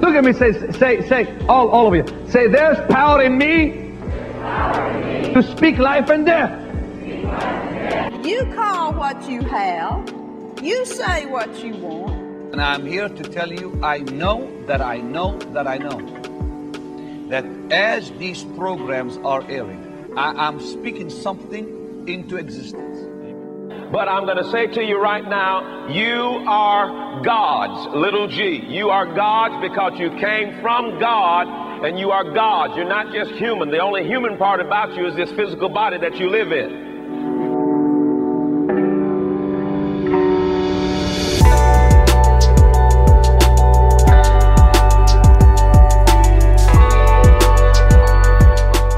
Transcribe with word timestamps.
Look 0.00 0.14
at 0.14 0.24
me, 0.24 0.32
say, 0.32 0.52
say, 0.72 1.06
say, 1.08 1.38
all, 1.48 1.68
all 1.70 1.86
of 1.88 1.94
you. 1.94 2.04
Say, 2.30 2.48
there's 2.48 2.78
power 2.90 3.22
in 3.22 3.38
me 3.38 3.92
to 5.32 5.42
speak 5.56 5.78
life 5.78 6.10
and 6.10 6.26
death. 6.26 6.62
You 8.24 8.44
call 8.54 8.92
what 8.92 9.28
you 9.28 9.42
have. 9.42 10.12
You 10.62 10.84
say 10.84 11.26
what 11.26 11.62
you 11.64 11.74
want. 11.76 12.26
And 12.52 12.60
I'm 12.60 12.86
here 12.86 13.08
to 13.08 13.22
tell 13.22 13.52
you, 13.52 13.78
I 13.82 13.98
know 13.98 14.50
that 14.66 14.80
I 14.80 14.98
know 14.98 15.38
that 15.52 15.66
I 15.66 15.78
know 15.78 16.00
that 17.28 17.44
as 17.70 18.10
these 18.12 18.44
programs 18.56 19.18
are 19.18 19.42
airing, 19.50 20.14
I 20.16 20.48
am 20.48 20.60
speaking 20.60 21.10
something 21.10 22.04
into 22.08 22.36
existence. 22.36 23.05
But 23.90 24.08
I'm 24.08 24.24
going 24.24 24.38
to 24.38 24.50
say 24.50 24.66
to 24.66 24.82
you 24.82 25.00
right 25.00 25.26
now, 25.26 25.86
you 25.88 26.44
are 26.48 27.22
God's, 27.22 27.94
little 27.94 28.26
g. 28.26 28.64
You 28.66 28.90
are 28.90 29.06
God's 29.06 29.60
because 29.60 29.96
you 29.96 30.10
came 30.18 30.60
from 30.60 30.98
God 30.98 31.46
and 31.86 31.96
you 31.96 32.10
are 32.10 32.24
God. 32.24 32.76
You're 32.76 32.88
not 32.88 33.12
just 33.12 33.30
human. 33.32 33.70
The 33.70 33.78
only 33.78 34.04
human 34.04 34.36
part 34.38 34.60
about 34.60 34.96
you 34.96 35.06
is 35.06 35.14
this 35.14 35.30
physical 35.30 35.68
body 35.68 35.98
that 35.98 36.16
you 36.16 36.28
live 36.28 36.50
in. 36.50 36.84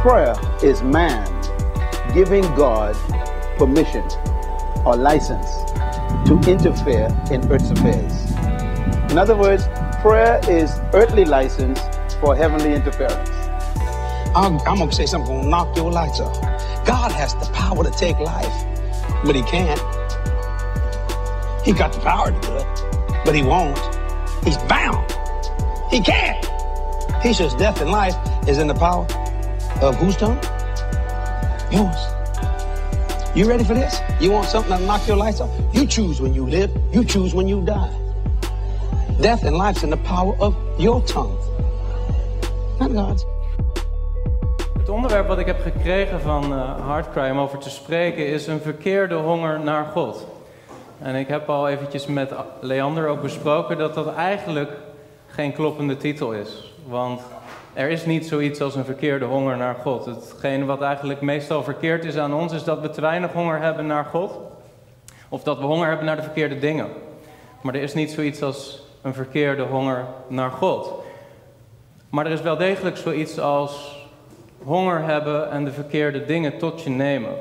Prayer 0.01 0.35
is 0.63 0.83
man 0.83 1.27
giving 2.15 2.43
God 2.55 2.97
permission 3.59 4.09
or 4.89 4.97
license 4.97 5.47
to 6.27 6.41
interfere 6.49 7.09
in 7.31 7.47
earth's 7.53 7.71
affairs. 7.71 8.31
In 9.11 9.19
other 9.19 9.37
words, 9.37 9.69
prayer 10.01 10.41
is 10.49 10.81
earthly 10.95 11.27
license 11.27 11.79
for 12.21 12.35
heavenly 12.35 12.73
interference. 12.73 13.29
I'm, 14.35 14.59
I'm 14.61 14.79
gonna 14.79 14.93
say 14.93 15.05
something 15.05 15.37
gonna 15.37 15.49
knock 15.49 15.77
your 15.77 15.91
lights 15.91 16.21
off. 16.21 16.41
God 16.87 17.13
has 17.13 17.35
the 17.35 17.51
power 17.53 17.85
to 17.85 17.91
take 17.91 18.19
life, 18.19 18.65
but 19.25 19.37
he 19.37 19.43
can't. 19.43 19.79
He 21.65 21.73
got 21.73 21.93
the 21.93 22.01
power 22.01 22.31
to 22.33 22.41
do 22.41 22.57
it, 22.57 23.25
but 23.27 23.35
he 23.35 23.43
won't. 23.43 23.79
He's 24.43 24.57
bound. 24.69 25.13
He 25.91 26.01
can't. 26.01 26.47
He 27.23 27.35
says 27.35 27.55
death 27.55 27.83
and 27.83 27.91
life 27.91 28.17
is 28.49 28.57
in 28.57 28.69
the 28.69 28.75
power 28.75 29.07
of 29.83 29.97
whose 29.97 30.17
tongue? 30.17 30.41
Yours. 31.71 32.18
You 33.39 33.49
ready 33.49 33.63
for 33.63 33.75
this? 33.75 34.01
You 34.21 34.33
want 34.33 34.47
something 34.47 34.69
that'll 34.69 34.87
knock 34.87 35.07
your 35.07 35.17
lights 35.17 35.41
off? 35.41 35.51
You 35.73 35.87
choose 35.87 36.21
when 36.21 36.35
you 36.35 36.45
live. 36.45 36.71
You 36.93 37.05
choose 37.05 37.35
when 37.35 37.47
you 37.47 37.65
die. 37.65 37.93
Death 39.21 39.45
and 39.45 39.57
life's 39.57 39.85
in 39.85 39.91
the 39.91 39.97
power 39.97 40.35
of 40.41 40.57
your 40.77 41.01
tongue. 41.05 41.39
Not 42.81 42.91
God's. 42.91 43.25
Het 44.79 44.89
onderwerp 44.89 45.29
wat 45.29 45.39
ik 45.39 45.47
heb 45.47 45.61
gekregen 45.61 46.21
van 46.21 46.53
uh, 46.53 46.87
Hardcry 46.87 47.31
om 47.31 47.39
over 47.39 47.59
te 47.59 47.71
spreken 47.71 48.27
is 48.27 48.47
een 48.47 48.61
verkeerde 48.61 49.15
honger 49.15 49.61
naar 49.61 49.85
God. 49.85 50.27
En 50.99 51.15
ik 51.15 51.29
heb 51.29 51.49
al 51.49 51.69
eventjes 51.69 52.07
met 52.07 52.33
Leander 52.61 53.09
ook 53.09 53.23
besproken 53.23 53.79
dat 53.79 53.95
dat 53.95 54.15
eigenlijk 54.15 54.71
geen 55.27 55.53
kloppende 55.53 55.97
titel 55.97 56.33
is. 56.33 56.75
Want 56.87 57.21
er 57.75 57.89
is 57.89 58.07
niet 58.07 58.27
zoiets 58.27 58.61
als 58.61 58.75
een 58.75 58.85
verkeerde 58.85 59.25
honger 59.25 59.57
naar 59.57 59.75
God. 59.75 60.05
Hetgeen 60.05 60.67
wat 60.67 60.83
eigenlijk 60.83 61.21
meestal 61.21 61.63
verkeerd 61.63 62.05
is 62.05 62.17
aan 62.17 62.35
ons, 62.35 62.53
is 62.53 62.65
dat 62.65 62.81
we 62.81 62.91
te 62.91 63.01
weinig 63.01 63.33
honger 63.33 63.61
hebben 63.61 63.87
naar 63.87 64.05
God. 64.05 64.39
Of 65.29 65.43
dat 65.43 65.59
we 65.59 65.65
honger 65.65 65.89
hebben 65.89 66.07
naar 66.07 66.17
de 66.17 66.23
verkeerde 66.23 66.59
dingen. 66.59 66.87
Maar 67.61 67.75
er 67.75 67.83
is 67.83 67.95
niet 67.95 68.11
zoiets 68.11 68.43
als 68.43 68.83
een 69.03 69.15
verkeerde 69.15 69.63
honger 69.63 70.05
naar 70.29 70.51
God. 70.51 70.93
Maar 72.11 72.27
er 72.27 72.33
is 72.33 72.41
wel 72.41 72.57
degelijk 72.57 72.97
zoiets 72.97 73.39
als 73.39 74.07
honger 74.63 75.03
hebben 75.03 75.51
en 75.51 75.65
de 75.65 75.73
verkeerde 75.73 76.25
dingen 76.25 76.59
tot 76.59 76.83
je 76.83 76.91
nemen. 76.91 77.33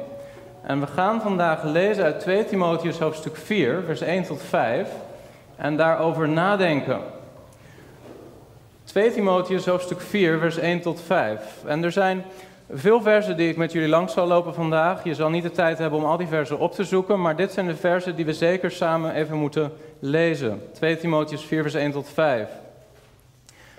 En 0.61 0.79
we 0.79 0.87
gaan 0.87 1.21
vandaag 1.21 1.63
lezen 1.63 2.03
uit 2.03 2.19
2 2.19 2.45
Timotheus 2.45 2.99
hoofdstuk 2.99 3.35
4, 3.35 3.83
vers 3.85 4.01
1 4.01 4.23
tot 4.23 4.41
5. 4.41 4.89
En 5.55 5.77
daarover 5.77 6.29
nadenken. 6.29 6.99
2 8.97 9.11
Timotheus 9.11 9.65
hoofdstuk 9.65 10.01
4, 10.01 10.39
vers 10.39 10.57
1 10.57 10.81
tot 10.81 11.01
5. 11.01 11.41
En 11.65 11.83
er 11.83 11.91
zijn 11.91 12.23
veel 12.71 13.01
versen 13.01 13.37
die 13.37 13.49
ik 13.49 13.57
met 13.57 13.71
jullie 13.71 13.89
langs 13.89 14.13
zal 14.13 14.27
lopen 14.27 14.53
vandaag. 14.53 15.03
Je 15.03 15.13
zal 15.13 15.29
niet 15.29 15.43
de 15.43 15.51
tijd 15.51 15.77
hebben 15.77 15.99
om 15.99 16.05
al 16.05 16.17
die 16.17 16.27
versen 16.27 16.59
op 16.59 16.73
te 16.73 16.83
zoeken, 16.83 17.21
maar 17.21 17.35
dit 17.35 17.51
zijn 17.51 17.67
de 17.67 17.75
versen 17.75 18.15
die 18.15 18.25
we 18.25 18.33
zeker 18.33 18.71
samen 18.71 19.13
even 19.13 19.37
moeten 19.37 19.71
lezen. 19.99 20.61
2 20.73 20.97
Timotheus 20.97 21.43
4, 21.43 21.61
vers 21.61 21.73
1 21.73 21.91
tot 21.91 22.09
5. 22.13 22.49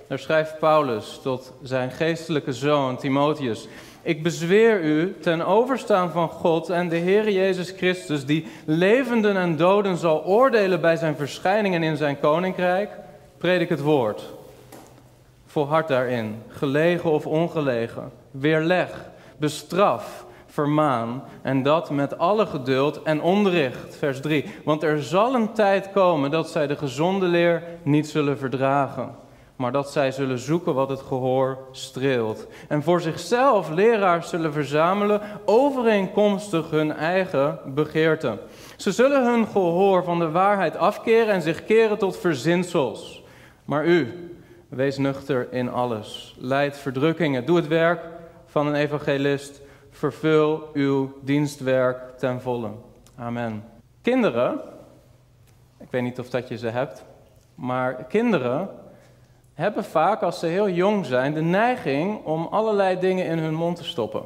Daar 0.09 0.19
schrijft 0.19 0.59
Paulus 0.59 1.21
tot 1.23 1.53
zijn 1.63 1.91
geestelijke 1.91 2.53
zoon 2.53 2.97
Timotheus. 2.97 3.69
Ik 4.03 4.23
bezweer 4.23 4.81
u 4.81 5.17
ten 5.21 5.47
overstaan 5.47 6.11
van 6.11 6.29
God 6.29 6.71
en 6.71 6.89
de 6.89 6.97
Heer 6.97 7.31
Jezus 7.31 7.71
Christus, 7.71 8.27
die 8.27 8.47
levenden 8.65 9.37
en 9.37 9.57
doden 9.57 9.97
zal 9.97 10.25
oordelen 10.25 10.81
bij 10.81 10.97
zijn 10.97 11.17
verschijningen 11.17 11.83
in 11.83 11.97
zijn 11.97 12.21
koninkrijk, 12.21 12.91
predik 13.39 13.69
het 13.69 13.81
woord 13.81 14.37
volhard 15.59 15.89
daarin, 15.89 16.43
gelegen 16.49 17.11
of 17.11 17.27
ongelegen. 17.27 18.11
Weerleg, 18.31 19.11
bestraf, 19.37 20.27
vermaan 20.47 21.23
en 21.43 21.63
dat 21.63 21.91
met 21.91 22.19
alle 22.19 22.47
geduld 22.47 23.03
en 23.03 23.23
onderricht. 23.23 23.97
Vers 23.97 24.21
3. 24.21 24.45
Want 24.65 24.83
er 24.83 25.03
zal 25.03 25.35
een 25.35 25.53
tijd 25.53 25.91
komen 25.93 26.31
dat 26.31 26.51
zij 26.51 26.67
de 26.67 26.77
gezonde 26.77 27.27
leer 27.27 27.63
niet 27.83 28.09
zullen 28.09 28.39
verdragen, 28.39 29.15
maar 29.57 29.73
dat 29.73 29.91
zij 29.91 30.11
zullen 30.11 30.39
zoeken 30.39 30.75
wat 30.75 30.89
het 30.89 31.01
gehoor 31.01 31.59
streelt. 31.73 32.47
En 32.69 32.83
voor 32.83 33.01
zichzelf 33.01 33.71
leraars 33.71 34.29
zullen 34.29 34.53
verzamelen 34.53 35.21
overeenkomstig 35.45 36.71
hun 36.71 36.93
eigen 36.93 37.59
begeerten. 37.75 38.39
Ze 38.77 38.93
zullen 38.93 39.25
hun 39.25 39.47
gehoor 39.47 40.05
van 40.05 40.19
de 40.19 40.31
waarheid 40.31 40.77
afkeren 40.77 41.35
en 41.35 41.43
zich 41.43 41.65
keren 41.65 41.99
tot 41.99 42.17
verzinsels. 42.17 43.23
Maar 43.65 43.87
u, 43.87 44.28
Wees 44.69 44.99
nuchter 44.99 45.53
in 45.53 45.71
alles. 45.71 46.37
Leid 46.39 46.77
verdrukkingen. 46.77 47.47
Doe 47.47 47.57
het 47.57 47.67
werk 47.67 48.01
van 48.47 48.67
een 48.67 48.75
evangelist. 48.75 49.61
Vervul 49.91 50.71
uw 50.73 51.19
dienstwerk 51.23 52.19
ten 52.19 52.41
volle. 52.41 52.71
Amen. 53.17 53.65
Kinderen, 54.03 54.61
ik 55.79 55.91
weet 55.91 56.03
niet 56.03 56.19
of 56.19 56.31
dat 56.31 56.49
je 56.49 56.59
ze 56.59 56.69
hebt, 56.69 57.05
maar 57.55 57.95
kinderen 57.95 58.69
hebben 59.55 59.85
vaak 59.85 60.23
als 60.23 60.39
ze 60.39 60.47
heel 60.47 60.69
jong 60.69 61.07
zijn 61.07 61.35
de 61.35 61.43
neiging 61.43 62.25
om 62.25 62.47
allerlei 62.51 62.99
dingen 62.99 63.27
in 63.27 63.39
hun 63.39 63.55
mond 63.55 63.77
te 63.77 63.85
stoppen. 63.85 64.23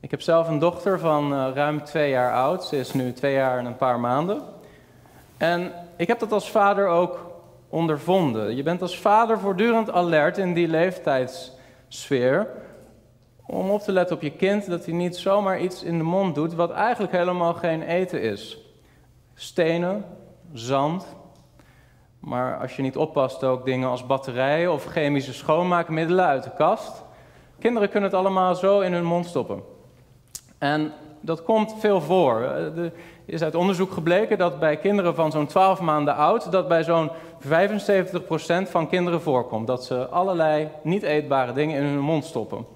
Ik 0.00 0.10
heb 0.10 0.20
zelf 0.20 0.48
een 0.48 0.58
dochter 0.58 0.98
van 0.98 1.32
uh, 1.32 1.48
ruim 1.54 1.84
twee 1.84 2.10
jaar 2.10 2.32
oud. 2.32 2.64
Ze 2.64 2.76
is 2.76 2.92
nu 2.92 3.12
twee 3.12 3.34
jaar 3.34 3.58
en 3.58 3.64
een 3.64 3.76
paar 3.76 4.00
maanden. 4.00 4.42
En 5.36 5.72
ik 5.96 6.08
heb 6.08 6.18
dat 6.18 6.32
als 6.32 6.50
vader 6.50 6.86
ook 6.86 7.33
ondervonden. 7.74 8.56
Je 8.56 8.62
bent 8.62 8.82
als 8.82 8.98
vader 8.98 9.38
voortdurend 9.38 9.92
alert 9.92 10.38
in 10.38 10.54
die 10.54 10.68
leeftijdssfeer. 10.68 12.48
Om 13.46 13.70
op 13.70 13.80
te 13.80 13.92
letten 13.92 14.16
op 14.16 14.22
je 14.22 14.30
kind 14.30 14.68
dat 14.68 14.84
hij 14.84 14.94
niet 14.94 15.16
zomaar 15.16 15.60
iets 15.60 15.82
in 15.82 15.98
de 15.98 16.04
mond 16.04 16.34
doet 16.34 16.54
wat 16.54 16.70
eigenlijk 16.70 17.12
helemaal 17.12 17.54
geen 17.54 17.82
eten 17.82 18.22
is. 18.22 18.58
Stenen, 19.34 20.04
zand, 20.52 21.16
maar 22.18 22.60
als 22.60 22.76
je 22.76 22.82
niet 22.82 22.96
oppast 22.96 23.44
ook 23.44 23.64
dingen 23.64 23.88
als 23.88 24.06
batterijen 24.06 24.72
of 24.72 24.84
chemische 24.84 25.32
schoonmaakmiddelen 25.32 26.24
uit 26.24 26.44
de 26.44 26.54
kast. 26.56 27.04
Kinderen 27.58 27.88
kunnen 27.88 28.10
het 28.10 28.18
allemaal 28.18 28.54
zo 28.54 28.80
in 28.80 28.92
hun 28.92 29.04
mond 29.04 29.26
stoppen. 29.26 29.62
En 30.58 30.92
dat 31.20 31.42
komt 31.42 31.74
veel 31.78 32.00
voor. 32.00 32.40
Er 32.40 32.92
is 33.24 33.42
uit 33.42 33.54
onderzoek 33.54 33.92
gebleken 33.92 34.38
dat 34.38 34.58
bij 34.58 34.76
kinderen 34.76 35.14
van 35.14 35.30
zo'n 35.30 35.46
12 35.46 35.80
maanden 35.80 36.16
oud, 36.16 36.52
dat 36.52 36.68
bij 36.68 36.84
zo'n 36.84 37.10
75% 37.44 37.48
van 38.70 38.88
kinderen 38.88 39.20
voorkomt. 39.20 39.66
Dat 39.66 39.84
ze 39.84 40.06
allerlei 40.06 40.68
niet 40.82 41.02
eetbare 41.02 41.52
dingen 41.52 41.76
in 41.76 41.84
hun 41.84 42.00
mond 42.00 42.24
stoppen. 42.24 42.66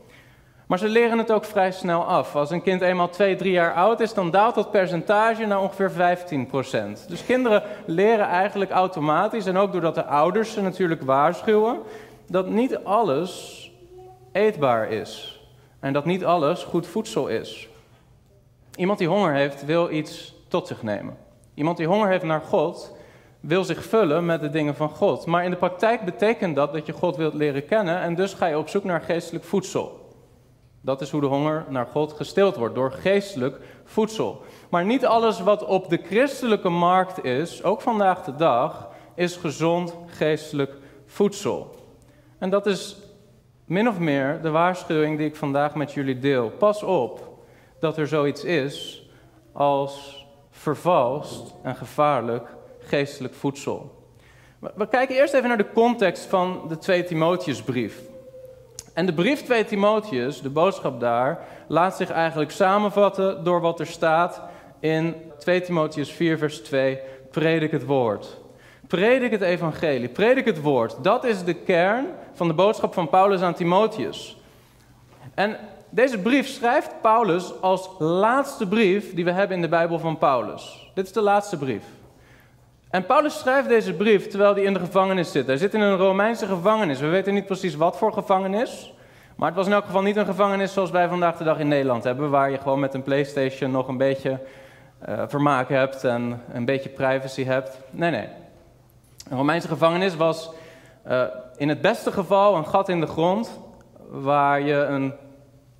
Maar 0.68 0.78
ze 0.78 0.88
leren 0.88 1.18
het 1.18 1.32
ook 1.32 1.44
vrij 1.44 1.72
snel 1.72 2.04
af. 2.04 2.36
Als 2.36 2.50
een 2.50 2.62
kind 2.62 2.80
eenmaal 2.80 3.08
2, 3.08 3.36
3 3.36 3.52
jaar 3.52 3.74
oud 3.74 4.00
is, 4.00 4.14
dan 4.14 4.30
daalt 4.30 4.54
dat 4.54 4.70
percentage 4.70 5.46
naar 5.46 5.60
ongeveer 5.60 5.90
15%. 5.90 7.06
Dus 7.08 7.24
kinderen 7.24 7.62
leren 7.86 8.26
eigenlijk 8.26 8.70
automatisch, 8.70 9.46
en 9.46 9.56
ook 9.56 9.72
doordat 9.72 9.94
de 9.94 10.04
ouders 10.04 10.52
ze 10.52 10.62
natuurlijk 10.62 11.02
waarschuwen, 11.02 11.78
dat 12.26 12.48
niet 12.48 12.84
alles 12.84 13.62
eetbaar 14.32 14.90
is. 14.90 15.40
En 15.80 15.92
dat 15.92 16.04
niet 16.04 16.24
alles 16.24 16.64
goed 16.64 16.86
voedsel 16.86 17.28
is. 17.28 17.68
Iemand 18.74 18.98
die 18.98 19.08
honger 19.08 19.32
heeft, 19.32 19.64
wil 19.64 19.90
iets 19.90 20.34
tot 20.48 20.66
zich 20.66 20.82
nemen. 20.82 21.16
Iemand 21.54 21.76
die 21.76 21.86
honger 21.86 22.08
heeft 22.08 22.24
naar 22.24 22.40
God, 22.40 22.96
wil 23.40 23.64
zich 23.64 23.84
vullen 23.84 24.26
met 24.26 24.40
de 24.40 24.50
dingen 24.50 24.74
van 24.74 24.90
God. 24.90 25.26
Maar 25.26 25.44
in 25.44 25.50
de 25.50 25.56
praktijk 25.56 26.04
betekent 26.04 26.56
dat 26.56 26.72
dat 26.72 26.86
je 26.86 26.92
God 26.92 27.16
wilt 27.16 27.34
leren 27.34 27.66
kennen 27.66 28.00
en 28.00 28.14
dus 28.14 28.34
ga 28.34 28.46
je 28.46 28.58
op 28.58 28.68
zoek 28.68 28.84
naar 28.84 29.00
geestelijk 29.00 29.44
voedsel. 29.44 30.06
Dat 30.80 31.00
is 31.00 31.10
hoe 31.10 31.20
de 31.20 31.26
honger 31.26 31.64
naar 31.68 31.86
God 31.86 32.12
gestild 32.12 32.56
wordt, 32.56 32.74
door 32.74 32.92
geestelijk 32.92 33.60
voedsel. 33.84 34.42
Maar 34.70 34.84
niet 34.84 35.06
alles 35.06 35.40
wat 35.40 35.64
op 35.64 35.88
de 35.88 36.00
christelijke 36.04 36.68
markt 36.68 37.24
is, 37.24 37.62
ook 37.62 37.80
vandaag 37.80 38.24
de 38.24 38.34
dag, 38.36 38.88
is 39.14 39.36
gezond 39.36 39.94
geestelijk 40.06 40.76
voedsel. 41.06 41.74
En 42.38 42.50
dat 42.50 42.66
is 42.66 42.96
min 43.64 43.88
of 43.88 43.98
meer 43.98 44.42
de 44.42 44.50
waarschuwing 44.50 45.18
die 45.18 45.26
ik 45.26 45.36
vandaag 45.36 45.74
met 45.74 45.92
jullie 45.92 46.18
deel. 46.18 46.50
Pas 46.50 46.82
op 46.82 47.38
dat 47.80 47.96
er 47.96 48.08
zoiets 48.08 48.44
is 48.44 49.06
als 49.52 50.26
vervalst 50.50 51.54
en 51.62 51.76
gevaarlijk 51.76 52.56
geestelijk 52.88 53.34
voedsel. 53.34 53.96
We 54.74 54.88
kijken 54.88 55.16
eerst 55.16 55.34
even 55.34 55.48
naar 55.48 55.56
de 55.56 55.72
context 55.72 56.24
van 56.24 56.64
de 56.68 56.78
2 56.78 57.04
Timotheusbrief. 57.04 58.00
En 58.94 59.06
de 59.06 59.14
brief 59.14 59.42
2 59.42 59.64
Timotheus, 59.64 60.40
de 60.40 60.50
boodschap 60.50 61.00
daar, 61.00 61.46
laat 61.68 61.96
zich 61.96 62.10
eigenlijk 62.10 62.50
samenvatten 62.50 63.44
door 63.44 63.60
wat 63.60 63.80
er 63.80 63.86
staat 63.86 64.40
in 64.80 65.14
2 65.38 65.60
Timotheus 65.60 66.12
4, 66.12 66.38
vers 66.38 66.60
2. 66.60 66.98
Predik 67.30 67.70
het 67.70 67.84
woord. 67.84 68.40
Predik 68.86 69.30
het 69.30 69.40
evangelie, 69.40 70.08
predik 70.08 70.44
het 70.44 70.60
woord. 70.60 70.96
Dat 71.02 71.24
is 71.24 71.44
de 71.44 71.54
kern 71.54 72.06
van 72.32 72.48
de 72.48 72.54
boodschap 72.54 72.94
van 72.94 73.08
Paulus 73.08 73.40
aan 73.40 73.54
Timotheus. 73.54 74.36
En 75.34 75.56
deze 75.90 76.18
brief 76.18 76.48
schrijft 76.48 76.90
Paulus 77.02 77.60
als 77.60 77.90
laatste 77.98 78.68
brief 78.68 79.14
die 79.14 79.24
we 79.24 79.30
hebben 79.30 79.56
in 79.56 79.62
de 79.62 79.68
Bijbel 79.68 79.98
van 79.98 80.18
Paulus. 80.18 80.90
Dit 80.94 81.06
is 81.06 81.12
de 81.12 81.20
laatste 81.20 81.56
brief. 81.56 81.84
En 82.90 83.06
Paulus 83.06 83.38
schrijft 83.38 83.68
deze 83.68 83.94
brief 83.94 84.28
terwijl 84.28 84.54
hij 84.54 84.62
in 84.62 84.72
de 84.72 84.78
gevangenis 84.78 85.32
zit. 85.32 85.46
Hij 85.46 85.56
zit 85.56 85.74
in 85.74 85.80
een 85.80 85.96
Romeinse 85.96 86.46
gevangenis. 86.46 87.00
We 87.00 87.06
weten 87.06 87.34
niet 87.34 87.46
precies 87.46 87.74
wat 87.74 87.98
voor 87.98 88.12
gevangenis. 88.12 88.92
Maar 89.36 89.48
het 89.48 89.56
was 89.56 89.66
in 89.66 89.72
elk 89.72 89.84
geval 89.84 90.02
niet 90.02 90.16
een 90.16 90.26
gevangenis 90.26 90.72
zoals 90.72 90.90
wij 90.90 91.08
vandaag 91.08 91.36
de 91.36 91.44
dag 91.44 91.58
in 91.58 91.68
Nederland 91.68 92.04
hebben. 92.04 92.30
Waar 92.30 92.50
je 92.50 92.58
gewoon 92.58 92.80
met 92.80 92.94
een 92.94 93.02
PlayStation 93.02 93.70
nog 93.70 93.88
een 93.88 93.96
beetje 93.96 94.40
uh, 95.08 95.22
vermaak 95.26 95.68
hebt 95.68 96.04
en 96.04 96.42
een 96.52 96.64
beetje 96.64 96.88
privacy 96.88 97.44
hebt. 97.44 97.78
Nee, 97.90 98.10
nee. 98.10 98.28
Een 99.30 99.36
Romeinse 99.36 99.68
gevangenis 99.68 100.16
was 100.16 100.50
uh, 101.08 101.22
in 101.56 101.68
het 101.68 101.80
beste 101.80 102.12
geval 102.12 102.56
een 102.56 102.66
gat 102.66 102.88
in 102.88 103.00
de 103.00 103.06
grond. 103.06 103.60
Waar 104.10 104.60
je 104.60 104.74
een 104.74 105.14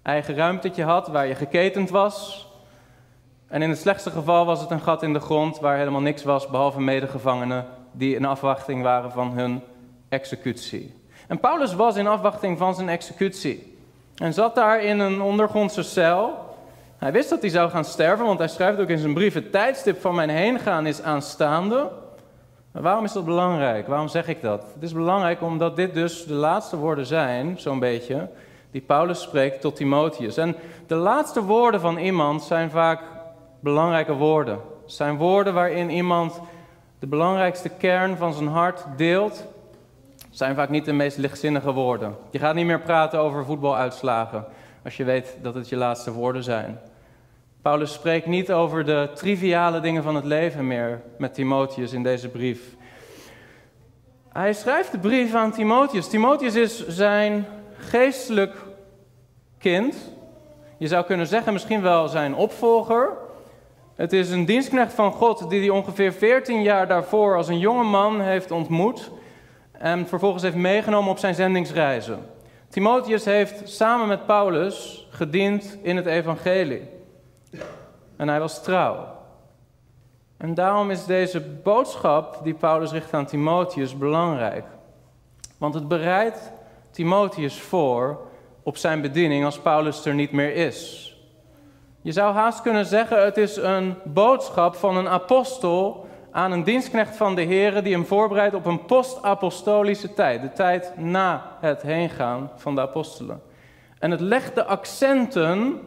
eigen 0.02 0.34
ruimtetje 0.34 0.84
had, 0.84 1.08
waar 1.08 1.26
je 1.26 1.34
geketend 1.34 1.90
was. 1.90 2.47
En 3.48 3.62
in 3.62 3.68
het 3.68 3.78
slechtste 3.78 4.10
geval 4.10 4.46
was 4.46 4.60
het 4.60 4.70
een 4.70 4.80
gat 4.80 5.02
in 5.02 5.12
de 5.12 5.20
grond 5.20 5.58
waar 5.58 5.76
helemaal 5.76 6.00
niks 6.00 6.24
was 6.24 6.48
behalve 6.48 6.80
medegevangenen 6.80 7.66
die 7.92 8.14
in 8.14 8.24
afwachting 8.24 8.82
waren 8.82 9.12
van 9.12 9.30
hun 9.30 9.62
executie. 10.08 10.94
En 11.28 11.40
Paulus 11.40 11.74
was 11.74 11.96
in 11.96 12.06
afwachting 12.06 12.58
van 12.58 12.74
zijn 12.74 12.88
executie 12.88 13.78
en 14.14 14.32
zat 14.32 14.54
daar 14.54 14.82
in 14.82 14.98
een 14.98 15.20
ondergrondse 15.20 15.82
cel. 15.82 16.46
Hij 16.98 17.12
wist 17.12 17.28
dat 17.28 17.40
hij 17.40 17.50
zou 17.50 17.70
gaan 17.70 17.84
sterven, 17.84 18.26
want 18.26 18.38
hij 18.38 18.48
schrijft 18.48 18.80
ook 18.80 18.88
in 18.88 18.98
zijn 18.98 19.14
brief: 19.14 19.34
Het 19.34 19.52
tijdstip 19.52 20.00
van 20.00 20.14
mijn 20.14 20.30
heengaan 20.30 20.86
is 20.86 21.02
aanstaande. 21.02 21.90
Maar 22.72 22.82
waarom 22.82 23.04
is 23.04 23.12
dat 23.12 23.24
belangrijk? 23.24 23.86
Waarom 23.86 24.08
zeg 24.08 24.28
ik 24.28 24.42
dat? 24.42 24.64
Het 24.74 24.82
is 24.82 24.92
belangrijk 24.92 25.42
omdat 25.42 25.76
dit 25.76 25.94
dus 25.94 26.24
de 26.24 26.34
laatste 26.34 26.76
woorden 26.76 27.06
zijn, 27.06 27.58
zo'n 27.58 27.78
beetje, 27.78 28.28
die 28.70 28.80
Paulus 28.80 29.20
spreekt 29.20 29.60
tot 29.60 29.76
Timotheus. 29.76 30.36
En 30.36 30.56
de 30.86 30.94
laatste 30.94 31.42
woorden 31.42 31.80
van 31.80 31.98
iemand 31.98 32.42
zijn 32.42 32.70
vaak 32.70 33.00
belangrijke 33.60 34.12
woorden. 34.12 34.54
Het 34.82 34.92
zijn 34.92 35.16
woorden 35.16 35.54
waarin 35.54 35.90
iemand 35.90 36.40
de 36.98 37.06
belangrijkste 37.06 37.68
kern 37.68 38.16
van 38.16 38.32
zijn 38.32 38.48
hart 38.48 38.84
deelt. 38.96 39.44
Het 40.16 40.36
zijn 40.36 40.54
vaak 40.54 40.68
niet 40.68 40.84
de 40.84 40.92
meest 40.92 41.16
lichtzinnige 41.16 41.72
woorden. 41.72 42.16
Je 42.30 42.38
gaat 42.38 42.54
niet 42.54 42.66
meer 42.66 42.80
praten 42.80 43.18
over 43.18 43.44
voetbaluitslagen 43.44 44.44
als 44.84 44.96
je 44.96 45.04
weet 45.04 45.36
dat 45.42 45.54
het 45.54 45.68
je 45.68 45.76
laatste 45.76 46.12
woorden 46.12 46.42
zijn. 46.42 46.78
Paulus 47.62 47.92
spreekt 47.92 48.26
niet 48.26 48.52
over 48.52 48.84
de 48.84 49.10
triviale 49.14 49.80
dingen 49.80 50.02
van 50.02 50.14
het 50.14 50.24
leven 50.24 50.66
meer 50.66 51.02
met 51.18 51.34
Timotheus 51.34 51.92
in 51.92 52.02
deze 52.02 52.28
brief. 52.28 52.76
Hij 54.28 54.52
schrijft 54.52 54.92
de 54.92 54.98
brief 54.98 55.34
aan 55.34 55.52
Timotheus. 55.52 56.08
Timotheus 56.08 56.54
is 56.54 56.86
zijn 56.86 57.46
geestelijk 57.76 58.56
kind. 59.58 59.96
Je 60.76 60.86
zou 60.86 61.04
kunnen 61.04 61.26
zeggen 61.26 61.52
misschien 61.52 61.82
wel 61.82 62.08
zijn 62.08 62.34
opvolger. 62.34 63.12
Het 63.98 64.12
is 64.12 64.30
een 64.30 64.44
dienstknecht 64.44 64.92
van 64.92 65.12
God 65.12 65.50
die 65.50 65.60
hij 65.60 65.68
ongeveer 65.68 66.12
14 66.12 66.62
jaar 66.62 66.88
daarvoor 66.88 67.36
als 67.36 67.48
een 67.48 67.58
jonge 67.58 67.84
man 67.84 68.20
heeft 68.20 68.50
ontmoet 68.50 69.10
en 69.72 70.06
vervolgens 70.08 70.42
heeft 70.42 70.56
meegenomen 70.56 71.10
op 71.10 71.18
zijn 71.18 71.34
zendingsreizen. 71.34 72.26
Timotheus 72.68 73.24
heeft 73.24 73.68
samen 73.68 74.08
met 74.08 74.26
Paulus 74.26 75.06
gediend 75.10 75.78
in 75.82 75.96
het 75.96 76.06
evangelie. 76.06 76.88
En 78.16 78.28
hij 78.28 78.40
was 78.40 78.62
trouw. 78.62 79.06
En 80.36 80.54
daarom 80.54 80.90
is 80.90 81.04
deze 81.04 81.40
boodschap 81.40 82.40
die 82.42 82.54
Paulus 82.54 82.92
richt 82.92 83.14
aan 83.14 83.26
Timotheus 83.26 83.98
belangrijk. 83.98 84.64
Want 85.58 85.74
het 85.74 85.88
bereidt 85.88 86.52
Timotheus 86.90 87.60
voor 87.60 88.20
op 88.62 88.76
zijn 88.76 89.00
bediening 89.00 89.44
als 89.44 89.58
Paulus 89.58 90.04
er 90.04 90.14
niet 90.14 90.32
meer 90.32 90.54
is. 90.54 91.07
Je 92.08 92.14
zou 92.14 92.34
haast 92.34 92.62
kunnen 92.62 92.86
zeggen, 92.86 93.24
het 93.24 93.36
is 93.36 93.56
een 93.56 93.94
boodschap 94.04 94.74
van 94.74 94.96
een 94.96 95.08
apostel 95.08 96.06
aan 96.30 96.52
een 96.52 96.64
dienstknecht 96.64 97.16
van 97.16 97.34
de 97.34 97.42
Heer 97.42 97.82
die 97.82 97.92
hem 97.92 98.06
voorbereidt 98.06 98.54
op 98.54 98.66
een 98.66 98.84
post-apostolische 98.84 100.14
tijd, 100.14 100.42
de 100.42 100.52
tijd 100.52 100.92
na 100.96 101.56
het 101.60 101.82
heengaan 101.82 102.50
van 102.56 102.74
de 102.74 102.80
apostelen. 102.80 103.42
En 103.98 104.10
het 104.10 104.20
legt 104.20 104.54
de 104.54 104.64
accenten 104.64 105.80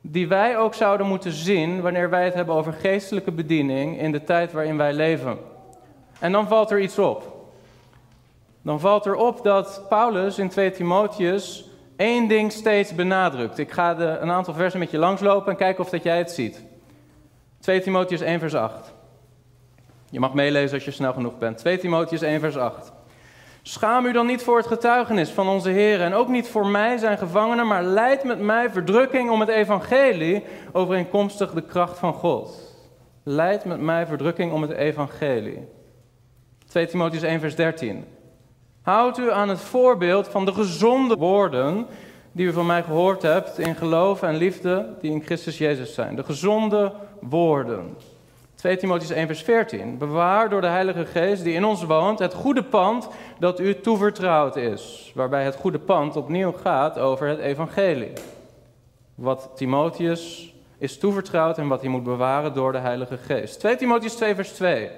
die 0.00 0.28
wij 0.28 0.58
ook 0.58 0.74
zouden 0.74 1.06
moeten 1.06 1.32
zien 1.32 1.80
wanneer 1.80 2.10
wij 2.10 2.24
het 2.24 2.34
hebben 2.34 2.54
over 2.54 2.72
geestelijke 2.72 3.32
bediening 3.32 4.00
in 4.00 4.12
de 4.12 4.24
tijd 4.24 4.52
waarin 4.52 4.76
wij 4.76 4.92
leven. 4.92 5.38
En 6.20 6.32
dan 6.32 6.48
valt 6.48 6.70
er 6.70 6.80
iets 6.80 6.98
op. 6.98 7.48
Dan 8.62 8.80
valt 8.80 9.06
er 9.06 9.14
op 9.14 9.44
dat 9.44 9.82
Paulus 9.88 10.38
in 10.38 10.48
2 10.48 10.70
Timotheus 10.70 11.70
één 11.96 12.28
ding 12.28 12.52
steeds 12.52 12.94
benadrukt. 12.94 13.58
Ik 13.58 13.70
ga 13.72 13.94
de, 13.94 14.04
een 14.04 14.30
aantal 14.30 14.54
versen 14.54 14.78
met 14.78 14.90
je 14.90 14.98
langslopen 14.98 15.50
en 15.50 15.58
kijken 15.58 15.84
of 15.84 15.90
dat 15.90 16.02
jij 16.02 16.18
het 16.18 16.30
ziet. 16.30 16.64
2 17.60 17.80
Timotheus 17.80 18.20
1 18.20 18.38
vers 18.38 18.54
8. 18.54 18.94
Je 20.10 20.20
mag 20.20 20.34
meelezen 20.34 20.74
als 20.74 20.84
je 20.84 20.90
snel 20.90 21.12
genoeg 21.12 21.38
bent. 21.38 21.58
2 21.58 21.78
Timotheus 21.78 22.22
1 22.22 22.40
vers 22.40 22.56
8. 22.56 22.92
Schaam 23.62 24.06
u 24.06 24.12
dan 24.12 24.26
niet 24.26 24.42
voor 24.42 24.56
het 24.56 24.66
getuigenis 24.66 25.30
van 25.30 25.48
onze 25.48 25.70
Heer 25.70 26.00
en 26.00 26.14
ook 26.14 26.28
niet 26.28 26.48
voor 26.48 26.66
mij 26.66 26.96
zijn 26.96 27.18
gevangenen, 27.18 27.66
maar 27.66 27.84
leid 27.84 28.24
met 28.24 28.40
mij 28.40 28.70
verdrukking 28.70 29.30
om 29.30 29.40
het 29.40 29.48
evangelie 29.48 30.44
overeenkomstig 30.72 31.52
de 31.52 31.62
kracht 31.62 31.98
van 31.98 32.12
God. 32.12 32.74
Leid 33.22 33.64
met 33.64 33.80
mij 33.80 34.06
verdrukking 34.06 34.52
om 34.52 34.62
het 34.62 34.70
evangelie. 34.70 35.68
2 36.68 36.86
Timotheus 36.86 37.22
1 37.22 37.40
vers 37.40 37.54
13. 37.54 38.04
Houd 38.86 39.18
u 39.18 39.32
aan 39.32 39.48
het 39.48 39.60
voorbeeld 39.60 40.28
van 40.28 40.44
de 40.44 40.52
gezonde 40.52 41.16
woorden 41.16 41.86
die 42.32 42.46
u 42.46 42.52
van 42.52 42.66
mij 42.66 42.82
gehoord 42.82 43.22
hebt 43.22 43.58
in 43.58 43.74
geloof 43.74 44.22
en 44.22 44.36
liefde 44.36 44.94
die 45.00 45.10
in 45.10 45.22
Christus 45.22 45.58
Jezus 45.58 45.94
zijn. 45.94 46.16
De 46.16 46.24
gezonde 46.24 46.92
woorden. 47.20 47.96
2 48.54 48.76
Timotheus 48.76 49.10
1 49.10 49.26
vers 49.26 49.42
14. 49.42 49.98
Bewaar 49.98 50.48
door 50.48 50.60
de 50.60 50.66
Heilige 50.66 51.06
Geest 51.06 51.44
die 51.44 51.54
in 51.54 51.64
ons 51.64 51.84
woont 51.84 52.18
het 52.18 52.34
goede 52.34 52.62
pand 52.62 53.08
dat 53.38 53.60
u 53.60 53.80
toevertrouwd 53.80 54.56
is. 54.56 55.12
Waarbij 55.14 55.44
het 55.44 55.56
goede 55.56 55.78
pand 55.78 56.16
opnieuw 56.16 56.52
gaat 56.52 56.98
over 56.98 57.28
het 57.28 57.38
evangelie. 57.38 58.12
Wat 59.14 59.50
Timotheus 59.54 60.54
is 60.78 60.98
toevertrouwd 60.98 61.58
en 61.58 61.68
wat 61.68 61.80
hij 61.80 61.90
moet 61.90 62.04
bewaren 62.04 62.54
door 62.54 62.72
de 62.72 62.78
Heilige 62.78 63.16
Geest. 63.16 63.60
2 63.60 63.76
Timotheus 63.76 64.14
2 64.14 64.34
vers 64.34 64.52
2. 64.52 64.90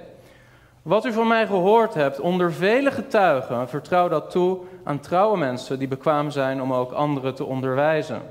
Wat 0.81 1.05
u 1.05 1.13
van 1.13 1.27
mij 1.27 1.47
gehoord 1.47 1.93
hebt 1.93 2.19
onder 2.19 2.53
vele 2.53 2.91
getuigen, 2.91 3.69
vertrouw 3.69 4.07
dat 4.07 4.29
toe 4.29 4.59
aan 4.83 4.99
trouwe 4.99 5.37
mensen 5.37 5.79
die 5.79 5.87
bekwaam 5.87 6.29
zijn 6.31 6.61
om 6.61 6.73
ook 6.73 6.91
anderen 6.91 7.35
te 7.35 7.45
onderwijzen. 7.45 8.21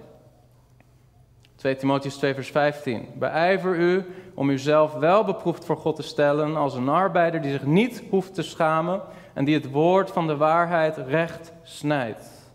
2 1.57 1.77
Timotheus 1.77 2.17
2 2.17 2.35
vers 2.35 2.51
15. 2.51 3.09
Beijver 3.15 3.77
u 3.77 4.05
om 4.35 4.51
uzelf 4.51 4.93
wel 4.93 5.25
beproefd 5.25 5.65
voor 5.65 5.77
God 5.77 5.97
te 5.97 6.03
stellen 6.03 6.57
als 6.57 6.75
een 6.75 6.89
arbeider 6.89 7.41
die 7.41 7.51
zich 7.51 7.65
niet 7.65 8.03
hoeft 8.11 8.35
te 8.35 8.43
schamen 8.43 9.01
en 9.35 9.45
die 9.45 9.55
het 9.55 9.71
woord 9.71 10.11
van 10.11 10.27
de 10.27 10.37
waarheid 10.37 10.97
recht 10.97 11.53
snijdt. 11.63 12.53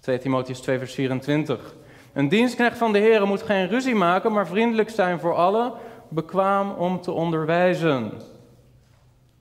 2 0.00 0.18
Timotheus 0.18 0.60
2 0.60 0.78
vers 0.78 0.94
24. 0.94 1.74
Een 2.12 2.28
dienstknecht 2.28 2.78
van 2.78 2.92
de 2.92 2.98
Heer 2.98 3.26
moet 3.26 3.42
geen 3.42 3.68
ruzie 3.68 3.94
maken, 3.94 4.32
maar 4.32 4.46
vriendelijk 4.46 4.90
zijn 4.90 5.20
voor 5.20 5.34
allen, 5.34 5.72
bekwaam 6.08 6.70
om 6.70 7.00
te 7.00 7.12
onderwijzen 7.12 8.12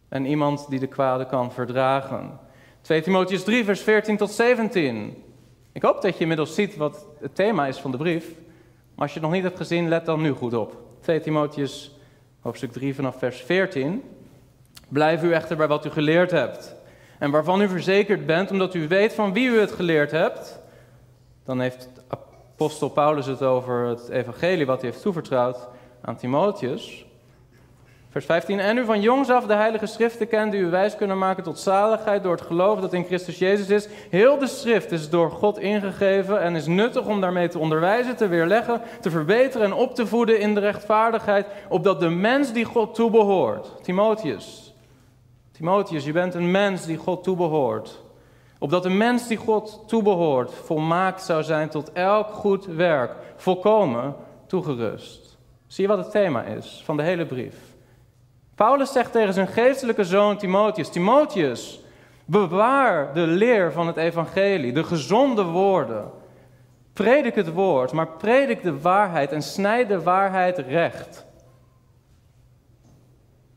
en 0.10 0.26
iemand 0.26 0.70
die 0.70 0.80
de 0.80 0.88
kwade 0.88 1.26
kan 1.26 1.52
verdragen. 1.52 2.40
2 2.82 3.02
Timotheus 3.02 3.44
3, 3.44 3.64
vers 3.64 3.82
14 3.82 4.18
tot 4.18 4.32
17. 4.32 5.24
Ik 5.72 5.82
hoop 5.82 6.02
dat 6.02 6.14
je 6.14 6.20
inmiddels 6.20 6.56
ziet 6.56 6.78
wat 6.78 7.06
het 7.20 7.36
thema 7.36 7.68
is 7.68 7.78
van 7.78 7.92
de 7.92 7.98
brief. 7.98 8.26
Maar 8.96 9.06
als 9.06 9.14
je 9.14 9.20
het 9.20 9.28
nog 9.28 9.32
niet 9.32 9.44
hebt 9.44 9.58
gezien, 9.58 9.88
let 9.88 10.06
dan 10.06 10.22
nu 10.22 10.32
goed 10.32 10.54
op. 10.54 10.78
2 11.02 11.20
Timotheus, 11.20 11.96
hoofdstuk 12.42 12.72
3, 12.72 12.96
vanaf 12.96 13.18
vers 13.18 13.42
14. 13.42 14.04
Blijf 14.88 15.24
u 15.24 15.34
echter 15.34 15.58
bij 15.58 15.68
wat 15.68 15.86
u 15.86 15.90
geleerd 15.90 16.32
hebt. 16.32 16.76
En 17.20 17.32
waarvan 17.32 17.62
u 17.62 17.68
verzekerd 17.68 18.26
bent, 18.26 18.52
omdat 18.52 18.74
u 18.74 18.88
weet 18.88 19.14
van 19.14 19.34
wie 19.34 19.48
u 19.48 19.60
het 19.60 19.72
geleerd 19.72 20.12
hebt. 20.12 20.60
Dan 21.46 21.60
heeft 21.60 21.90
apostel 22.08 22.90
Paulus 22.90 23.26
het 23.26 23.42
over 23.42 23.86
het 23.86 24.10
evangelie 24.10 24.66
wat 24.66 24.82
hij 24.82 24.90
heeft 24.90 25.02
toevertrouwd 25.02 25.68
aan 26.02 26.16
Timotheus. 26.16 27.07
Vers 28.10 28.26
15. 28.26 28.60
En 28.60 28.78
u 28.78 28.86
van 28.86 29.02
jongs 29.02 29.30
af 29.30 29.46
de 29.46 29.54
heilige 29.54 29.86
schriften 29.86 30.28
kent 30.28 30.52
die 30.52 30.62
u 30.62 30.70
wijs 30.70 30.96
kunnen 30.96 31.18
maken 31.18 31.44
tot 31.44 31.60
zaligheid 31.60 32.24
door 32.24 32.32
het 32.32 32.42
geloof 32.42 32.80
dat 32.80 32.94
in 32.94 33.04
Christus 33.04 33.38
Jezus 33.38 33.70
is. 33.70 33.88
Heel 34.10 34.38
de 34.38 34.48
schrift 34.48 34.92
is 34.92 35.10
door 35.10 35.32
God 35.32 35.60
ingegeven 35.60 36.42
en 36.42 36.56
is 36.56 36.66
nuttig 36.66 37.06
om 37.06 37.22
daarmee 37.22 37.48
te 37.48 37.60
onderwijzen, 37.60 38.16
te 38.16 38.28
weerleggen, 38.28 38.82
te 39.02 39.10
verbeteren 39.10 39.66
en 39.66 39.74
op 39.74 39.96
te 39.96 40.08
voeden 40.08 40.40
in 40.40 40.54
de 40.54 40.60
rechtvaardigheid, 40.60 41.48
opdat 41.70 42.00
de 42.00 42.10
mens 42.10 42.54
die 42.54 42.66
God 42.66 42.96
toebehoort. 42.96 43.84
Timotheus. 43.84 44.74
Timotheus, 45.52 46.06
je 46.06 46.12
bent 46.12 46.34
een 46.34 46.52
mens 46.52 46.86
die 46.86 46.98
God 46.98 47.24
toebehoort. 47.24 48.02
Opdat 48.60 48.84
de 48.84 48.90
mens 48.90 49.28
die 49.28 49.38
God 49.38 49.84
toebehoort 49.88 50.54
volmaakt 50.54 51.22
zou 51.22 51.44
zijn 51.44 51.70
tot 51.70 51.92
elk 51.92 52.28
goed 52.28 52.66
werk, 52.66 53.16
volkomen 53.36 54.16
toegerust. 54.48 55.38
Zie 55.68 55.84
je 55.84 55.90
wat 55.90 56.04
het 56.04 56.12
thema 56.12 56.44
is 56.44 56.82
van 56.86 56.98
de 56.98 57.04
hele 57.04 57.26
brief? 57.26 57.76
Paulus 58.58 58.92
zegt 58.92 59.12
tegen 59.12 59.34
zijn 59.34 59.48
geestelijke 59.48 60.04
zoon 60.04 60.38
Timotheus: 60.38 60.90
Timotheus, 60.90 61.82
bewaar 62.26 63.14
de 63.14 63.28
leer 63.28 63.72
van 63.72 63.88
het 63.88 63.98
evangelie, 63.98 64.74
de 64.74 64.84
gezonde 64.84 65.44
woorden. 65.44 66.12
Predik 66.94 67.36
het 67.36 67.54
woord, 67.54 67.92
maar 67.92 68.08
predik 68.08 68.64
de 68.64 68.80
waarheid 68.80 69.32
en 69.32 69.42
snijd 69.42 69.88
de 69.88 70.02
waarheid 70.02 70.58
recht. 70.58 71.26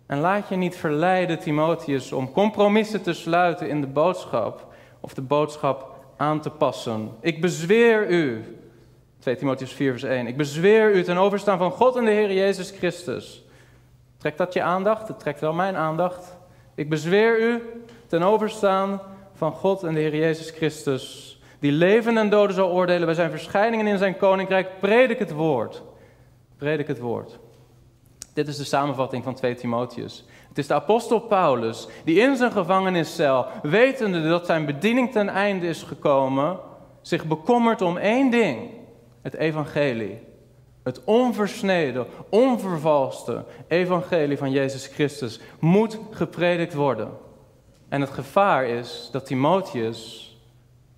En 0.07 0.19
laat 0.19 0.49
je 0.49 0.57
niet 0.57 0.77
verleiden, 0.77 1.39
Timotheus, 1.39 2.13
om 2.13 2.33
compromissen 2.33 3.03
te 3.03 3.13
sluiten 3.13 3.69
in 3.69 3.81
de 3.81 3.87
boodschap 3.87 4.67
of 5.01 5.15
de 5.15 5.23
boodschap 5.23 5.97
aan 6.17 6.41
te 6.41 6.51
passen. 6.51 7.11
Ik 7.21 7.41
bezweer 7.41 8.11
u, 8.11 8.45
2 9.19 9.37
Timotheus 9.37 9.73
4, 9.73 9.91
vers 9.91 10.03
1, 10.03 10.27
ik 10.27 10.37
bezweer 10.37 10.95
u 10.95 11.03
ten 11.03 11.17
overstaan 11.17 11.59
van 11.59 11.71
God 11.71 11.97
en 11.97 12.05
de 12.05 12.11
Heer 12.11 12.33
Jezus 12.33 12.71
Christus. 12.71 13.45
Trekt 14.21 14.39
dat 14.39 14.53
je 14.53 14.63
aandacht? 14.63 15.09
Het 15.09 15.19
trekt 15.19 15.41
wel 15.41 15.53
mijn 15.53 15.77
aandacht. 15.77 16.37
Ik 16.75 16.89
bezweer 16.89 17.41
u 17.41 17.63
ten 18.07 18.23
overstaan 18.23 19.01
van 19.35 19.53
God 19.53 19.83
en 19.83 19.95
de 19.95 20.01
Heer 20.01 20.17
Jezus 20.17 20.51
Christus, 20.51 21.39
die 21.59 21.73
leven 21.73 22.17
en 22.17 22.31
doden 22.31 22.55
zal 22.55 22.71
oordelen 22.71 23.07
bij 23.07 23.15
zijn 23.15 23.31
verschijningen 23.31 23.87
in 23.87 23.99
zijn 23.99 24.17
koninkrijk. 24.17 24.81
Predik 24.81 25.19
het 25.19 25.33
woord. 25.33 25.83
Predik 26.57 26.87
het 26.87 26.99
woord. 26.99 27.39
Dit 28.35 28.49
is 28.49 28.57
de 28.57 28.65
samenvatting 28.65 29.25
van 29.25 29.35
2 29.35 29.55
Timotheus. 29.55 30.25
Het 30.49 30.59
is 30.59 30.67
de 30.67 30.75
apostel 30.75 31.21
Paulus 31.21 31.89
die 32.05 32.21
in 32.21 32.37
zijn 32.37 32.53
gevangeniscel, 32.53 33.47
wetende 33.63 34.29
dat 34.29 34.47
zijn 34.47 34.67
bediening 34.67 35.13
ten 35.13 35.29
einde 35.29 35.67
is 35.67 35.83
gekomen, 35.83 36.59
zich 37.01 37.25
bekommert 37.25 37.83
om 37.83 37.97
één 37.97 38.31
ding: 38.31 38.71
het 39.23 39.35
evangelie. 39.35 40.29
Het 40.83 41.05
onversneden, 41.05 42.07
onvervalste 42.29 43.45
evangelie 43.69 44.39
van 44.39 44.51
Jezus 44.51 44.87
Christus 44.87 45.41
moet 45.59 45.99
gepredikt 46.11 46.75
worden. 46.75 47.09
En 47.89 48.01
het 48.01 48.11
gevaar 48.11 48.65
is 48.65 49.09
dat 49.13 49.27
Timotheus, 49.27 50.29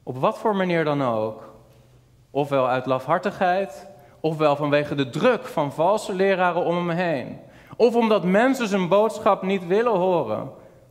op 0.02 0.16
wat 0.16 0.38
voor 0.38 0.56
manier 0.56 0.84
dan 0.84 1.02
ook, 1.02 1.54
ofwel 2.30 2.68
uit 2.68 2.86
lafhartigheid, 2.86 3.86
ofwel 4.20 4.56
vanwege 4.56 4.94
de 4.94 5.10
druk 5.10 5.44
van 5.44 5.72
valse 5.72 6.14
leraren 6.14 6.64
om 6.64 6.76
hem 6.76 6.96
heen, 6.96 7.38
of 7.76 7.96
omdat 7.96 8.24
mensen 8.24 8.68
zijn 8.68 8.88
boodschap 8.88 9.42
niet 9.42 9.66
willen 9.66 9.96
horen, 9.96 10.50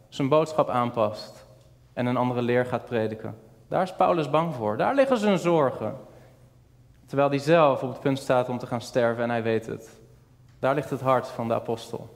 zijn 0.10 0.30
boodschap 0.30 0.70
aanpast 0.70 1.46
en 1.94 2.06
een 2.06 2.18
andere 2.18 2.42
leer 2.42 2.66
gaat 2.66 2.86
prediken. 2.86 3.36
Daar 3.68 3.84
is 3.84 3.94
Paulus 3.96 4.30
bang 4.30 4.56
voor. 4.56 4.78
Daar 4.78 4.96
liggen 4.96 5.18
zijn 5.18 5.38
zorgen. 5.38 5.96
Terwijl 7.12 7.32
hij 7.32 7.40
zelf 7.40 7.84
op 7.84 7.90
het 7.90 8.00
punt 8.00 8.20
staat 8.20 8.50
om 8.50 8.58
te 8.58 8.68
gaan 8.68 8.82
sterven 8.82 9.24
en 9.24 9.30
hij 9.30 9.44
weet 9.44 9.66
het. 9.66 9.90
Daar 10.60 10.76
ligt 10.76 10.90
het 10.90 11.02
hart 11.02 11.28
van 11.28 11.48
de 11.48 11.54
apostel. 11.54 12.10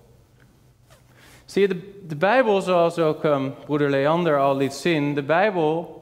Zie 1.46 1.62
je, 1.62 1.68
de, 1.68 2.04
de 2.08 2.16
Bijbel, 2.16 2.62
zoals 2.62 3.00
ook 3.00 3.24
um, 3.24 3.54
broeder 3.66 3.90
Leander 3.90 4.40
al 4.40 4.56
liet 4.56 4.74
zien, 4.74 5.14
de 5.14 5.24
Bijbel, 5.24 6.02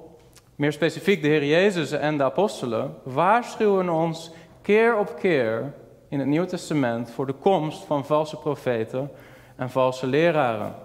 meer 0.56 0.72
specifiek 0.72 1.22
de 1.22 1.28
Heer 1.28 1.46
Jezus 1.46 1.92
en 1.92 2.18
de 2.18 2.24
apostelen, 2.24 2.96
waarschuwen 3.04 3.90
ons 3.90 4.32
keer 4.62 4.98
op 4.98 5.16
keer 5.20 5.74
in 6.10 6.20
het 6.20 6.28
Nieuwe 6.28 6.48
Testament 6.48 7.12
voor 7.12 7.26
de 7.26 7.34
komst 7.34 7.86
van 7.86 8.06
valse 8.06 8.38
profeten 8.38 9.12
en 9.56 9.70
valse 9.70 10.08
leraren. 10.08 10.76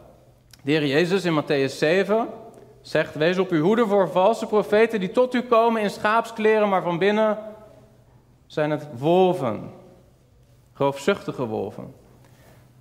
De 0.63 0.71
Heer 0.71 0.87
Jezus 0.87 1.25
in 1.25 1.43
Matthäus 1.43 1.77
7 1.77 2.29
zegt: 2.81 3.15
Wees 3.15 3.39
op 3.39 3.51
uw 3.51 3.63
hoede 3.63 3.87
voor 3.87 4.11
valse 4.11 4.47
profeten 4.47 5.01
die 5.01 5.11
tot 5.11 5.35
u 5.35 5.43
komen 5.43 5.83
in 5.83 5.91
schaapskleren, 5.91 6.69
maar 6.69 6.83
van 6.83 6.99
binnen 6.99 7.48
zijn 8.49 8.71
het 8.71 8.89
wolven. 8.99 9.71
Roofzuchtige 10.75 11.47
wolven. 11.47 11.95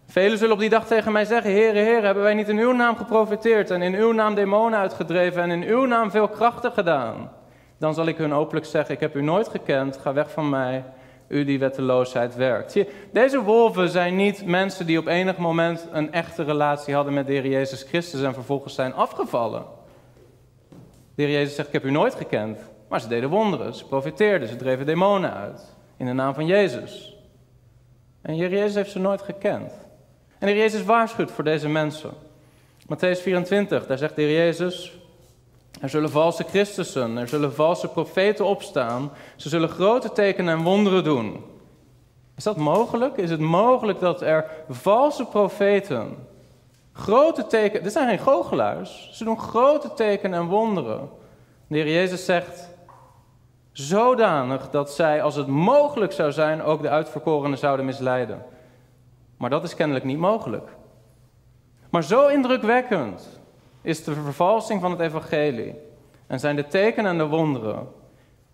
Velen 0.06 0.38
zullen 0.38 0.54
op 0.54 0.60
die 0.60 0.70
dag 0.70 0.88
tegen 0.88 1.12
mij 1.12 1.26
zeggen: 1.26 1.52
Heere, 1.52 1.80
Heere, 1.80 2.06
hebben 2.06 2.24
wij 2.24 2.34
niet 2.34 2.50
in 2.50 2.58
uw 2.58 2.72
naam 2.72 2.96
geprofiteerd 2.96 3.70
en 3.72 3.82
in 3.82 3.96
uw 3.96 4.12
naam 4.12 4.36
demonen 4.36 4.80
uitgedreven 4.80 5.42
en 5.42 5.52
in 5.52 5.64
uw 5.64 5.86
naam 5.86 6.12
veel 6.12 6.28
krachten 6.28 6.72
gedaan? 6.72 7.32
Dan 7.78 7.94
zal 7.94 8.06
ik 8.06 8.18
hun 8.18 8.34
openlijk 8.34 8.66
zeggen: 8.66 8.96
Ik 8.96 9.00
heb 9.00 9.16
u 9.16 9.22
nooit 9.22 9.48
gekend, 9.48 9.98
ga 9.98 10.14
weg 10.14 10.32
van 10.32 10.50
mij, 10.50 10.84
u 11.28 11.44
die 11.44 11.60
wetteloosheid 11.60 12.36
werkt. 12.36 12.78
Deze 13.12 13.42
wolven 13.42 13.90
zijn 13.90 14.16
niet 14.16 14.46
mensen 14.46 14.86
die 14.86 15.00
op 15.00 15.08
enig 15.08 15.38
moment 15.38 15.88
een 15.92 16.12
echte 16.12 16.44
relatie 16.44 16.94
hadden 16.94 17.14
met 17.14 17.28
de 17.28 17.34
Heer 17.34 17.48
Jezus 17.48 17.84
Christus 17.84 18.22
en 18.22 18.34
vervolgens 18.34 18.76
zijn 18.76 18.94
afgevallen. 18.94 19.66
De 21.16 21.24
Heer 21.24 21.32
Jezus 21.32 21.56
zegt: 21.56 21.68
Ik 21.68 21.74
heb 21.74 21.86
u 21.86 21.92
nooit 21.92 22.16
gekend. 22.16 22.60
Maar 22.88 23.01
ze 23.01 23.08
deden 23.08 23.29
wonderen, 23.29 23.74
ze 23.74 23.86
profiteerden, 23.86 24.48
ze 24.48 24.56
dreven 24.56 24.86
demonen 24.86 25.34
uit. 25.34 25.75
In 25.98 26.06
de 26.06 26.13
naam 26.13 26.34
van 26.34 26.46
Jezus. 26.46 27.17
En 28.22 28.36
Jezus 28.36 28.75
heeft 28.75 28.91
ze 28.91 29.00
nooit 29.00 29.22
gekend. 29.22 29.74
En 30.39 30.56
Jezus 30.56 30.84
waarschuwt 30.84 31.32
voor 31.32 31.44
deze 31.44 31.70
mensen. 31.70 32.12
Matthäus 32.84 33.22
24, 33.22 33.88
daar 33.88 33.98
zegt 33.98 34.15
de 34.15 34.22
Heer 34.22 34.38
Jezus: 34.38 35.00
Er 35.82 35.89
zullen 35.89 36.10
valse 36.10 36.44
Christussen, 36.44 37.17
er 37.17 37.27
zullen 37.27 37.53
valse 37.53 37.88
profeten 37.88 38.46
opstaan. 38.46 39.12
Ze 39.36 39.50
zullen 39.50 39.70
grote 39.70 40.12
tekenen 40.12 40.58
en 40.58 40.63
wonderen 40.63 41.03
doen. 41.03 41.44
Is 42.36 42.44
dat 42.44 42.58
mogelijk? 42.58 43.17
Is 43.17 43.29
het 43.29 43.39
mogelijk 43.39 44.00
dat 44.00 44.22
er 44.22 44.46
valse 44.70 45.25
profeten 45.25 46.15
grote 46.98 47.48
tekenen. 47.48 47.84
Dit 47.84 47.91
zijn 47.91 48.08
geen 48.08 48.20
goochelaars. 48.20 49.10
Ze 49.12 49.24
doen 49.24 49.39
grote 49.39 49.94
tekenen 49.94 50.39
en 50.39 50.48
wonderen. 50.48 51.10
De 51.67 51.77
Heer 51.77 51.94
Jezus 51.94 52.25
zegt: 52.25 52.70
Zodanig 53.78 54.70
dat 54.70 54.92
zij, 54.92 55.22
als 55.22 55.36
het 55.36 55.48
mogelijk 55.48 56.12
zou 56.12 56.32
zijn, 56.32 56.64
ook 56.64 56.82
de 56.82 56.90
uitverkorenen 56.90 57.58
zouden 57.58 57.86
misleiden. 57.86 58.46
Maar 59.38 59.50
dat 59.50 59.64
is 59.64 59.76
kennelijk 59.76 60.06
niet 60.06 60.18
mogelijk. 60.18 60.70
Maar 61.90 62.04
zo 62.04 62.28
indrukwekkend 62.28 63.40
is 63.82 64.04
de 64.04 64.14
vervalsing 64.14 64.82
van 64.82 64.92
het 64.92 65.00
evangelie 65.00 65.76
en 66.28 66.40
zijn 66.40 66.56
de 66.56 66.68
tekenen 66.68 67.12
en 67.12 67.18
de 67.18 67.28
wonderen 67.28 67.88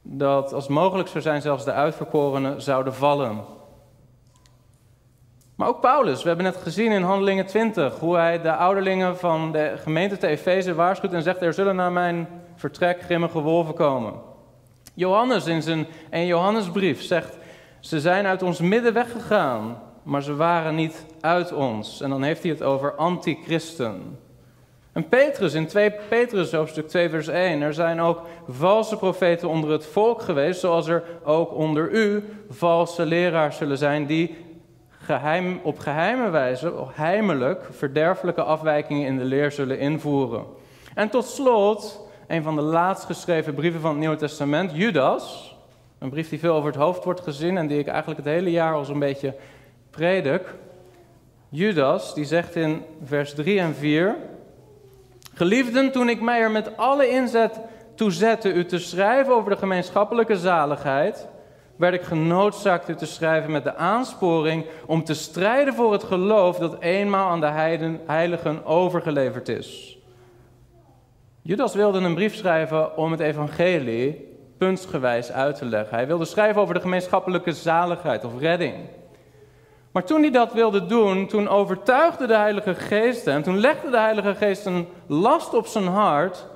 dat 0.02 0.54
als 0.54 0.68
mogelijk 0.68 1.10
zou 1.10 1.24
zijn 1.24 1.42
zelfs 1.42 1.66
de 1.66 1.74
uitverkorenen 1.74 2.62
zouden 2.62 2.94
vallen. 2.94 3.42
Maar 5.56 5.68
ook 5.68 5.82
Paulus, 5.82 6.22
we 6.22 6.28
hebben 6.28 6.46
net 6.46 6.58
gezien 6.58 6.92
in 6.92 7.02
Handelingen 7.02 7.46
20 7.46 8.00
hoe 8.00 8.16
hij 8.16 8.42
de 8.42 8.56
ouderlingen 8.56 9.18
van 9.18 9.52
de 9.52 9.74
gemeente 9.78 10.18
te 10.18 10.28
Efeze 10.28 10.74
waarschuwt 10.74 11.14
en 11.14 11.24
zegt 11.24 11.42
er 11.42 11.54
zullen 11.54 11.76
naar 11.76 11.92
mijn 11.92 12.28
vertrek 12.56 13.02
grimmige 13.02 13.40
wolven 13.40 13.74
komen. 13.74 14.32
Johannes 14.94 15.46
in 15.46 15.62
zijn 15.62 15.88
1 16.10 16.26
Johannesbrief 16.26 17.02
zegt: 17.02 17.38
Ze 17.80 18.00
zijn 18.00 18.26
uit 18.26 18.42
ons 18.42 18.60
midden 18.60 18.94
weggegaan, 18.94 19.82
maar 20.04 20.24
ze 20.24 20.36
waren 20.36 20.76
niet 20.76 21.06
uit 21.22 21.54
ons. 21.54 22.02
En 22.02 22.10
dan 22.10 22.24
heeft 22.24 22.42
hij 22.42 22.52
het 22.52 22.64
over 22.64 22.96
antichristen. 22.96 24.18
En 24.92 25.10
Petrus 25.10 25.54
in 25.54 25.68
2 25.68 25.92
Petrus 26.10 26.52
hoofdstuk 26.52 26.88
2 26.88 27.10
vers 27.10 27.28
1. 27.28 27.62
Er 27.62 27.74
zijn 27.74 28.02
ook 28.02 28.22
valse 28.48 28.98
profeten 28.98 29.50
onder 29.50 29.70
het 29.70 29.86
volk 29.86 30.22
geweest, 30.22 30.60
zoals 30.60 30.88
er 30.88 31.04
ook 31.24 31.54
onder 31.54 31.92
u 31.92 32.24
valse 32.50 33.06
leraars 33.06 33.58
zullen 33.58 33.78
zijn 33.78 34.06
die 34.06 34.36
geheim, 34.90 35.60
op 35.64 35.80
geheime 35.80 36.30
wijze, 36.30 36.74
heimelijk, 36.92 37.68
verderfelijke 37.72 38.44
afwijkingen 38.44 39.08
in 39.08 39.18
de 39.18 39.24
leer 39.24 39.52
zullen 39.52 39.80
invoeren. 39.80 40.44
En 40.96 41.10
tot 41.10 41.26
slot 41.26 42.03
een 42.28 42.44
van 42.44 42.56
de 42.56 42.62
laatst 42.62 43.06
geschreven 43.06 43.54
brieven 43.54 43.82
van 43.82 43.90
het 43.90 44.00
Nieuwe 44.00 44.16
Testament, 44.16 44.72
Judas. 44.74 45.56
Een 46.00 46.10
brief 46.10 46.30
die 46.30 46.40
veel 46.40 46.56
over 46.56 46.70
het 46.72 46.80
hoofd 46.80 47.04
wordt 47.04 47.22
gezien 47.22 47.58
en 47.58 47.68
die 47.68 47.80
ik 47.80 47.88
eigenlijk 47.88 48.20
het 48.20 48.34
hele 48.34 48.52
jaar 48.52 48.74
al 48.74 48.86
zo'n 48.86 49.00
beetje 49.00 49.36
predik. 49.90 50.42
Judas, 51.50 52.14
die 52.14 52.26
zegt 52.26 52.56
in 52.56 52.82
vers 53.04 53.34
3 53.34 53.60
en 53.60 53.76
4: 53.76 54.16
Geliefden, 55.34 55.92
toen 55.92 56.10
ik 56.10 56.22
mij 56.22 56.40
er 56.40 56.52
met 56.52 56.78
alle 56.78 57.10
inzet 57.10 57.60
toe 57.96 58.12
zette 58.12 58.54
u 58.54 58.66
te 58.66 58.80
schrijven 58.80 59.34
over 59.34 59.52
de 59.52 59.58
gemeenschappelijke 59.58 60.38
zaligheid, 60.38 61.28
werd 61.76 61.94
ik 61.94 62.02
genoodzaakt 62.02 62.90
u 62.90 62.96
te 62.96 63.06
schrijven 63.06 63.52
met 63.52 63.64
de 63.64 63.76
aansporing 63.76 64.66
om 64.86 65.04
te 65.04 65.14
strijden 65.14 65.74
voor 65.74 65.92
het 65.92 66.04
geloof 66.04 66.58
dat 66.58 66.80
eenmaal 66.80 67.30
aan 67.30 67.40
de 67.40 67.74
heiligen 68.06 68.66
overgeleverd 68.66 69.50
is. 69.50 69.98
Judas 71.46 71.74
wilde 71.74 72.00
een 72.00 72.14
brief 72.14 72.36
schrijven 72.36 72.98
om 72.98 73.12
het 73.12 73.20
evangelie 73.20 74.38
puntsgewijs 74.58 75.32
uit 75.32 75.56
te 75.56 75.66
leggen. 75.66 75.96
Hij 75.96 76.08
wilde 76.08 76.26
schrijven 76.26 76.62
over 76.62 76.74
de 76.74 76.80
gemeenschappelijke 76.80 77.52
zaligheid 77.52 78.26
of 78.26 78.40
redding. 78.40 78.76
Maar 79.92 80.04
toen 80.04 80.22
hij 80.22 80.32
dat 80.32 80.54
wilde 80.54 80.86
doen, 80.86 81.28
toen 81.28 81.48
overtuigde 81.48 82.28
de 82.28 82.36
Heilige 82.36 82.76
Geest 82.76 83.26
hem. 83.26 83.44
Toen 83.44 83.60
legde 83.60 83.90
de 83.90 84.00
Heilige 84.00 84.36
Geest 84.36 84.66
een 84.66 84.88
last 85.08 85.54
op 85.54 85.68
zijn 85.68 85.88
hart. 85.88 86.48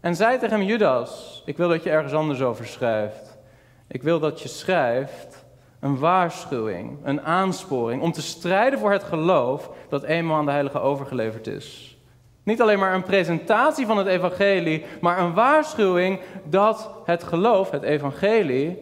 En 0.00 0.16
zei 0.16 0.38
tegen 0.38 0.58
hem: 0.58 0.66
Judas, 0.66 1.42
ik 1.46 1.56
wil 1.56 1.68
dat 1.68 1.82
je 1.82 1.90
ergens 1.90 2.12
anders 2.12 2.42
over 2.42 2.66
schrijft. 2.66 3.38
Ik 3.88 4.02
wil 4.02 4.20
dat 4.20 4.40
je 4.40 4.48
schrijft 4.48 5.44
een 5.80 5.98
waarschuwing, 5.98 6.98
een 7.02 7.20
aansporing 7.20 8.02
om 8.02 8.12
te 8.12 8.22
strijden 8.22 8.78
voor 8.78 8.92
het 8.92 9.04
geloof 9.04 9.70
dat 9.88 10.02
eenmaal 10.02 10.36
aan 10.36 10.44
de 10.44 10.50
Heilige 10.50 10.80
overgeleverd 10.80 11.46
is. 11.46 11.95
Niet 12.46 12.60
alleen 12.60 12.78
maar 12.78 12.94
een 12.94 13.02
presentatie 13.02 13.86
van 13.86 13.98
het 13.98 14.06
evangelie, 14.06 14.84
maar 15.00 15.18
een 15.18 15.34
waarschuwing 15.34 16.20
dat 16.44 16.90
het 17.04 17.22
geloof, 17.22 17.70
het 17.70 17.82
evangelie, 17.82 18.78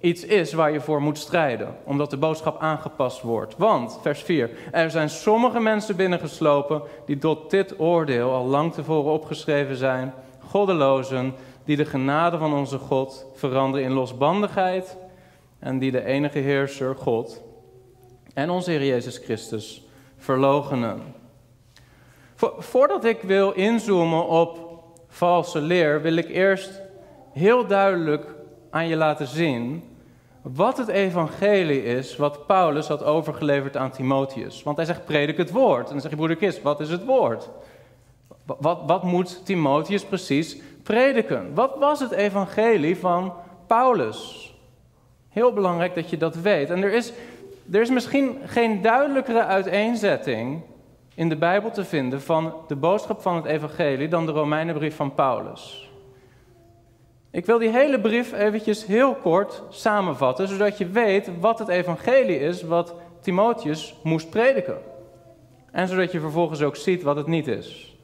iets 0.00 0.24
is 0.24 0.52
waar 0.52 0.72
je 0.72 0.80
voor 0.80 1.02
moet 1.02 1.18
strijden, 1.18 1.76
omdat 1.84 2.10
de 2.10 2.16
boodschap 2.16 2.60
aangepast 2.60 3.22
wordt. 3.22 3.56
Want, 3.56 3.98
vers 4.02 4.22
4, 4.22 4.50
er 4.70 4.90
zijn 4.90 5.08
sommige 5.08 5.60
mensen 5.60 5.96
binnengeslopen 5.96 6.82
die 7.06 7.18
tot 7.18 7.50
dit 7.50 7.80
oordeel 7.80 8.30
al 8.30 8.46
lang 8.46 8.72
tevoren 8.72 9.12
opgeschreven 9.12 9.76
zijn, 9.76 10.14
goddelozen, 10.48 11.34
die 11.64 11.76
de 11.76 11.84
genade 11.84 12.38
van 12.38 12.54
onze 12.54 12.78
God 12.78 13.26
veranderen 13.34 13.86
in 13.86 13.92
losbandigheid 13.92 14.96
en 15.58 15.78
die 15.78 15.90
de 15.90 16.04
enige 16.04 16.38
heerser, 16.38 16.96
God, 16.96 17.42
en 18.34 18.50
onze 18.50 18.70
Heer 18.70 18.84
Jezus 18.84 19.18
Christus 19.18 19.86
verlogenen. 20.16 21.21
Voordat 22.58 23.04
ik 23.04 23.22
wil 23.22 23.52
inzoomen 23.52 24.26
op 24.26 24.82
valse 25.08 25.60
leer, 25.60 26.02
wil 26.02 26.16
ik 26.16 26.28
eerst 26.28 26.80
heel 27.32 27.66
duidelijk 27.66 28.34
aan 28.70 28.88
je 28.88 28.96
laten 28.96 29.26
zien 29.26 29.82
wat 30.42 30.78
het 30.78 30.88
evangelie 30.88 31.84
is 31.84 32.16
wat 32.16 32.46
Paulus 32.46 32.88
had 32.88 33.04
overgeleverd 33.04 33.76
aan 33.76 33.90
Timotheus. 33.90 34.62
Want 34.62 34.76
hij 34.76 34.86
zegt, 34.86 35.04
predik 35.04 35.36
het 35.36 35.50
woord. 35.50 35.86
En 35.86 35.92
dan 35.92 36.00
zeg 36.00 36.10
je, 36.10 36.16
broeder 36.16 36.36
Kist, 36.36 36.62
wat 36.62 36.80
is 36.80 36.90
het 36.90 37.04
woord? 37.04 37.48
Wat, 38.46 38.80
wat 38.86 39.02
moet 39.02 39.46
Timotheus 39.46 40.04
precies 40.04 40.56
prediken? 40.82 41.54
Wat 41.54 41.78
was 41.78 42.00
het 42.00 42.10
evangelie 42.10 42.96
van 42.96 43.32
Paulus? 43.66 44.50
Heel 45.28 45.52
belangrijk 45.52 45.94
dat 45.94 46.10
je 46.10 46.16
dat 46.16 46.34
weet. 46.34 46.70
En 46.70 46.82
er 46.82 46.92
is, 46.92 47.12
er 47.72 47.80
is 47.80 47.90
misschien 47.90 48.38
geen 48.46 48.82
duidelijkere 48.82 49.44
uiteenzetting 49.44 50.62
in 51.14 51.28
de 51.28 51.36
Bijbel 51.36 51.70
te 51.70 51.84
vinden 51.84 52.22
van 52.22 52.54
de 52.66 52.76
boodschap 52.76 53.20
van 53.20 53.36
het 53.36 53.44
evangelie 53.44 54.08
dan 54.08 54.26
de 54.26 54.32
Romeinenbrief 54.32 54.96
van 54.96 55.14
Paulus. 55.14 55.90
Ik 57.30 57.46
wil 57.46 57.58
die 57.58 57.70
hele 57.70 58.00
brief 58.00 58.32
eventjes 58.32 58.86
heel 58.86 59.14
kort 59.14 59.62
samenvatten, 59.70 60.48
zodat 60.48 60.78
je 60.78 60.88
weet 60.88 61.30
wat 61.40 61.58
het 61.58 61.68
evangelie 61.68 62.40
is 62.40 62.62
wat 62.62 62.94
Timotheus 63.20 63.94
moest 64.02 64.30
prediken. 64.30 64.78
En 65.70 65.88
zodat 65.88 66.12
je 66.12 66.20
vervolgens 66.20 66.62
ook 66.62 66.76
ziet 66.76 67.02
wat 67.02 67.16
het 67.16 67.26
niet 67.26 67.46
is. 67.46 67.96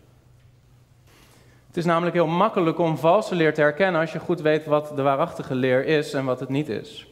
Het 1.67 1.77
is 1.77 1.85
namelijk 1.85 2.15
heel 2.17 2.27
makkelijk 2.27 2.79
om 2.79 2.97
valse 2.97 3.35
leer 3.35 3.55
te 3.55 3.61
herkennen 3.61 4.01
als 4.01 4.13
je 4.13 4.19
goed 4.19 4.41
weet 4.41 4.67
wat 4.67 4.93
de 4.97 5.03
waarachtige 5.03 5.55
leer 5.55 5.87
is 5.87 6.13
en 6.13 6.25
wat 6.25 6.41
het 6.41 6.49
niet 6.49 6.69
is. 6.69 7.08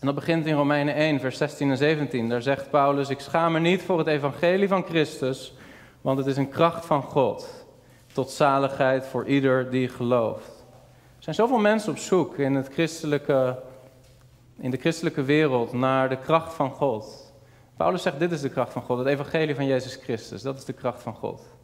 En 0.00 0.06
dat 0.06 0.14
begint 0.14 0.46
in 0.46 0.54
Romeinen 0.54 0.94
1, 0.94 1.20
vers 1.20 1.36
16 1.36 1.70
en 1.70 1.76
17. 1.76 2.28
Daar 2.28 2.42
zegt 2.42 2.70
Paulus: 2.70 3.08
Ik 3.08 3.20
schaam 3.20 3.52
me 3.52 3.58
niet 3.58 3.82
voor 3.82 3.98
het 3.98 4.06
evangelie 4.06 4.68
van 4.68 4.84
Christus, 4.84 5.54
want 6.00 6.18
het 6.18 6.26
is 6.26 6.36
een 6.36 6.48
kracht 6.48 6.86
van 6.86 7.02
God 7.02 7.66
tot 8.12 8.30
zaligheid 8.30 9.06
voor 9.06 9.26
ieder 9.26 9.70
die 9.70 9.88
gelooft. 9.88 10.64
Er 11.16 11.22
zijn 11.22 11.36
zoveel 11.36 11.58
mensen 11.58 11.92
op 11.92 11.98
zoek 11.98 12.38
in, 12.38 12.54
het 12.54 12.68
christelijke, 12.72 13.58
in 14.58 14.70
de 14.70 14.76
christelijke 14.76 15.22
wereld 15.22 15.72
naar 15.72 16.08
de 16.08 16.18
kracht 16.18 16.54
van 16.54 16.70
God. 16.70 17.32
Paulus 17.76 18.02
zegt: 18.02 18.18
Dit 18.18 18.32
is 18.32 18.40
de 18.40 18.50
kracht 18.50 18.72
van 18.72 18.82
God, 18.82 18.98
het 18.98 19.06
evangelie 19.06 19.54
van 19.54 19.66
Jezus 19.66 19.94
Christus. 19.94 20.42
Dat 20.42 20.56
is 20.56 20.64
de 20.64 20.72
kracht 20.72 21.02
van 21.02 21.14
God. 21.14 21.55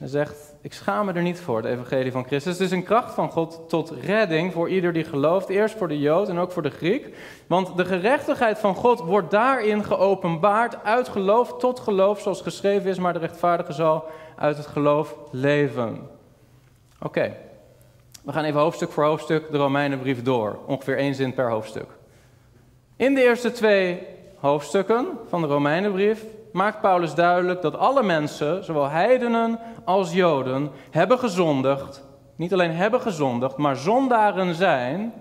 Hij 0.00 0.08
zegt, 0.08 0.54
ik 0.60 0.72
schaam 0.72 1.06
me 1.06 1.12
er 1.12 1.22
niet 1.22 1.40
voor, 1.40 1.56
het 1.56 1.64
evangelie 1.64 2.12
van 2.12 2.24
Christus. 2.24 2.52
Het 2.52 2.62
is 2.62 2.70
een 2.70 2.82
kracht 2.82 3.14
van 3.14 3.30
God 3.30 3.60
tot 3.68 3.90
redding 3.90 4.52
voor 4.52 4.68
ieder 4.68 4.92
die 4.92 5.04
gelooft. 5.04 5.48
Eerst 5.48 5.76
voor 5.76 5.88
de 5.88 5.98
Jood 5.98 6.28
en 6.28 6.38
ook 6.38 6.52
voor 6.52 6.62
de 6.62 6.70
Griek. 6.70 7.16
Want 7.46 7.76
de 7.76 7.84
gerechtigheid 7.84 8.58
van 8.58 8.74
God 8.74 9.00
wordt 9.00 9.30
daarin 9.30 9.84
geopenbaard 9.84 10.84
uit 10.84 11.08
geloof 11.08 11.58
tot 11.58 11.80
geloof, 11.80 12.20
zoals 12.20 12.42
geschreven 12.42 12.90
is. 12.90 12.98
Maar 12.98 13.12
de 13.12 13.18
rechtvaardige 13.18 13.72
zal 13.72 14.04
uit 14.36 14.56
het 14.56 14.66
geloof 14.66 15.16
leven. 15.30 16.08
Oké, 17.02 17.36
we 18.24 18.32
gaan 18.32 18.44
even 18.44 18.60
hoofdstuk 18.60 18.90
voor 18.90 19.04
hoofdstuk 19.04 19.50
de 19.50 19.58
Romeinenbrief 19.58 20.22
door. 20.22 20.58
Ongeveer 20.66 20.96
één 20.96 21.14
zin 21.14 21.34
per 21.34 21.50
hoofdstuk. 21.50 21.88
In 22.96 23.14
de 23.14 23.22
eerste 23.22 23.52
twee 23.52 24.02
hoofdstukken 24.36 25.06
van 25.28 25.40
de 25.40 25.46
Romeinenbrief 25.46 26.24
maakt 26.52 26.80
Paulus 26.80 27.14
duidelijk 27.14 27.62
dat 27.62 27.76
alle 27.76 28.02
mensen, 28.02 28.64
zowel 28.64 28.88
heidenen 28.88 29.58
als 29.84 30.12
joden, 30.12 30.70
hebben 30.90 31.18
gezondigd. 31.18 32.04
Niet 32.36 32.52
alleen 32.52 32.74
hebben 32.74 33.00
gezondigd, 33.00 33.56
maar 33.56 33.76
zondaren 33.76 34.54
zijn, 34.54 35.12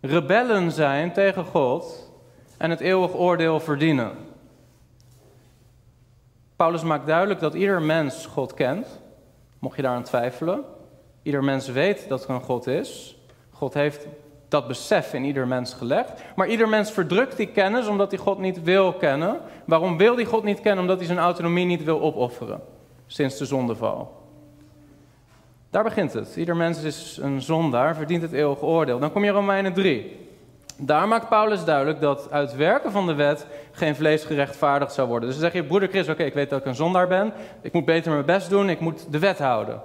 rebellen 0.00 0.72
zijn 0.72 1.12
tegen 1.12 1.44
God 1.44 2.10
en 2.56 2.70
het 2.70 2.80
eeuwig 2.80 3.14
oordeel 3.14 3.60
verdienen. 3.60 4.12
Paulus 6.56 6.82
maakt 6.82 7.06
duidelijk 7.06 7.40
dat 7.40 7.54
ieder 7.54 7.82
mens 7.82 8.26
God 8.26 8.54
kent, 8.54 9.00
mocht 9.58 9.76
je 9.76 9.82
daaraan 9.82 10.02
twijfelen. 10.02 10.64
Ieder 11.22 11.44
mens 11.44 11.68
weet 11.68 12.08
dat 12.08 12.24
er 12.24 12.30
een 12.30 12.42
God 12.42 12.66
is. 12.66 13.18
God 13.50 13.74
heeft 13.74 14.06
dat 14.50 14.66
besef 14.66 15.14
in 15.14 15.24
ieder 15.24 15.46
mens 15.46 15.74
gelegd. 15.74 16.12
Maar 16.36 16.48
ieder 16.48 16.68
mens 16.68 16.90
verdrukt 16.90 17.36
die 17.36 17.46
kennis 17.46 17.86
omdat 17.86 18.10
hij 18.10 18.20
God 18.20 18.38
niet 18.38 18.62
wil 18.62 18.92
kennen. 18.92 19.40
Waarom 19.64 19.96
wil 19.96 20.14
hij 20.14 20.24
God 20.24 20.44
niet 20.44 20.60
kennen? 20.60 20.80
Omdat 20.80 20.98
hij 20.98 21.06
zijn 21.06 21.18
autonomie 21.18 21.66
niet 21.66 21.84
wil 21.84 22.00
opofferen. 22.00 22.60
Sinds 23.06 23.38
de 23.38 23.44
zondeval. 23.44 24.18
Daar 25.70 25.82
begint 25.82 26.12
het. 26.12 26.36
Ieder 26.36 26.56
mens 26.56 26.82
is 26.82 27.18
een 27.22 27.42
zondaar, 27.42 27.96
verdient 27.96 28.22
het 28.22 28.32
eeuwige 28.32 28.64
oordeel. 28.64 28.98
Dan 28.98 29.12
kom 29.12 29.24
je 29.24 29.30
Romeinen 29.30 29.72
3. 29.72 30.28
Daar 30.76 31.08
maakt 31.08 31.28
Paulus 31.28 31.64
duidelijk 31.64 32.00
dat 32.00 32.30
uit 32.30 32.56
werken 32.56 32.92
van 32.92 33.06
de 33.06 33.14
wet 33.14 33.46
geen 33.72 33.96
vlees 33.96 34.24
gerechtvaardigd 34.24 34.92
zou 34.92 35.08
worden. 35.08 35.28
Dus 35.28 35.38
dan 35.38 35.50
zeg 35.50 35.62
je, 35.62 35.68
broeder 35.68 35.88
Chris, 35.88 36.08
oké, 36.08 36.22
ik 36.22 36.34
weet 36.34 36.50
dat 36.50 36.60
ik 36.60 36.66
een 36.66 36.74
zondaar 36.74 37.08
ben. 37.08 37.32
Ik 37.62 37.72
moet 37.72 37.84
beter 37.84 38.12
mijn 38.12 38.24
best 38.24 38.50
doen, 38.50 38.68
ik 38.68 38.80
moet 38.80 39.12
de 39.12 39.18
wet 39.18 39.38
houden. 39.38 39.80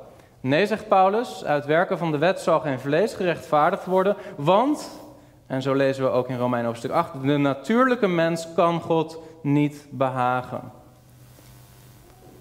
Nee, 0.46 0.66
zegt 0.66 0.88
Paulus, 0.88 1.46
uit 1.46 1.66
werken 1.66 1.98
van 1.98 2.12
de 2.12 2.18
wet 2.18 2.40
zal 2.40 2.60
geen 2.60 2.80
vlees 2.80 3.14
gerechtvaardigd 3.14 3.86
worden, 3.86 4.16
want, 4.36 5.02
en 5.48 5.62
zo 5.62 5.74
lezen 5.74 6.04
we 6.04 6.10
ook 6.10 6.30
in 6.30 6.38
Romeinen 6.38 6.70
hoofdstuk 6.70 6.92
8, 6.92 7.12
de 7.22 7.38
natuurlijke 7.38 8.08
mens 8.08 8.48
kan 8.56 8.82
God 8.82 9.20
niet 9.42 9.86
behagen. 9.90 10.72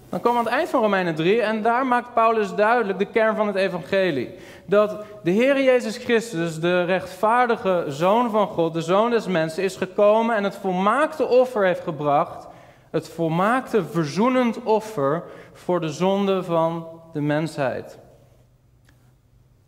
Dan 0.09 0.19
komen 0.19 0.31
we 0.31 0.37
aan 0.37 0.45
het 0.45 0.53
eind 0.53 0.69
van 0.69 0.81
Romeinen 0.81 1.15
3 1.15 1.41
en 1.41 1.61
daar 1.61 1.85
maakt 1.85 2.13
Paulus 2.13 2.55
duidelijk 2.55 2.99
de 2.99 3.05
kern 3.05 3.35
van 3.35 3.47
het 3.47 3.55
evangelie. 3.55 4.29
Dat 4.65 5.05
de 5.23 5.31
Heer 5.31 5.63
Jezus 5.63 5.97
Christus, 5.97 6.59
de 6.59 6.83
rechtvaardige 6.83 7.85
Zoon 7.87 8.29
van 8.29 8.47
God, 8.47 8.73
de 8.73 8.81
Zoon 8.81 9.09
des 9.09 9.27
mensen, 9.27 9.63
is 9.63 9.75
gekomen 9.75 10.35
en 10.35 10.43
het 10.43 10.55
volmaakte 10.55 11.27
offer 11.27 11.65
heeft 11.65 11.83
gebracht. 11.83 12.47
Het 12.89 13.09
volmaakte 13.09 13.85
verzoenend 13.85 14.63
offer 14.63 15.23
voor 15.53 15.81
de 15.81 15.89
zonde 15.89 16.43
van 16.43 16.94
de 17.15 17.21
mensheid. 17.21 17.99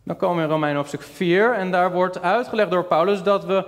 Dan 0.04 0.16
komen 0.16 0.36
we 0.36 0.42
in 0.42 0.48
Romeinen 0.48 0.76
hoofdstuk 0.76 1.02
4 1.02 1.54
en 1.54 1.70
daar 1.70 1.92
wordt 1.92 2.22
uitgelegd 2.22 2.70
door 2.70 2.84
Paulus 2.84 3.22
dat 3.22 3.44
we 3.44 3.66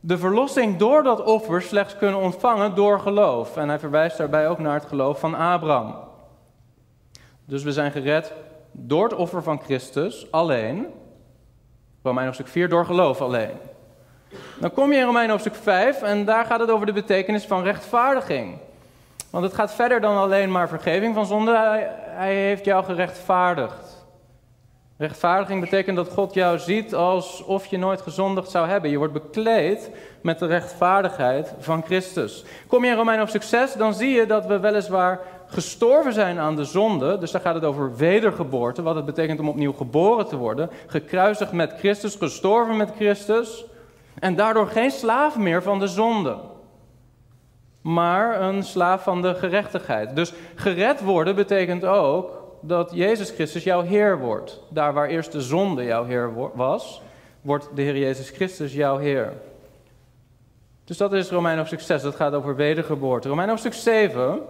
de 0.00 0.18
verlossing 0.18 0.76
door 0.76 1.02
dat 1.02 1.24
offer 1.24 1.62
slechts 1.62 1.96
kunnen 1.96 2.20
ontvangen 2.20 2.74
door 2.74 3.00
geloof. 3.00 3.56
En 3.56 3.68
hij 3.68 3.78
verwijst 3.78 4.16
daarbij 4.16 4.48
ook 4.48 4.58
naar 4.58 4.74
het 4.74 4.84
geloof 4.84 5.18
van 5.18 5.34
Abraham. 5.34 5.94
Dus 7.44 7.62
we 7.62 7.72
zijn 7.72 7.92
gered 7.92 8.32
door 8.70 9.04
het 9.04 9.14
offer 9.14 9.42
van 9.42 9.60
Christus 9.60 10.30
alleen. 10.30 10.86
Romeinen 12.02 12.24
hoofdstuk 12.24 12.52
4 12.52 12.68
door 12.68 12.86
geloof 12.86 13.20
alleen. 13.20 13.56
Dan 14.60 14.72
kom 14.72 14.92
je 14.92 14.98
in 14.98 15.04
Romeinen 15.04 15.30
hoofdstuk 15.30 15.54
5 15.54 16.02
en 16.02 16.24
daar 16.24 16.44
gaat 16.44 16.60
het 16.60 16.70
over 16.70 16.86
de 16.86 16.92
betekenis 16.92 17.44
van 17.44 17.62
rechtvaardiging. 17.62 18.58
Want 19.32 19.44
het 19.44 19.54
gaat 19.54 19.74
verder 19.74 20.00
dan 20.00 20.16
alleen 20.16 20.50
maar 20.50 20.68
vergeving 20.68 21.14
van 21.14 21.26
zonde. 21.26 21.56
Hij, 22.04 22.34
heeft 22.34 22.64
jou 22.64 22.84
gerechtvaardigd. 22.84 24.06
Rechtvaardiging 24.96 25.60
betekent 25.60 25.96
dat 25.96 26.08
God 26.08 26.34
jou 26.34 26.58
ziet 26.58 26.94
alsof 26.94 27.66
je 27.66 27.78
nooit 27.78 28.00
gezondigd 28.00 28.50
zou 28.50 28.68
hebben. 28.68 28.90
Je 28.90 28.96
wordt 28.96 29.12
bekleed 29.12 29.90
met 30.22 30.38
de 30.38 30.46
rechtvaardigheid 30.46 31.54
van 31.58 31.82
Christus. 31.82 32.44
Kom 32.66 32.84
je 32.84 32.90
in 32.90 32.96
Romein 32.96 33.18
hoofdstuk 33.18 33.42
6, 33.42 33.74
dan 33.74 33.94
zie 33.94 34.10
je 34.10 34.26
dat 34.26 34.46
we 34.46 34.60
weliswaar 34.60 35.20
gestorven 35.46 36.12
zijn 36.12 36.38
aan 36.38 36.56
de 36.56 36.64
zonde. 36.64 37.18
Dus 37.18 37.30
daar 37.30 37.40
gaat 37.40 37.54
het 37.54 37.64
over 37.64 37.96
wedergeboorte, 37.96 38.82
wat 38.82 38.94
het 38.94 39.04
betekent 39.04 39.40
om 39.40 39.48
opnieuw 39.48 39.72
geboren 39.72 40.26
te 40.26 40.36
worden. 40.36 40.70
Gekruisigd 40.86 41.52
met 41.52 41.74
Christus, 41.78 42.14
gestorven 42.14 42.76
met 42.76 42.90
Christus. 42.96 43.64
En 44.18 44.36
daardoor 44.36 44.66
geen 44.66 44.90
slaaf 44.90 45.38
meer 45.38 45.62
van 45.62 45.78
de 45.78 45.86
zonde 45.86 46.36
maar 47.82 48.40
een 48.40 48.62
slaaf 48.62 49.02
van 49.02 49.22
de 49.22 49.34
gerechtigheid. 49.34 50.16
Dus 50.16 50.32
gered 50.54 51.00
worden 51.00 51.34
betekent 51.34 51.84
ook 51.84 52.42
dat 52.60 52.90
Jezus 52.94 53.30
Christus 53.30 53.64
jouw 53.64 53.82
Heer 53.82 54.18
wordt. 54.18 54.60
Daar 54.68 54.92
waar 54.92 55.08
eerst 55.08 55.32
de 55.32 55.40
zonde 55.40 55.84
jouw 55.84 56.04
Heer 56.04 56.50
was, 56.54 57.02
wordt 57.40 57.68
de 57.74 57.82
Heer 57.82 57.96
Jezus 57.96 58.30
Christus 58.30 58.72
jouw 58.72 58.98
Heer. 58.98 59.32
Dus 60.84 60.96
dat 60.96 61.12
is 61.12 61.30
Romein 61.30 61.56
hoofdstuk 61.56 61.80
6, 61.80 62.02
dat 62.02 62.14
gaat 62.14 62.32
over 62.32 62.56
wedergeboorte. 62.56 63.28
Romein 63.28 63.48
hoofdstuk 63.48 63.74
7, 63.74 64.40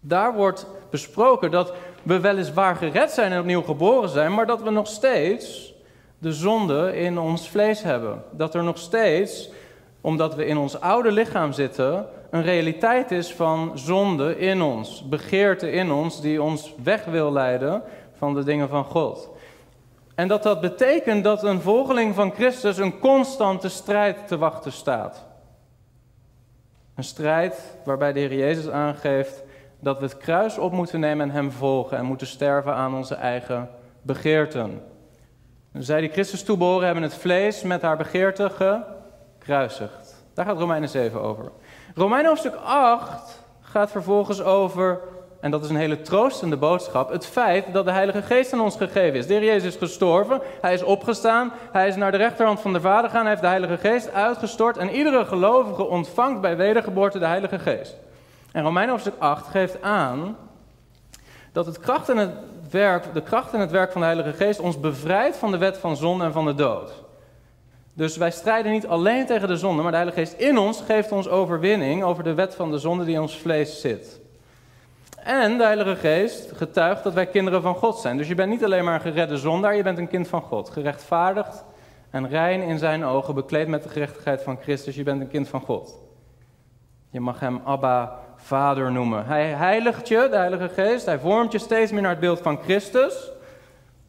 daar 0.00 0.34
wordt 0.34 0.66
besproken 0.90 1.50
dat 1.50 1.72
we 2.02 2.20
weliswaar 2.20 2.76
gered 2.76 3.10
zijn 3.10 3.32
en 3.32 3.38
opnieuw 3.38 3.62
geboren 3.62 4.08
zijn, 4.08 4.34
maar 4.34 4.46
dat 4.46 4.62
we 4.62 4.70
nog 4.70 4.86
steeds 4.86 5.74
de 6.18 6.32
zonde 6.32 6.96
in 6.96 7.18
ons 7.18 7.48
vlees 7.48 7.82
hebben. 7.82 8.22
Dat 8.30 8.54
er 8.54 8.62
nog 8.64 8.78
steeds, 8.78 9.50
omdat 10.00 10.34
we 10.34 10.46
in 10.46 10.56
ons 10.56 10.80
oude 10.80 11.12
lichaam 11.12 11.52
zitten, 11.52 12.06
een 12.30 12.42
realiteit 12.42 13.10
is 13.10 13.34
van 13.34 13.70
zonde 13.74 14.38
in 14.38 14.62
ons, 14.62 15.08
begeerte 15.08 15.70
in 15.70 15.90
ons 15.90 16.20
die 16.20 16.42
ons 16.42 16.74
weg 16.82 17.04
wil 17.04 17.32
leiden 17.32 17.82
van 18.12 18.34
de 18.34 18.44
dingen 18.44 18.68
van 18.68 18.84
God. 18.84 19.30
En 20.14 20.28
dat 20.28 20.42
dat 20.42 20.60
betekent 20.60 21.24
dat 21.24 21.42
een 21.42 21.60
volgeling 21.60 22.14
van 22.14 22.32
Christus 22.32 22.78
een 22.78 22.98
constante 22.98 23.68
strijd 23.68 24.28
te 24.28 24.38
wachten 24.38 24.72
staat. 24.72 25.26
Een 26.94 27.04
strijd 27.04 27.76
waarbij 27.84 28.12
de 28.12 28.18
Heer 28.18 28.34
Jezus 28.34 28.68
aangeeft 28.68 29.42
dat 29.80 29.98
we 29.98 30.04
het 30.04 30.16
kruis 30.16 30.58
op 30.58 30.72
moeten 30.72 31.00
nemen 31.00 31.28
en 31.28 31.34
Hem 31.34 31.50
volgen 31.50 31.98
en 31.98 32.04
moeten 32.04 32.26
sterven 32.26 32.74
aan 32.74 32.94
onze 32.94 33.14
eigen 33.14 33.70
begeerten. 34.02 34.82
Zij 35.72 36.00
die 36.00 36.10
Christus 36.10 36.42
toebehoren 36.42 36.84
hebben 36.84 37.02
het 37.02 37.14
vlees 37.14 37.62
met 37.62 37.82
haar 37.82 37.96
begeerte 37.96 38.50
gekruisigd. 39.38 40.24
Daar 40.34 40.44
gaat 40.44 40.58
Romeinen 40.58 40.88
7 40.88 41.20
over. 41.20 41.50
Romeinen 41.98 42.28
hoofdstuk 42.28 42.54
8 42.64 43.42
gaat 43.60 43.90
vervolgens 43.90 44.42
over, 44.42 45.00
en 45.40 45.50
dat 45.50 45.64
is 45.64 45.70
een 45.70 45.76
hele 45.76 46.02
troostende 46.02 46.56
boodschap, 46.56 47.10
het 47.10 47.26
feit 47.26 47.72
dat 47.72 47.84
de 47.84 47.90
Heilige 47.90 48.22
Geest 48.22 48.52
aan 48.52 48.60
ons 48.60 48.76
gegeven 48.76 49.18
is. 49.18 49.26
De 49.26 49.34
Heer 49.34 49.44
Jezus 49.44 49.74
is 49.74 49.76
gestorven, 49.76 50.40
hij 50.60 50.74
is 50.74 50.82
opgestaan, 50.82 51.52
hij 51.72 51.88
is 51.88 51.96
naar 51.96 52.10
de 52.10 52.16
rechterhand 52.16 52.60
van 52.60 52.72
de 52.72 52.80
Vader 52.80 53.10
gegaan, 53.10 53.20
hij 53.20 53.30
heeft 53.30 53.42
de 53.42 53.48
Heilige 53.48 53.76
Geest 53.76 54.12
uitgestort 54.12 54.76
en 54.76 54.90
iedere 54.90 55.24
gelovige 55.24 55.84
ontvangt 55.84 56.40
bij 56.40 56.56
wedergeboorte 56.56 57.18
de 57.18 57.26
Heilige 57.26 57.58
Geest. 57.58 57.96
En 58.52 58.62
Romeinen 58.62 58.90
hoofdstuk 58.90 59.18
8 59.18 59.46
geeft 59.46 59.82
aan 59.82 60.36
dat 61.52 61.66
het 61.66 61.80
kracht 61.80 62.08
en 62.08 62.16
het 62.16 62.32
werk, 62.70 63.14
de 63.14 63.22
kracht 63.22 63.52
en 63.52 63.60
het 63.60 63.70
werk 63.70 63.92
van 63.92 64.00
de 64.00 64.06
Heilige 64.06 64.32
Geest 64.32 64.60
ons 64.60 64.80
bevrijdt 64.80 65.36
van 65.36 65.50
de 65.50 65.58
wet 65.58 65.78
van 65.78 65.96
zonde 65.96 66.24
en 66.24 66.32
van 66.32 66.44
de 66.44 66.54
dood. 66.54 67.06
Dus 67.98 68.16
wij 68.16 68.30
strijden 68.30 68.72
niet 68.72 68.86
alleen 68.86 69.26
tegen 69.26 69.48
de 69.48 69.56
zonde, 69.56 69.82
maar 69.82 69.90
de 69.90 69.96
Heilige 69.96 70.20
Geest 70.20 70.40
in 70.40 70.58
ons 70.58 70.80
geeft 70.80 71.12
ons 71.12 71.28
overwinning 71.28 72.02
over 72.02 72.24
de 72.24 72.34
wet 72.34 72.54
van 72.54 72.70
de 72.70 72.78
zonde 72.78 73.04
die 73.04 73.14
in 73.14 73.20
ons 73.20 73.38
vlees 73.38 73.80
zit. 73.80 74.20
En 75.22 75.58
de 75.58 75.64
Heilige 75.64 75.96
Geest 75.96 76.52
getuigt 76.52 77.02
dat 77.04 77.14
wij 77.14 77.26
kinderen 77.26 77.62
van 77.62 77.74
God 77.74 77.98
zijn. 77.98 78.16
Dus 78.16 78.28
je 78.28 78.34
bent 78.34 78.50
niet 78.50 78.64
alleen 78.64 78.84
maar 78.84 78.94
een 78.94 79.00
geredde 79.00 79.36
zondaar, 79.36 79.76
je 79.76 79.82
bent 79.82 79.98
een 79.98 80.08
kind 80.08 80.28
van 80.28 80.42
God. 80.42 80.70
Gerechtvaardigd 80.70 81.64
en 82.10 82.28
rein 82.28 82.62
in 82.62 82.78
zijn 82.78 83.04
ogen, 83.04 83.34
bekleed 83.34 83.68
met 83.68 83.82
de 83.82 83.88
gerechtigheid 83.88 84.42
van 84.42 84.58
Christus. 84.62 84.94
Je 84.94 85.02
bent 85.02 85.20
een 85.20 85.28
kind 85.28 85.48
van 85.48 85.60
God. 85.60 85.98
Je 87.10 87.20
mag 87.20 87.40
hem 87.40 87.60
Abba, 87.64 88.18
Vader 88.36 88.92
noemen. 88.92 89.26
Hij 89.26 89.44
heiligt 89.44 90.08
je, 90.08 90.26
de 90.30 90.36
Heilige 90.36 90.68
Geest. 90.68 91.06
Hij 91.06 91.18
vormt 91.18 91.52
je 91.52 91.58
steeds 91.58 91.92
meer 91.92 92.02
naar 92.02 92.10
het 92.10 92.20
beeld 92.20 92.40
van 92.40 92.58
Christus. 92.62 93.30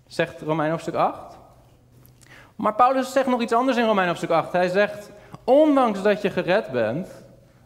Zegt 0.07 0.41
Romein 0.41 0.71
hoofdstuk 0.71 0.95
8. 0.95 1.28
Maar 2.59 2.75
Paulus 2.75 3.11
zegt 3.11 3.27
nog 3.27 3.41
iets 3.41 3.53
anders 3.53 3.77
in 3.77 3.85
Romein 3.85 4.07
hoofdstuk 4.07 4.29
8. 4.29 4.51
Hij 4.51 4.67
zegt, 4.67 5.11
ondanks 5.43 6.01
dat 6.01 6.21
je 6.21 6.29
gered 6.29 6.71
bent, 6.71 7.09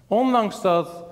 ondanks 0.07 0.61
dat 0.61 1.05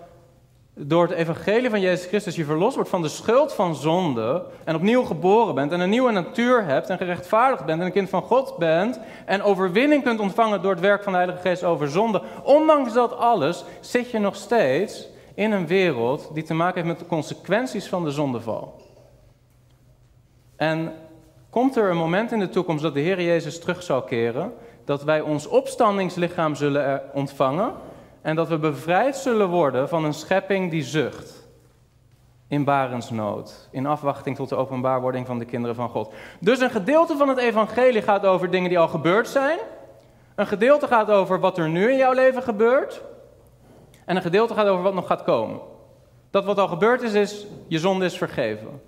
door 0.74 1.08
het 1.08 1.12
evangelie 1.12 1.70
van 1.70 1.80
Jezus 1.80 2.08
Christus 2.08 2.36
je 2.36 2.46
verlost 2.46 2.76
wordt 2.76 2.90
van 2.90 3.02
de 3.02 3.10
schuld 3.10 3.54
van 3.54 3.76
zonde 3.76 4.44
en 4.64 4.76
opnieuw 4.76 5.04
geboren 5.04 5.56
bent 5.56 5.72
en 5.72 5.80
een 5.80 5.90
nieuwe 5.90 6.12
natuur 6.12 6.66
hebt 6.66 6.90
en 6.90 6.98
gerechtvaardigd 6.98 7.66
bent 7.66 7.80
en 7.80 7.86
een 7.86 7.92
kind 7.92 8.10
van 8.10 8.22
God 8.22 8.58
bent 8.58 9.00
en 9.26 9.44
overwinning 9.44 10.04
kunt 10.04 10.20
ontvangen 10.20 10.62
door 10.62 10.72
het 10.72 10.80
werk 10.80 11.04
van 11.04 11.12
de 11.12 11.18
Heilige 11.18 11.42
Geest 11.42 11.64
over 11.64 11.90
zonde, 11.90 12.22
ondanks 12.44 12.94
dat 12.94 13.18
alles 13.18 13.64
zit 13.80 14.12
je 14.12 14.20
nog 14.20 14.36
steeds 14.36 15.08
in 15.34 15.52
een 15.52 15.68
wereld 15.68 16.30
die 16.34 16.44
te 16.44 16.54
maken 16.54 16.76
heeft 16.76 16.88
met 16.88 17.00
de 17.00 17.16
consequenties 17.16 17.88
van 17.88 18.04
de 18.04 18.12
zondeval. 18.12 18.82
En 20.56 20.94
komt 21.52 21.76
er 21.76 21.90
een 21.90 21.98
moment 21.98 22.32
in 22.32 22.40
de 22.40 22.50
toekomst 22.50 22.84
dat 22.84 22.94
de 22.94 23.00
Heer 23.00 23.22
Jezus 23.22 23.60
terug 23.60 23.84
zal 23.84 24.02
keren, 24.02 24.54
dat 24.86 25.04
wij 25.04 25.22
ons 25.22 25.48
opstandingslichaam 25.48 26.56
zullen 26.56 27.02
ontvangen 27.14 27.74
en 28.22 28.36
dat 28.36 28.48
we 28.48 28.58
bevrijd 28.58 29.16
zullen 29.16 29.50
worden 29.50 29.90
van 29.90 30.06
een 30.06 30.14
schepping 30.14 30.72
die 30.72 30.84
zucht. 30.84 31.50
In 32.48 32.64
barensnood, 32.64 33.68
in 33.72 33.86
afwachting 33.86 34.36
tot 34.36 34.50
de 34.50 34.56
openbaarwording 34.56 35.26
van 35.26 35.40
de 35.40 35.46
kinderen 35.46 35.76
van 35.76 35.90
God. 35.90 36.14
Dus 36.40 36.60
een 36.60 36.70
gedeelte 36.70 37.18
van 37.18 37.28
het 37.28 37.38
evangelie 37.38 38.02
gaat 38.02 38.26
over 38.26 38.50
dingen 38.50 38.70
die 38.70 38.80
al 38.80 38.88
gebeurd 38.88 39.28
zijn. 39.28 39.60
Een 40.36 40.48
gedeelte 40.48 40.88
gaat 40.88 41.10
over 41.10 41.40
wat 41.40 41.58
er 41.58 41.70
nu 41.70 41.92
in 41.92 41.98
jouw 41.98 42.14
leven 42.14 42.44
gebeurt. 42.44 43.02
En 44.06 44.16
een 44.16 44.22
gedeelte 44.22 44.54
gaat 44.54 44.68
over 44.68 44.84
wat 44.84 44.94
nog 44.94 45.08
gaat 45.08 45.24
komen. 45.24 45.60
Dat 46.32 46.46
wat 46.46 46.58
al 46.58 46.68
gebeurd 46.68 47.02
is, 47.02 47.14
is 47.14 47.48
je 47.68 47.80
zonde 47.80 48.06
is 48.06 48.18
vergeven. 48.18 48.82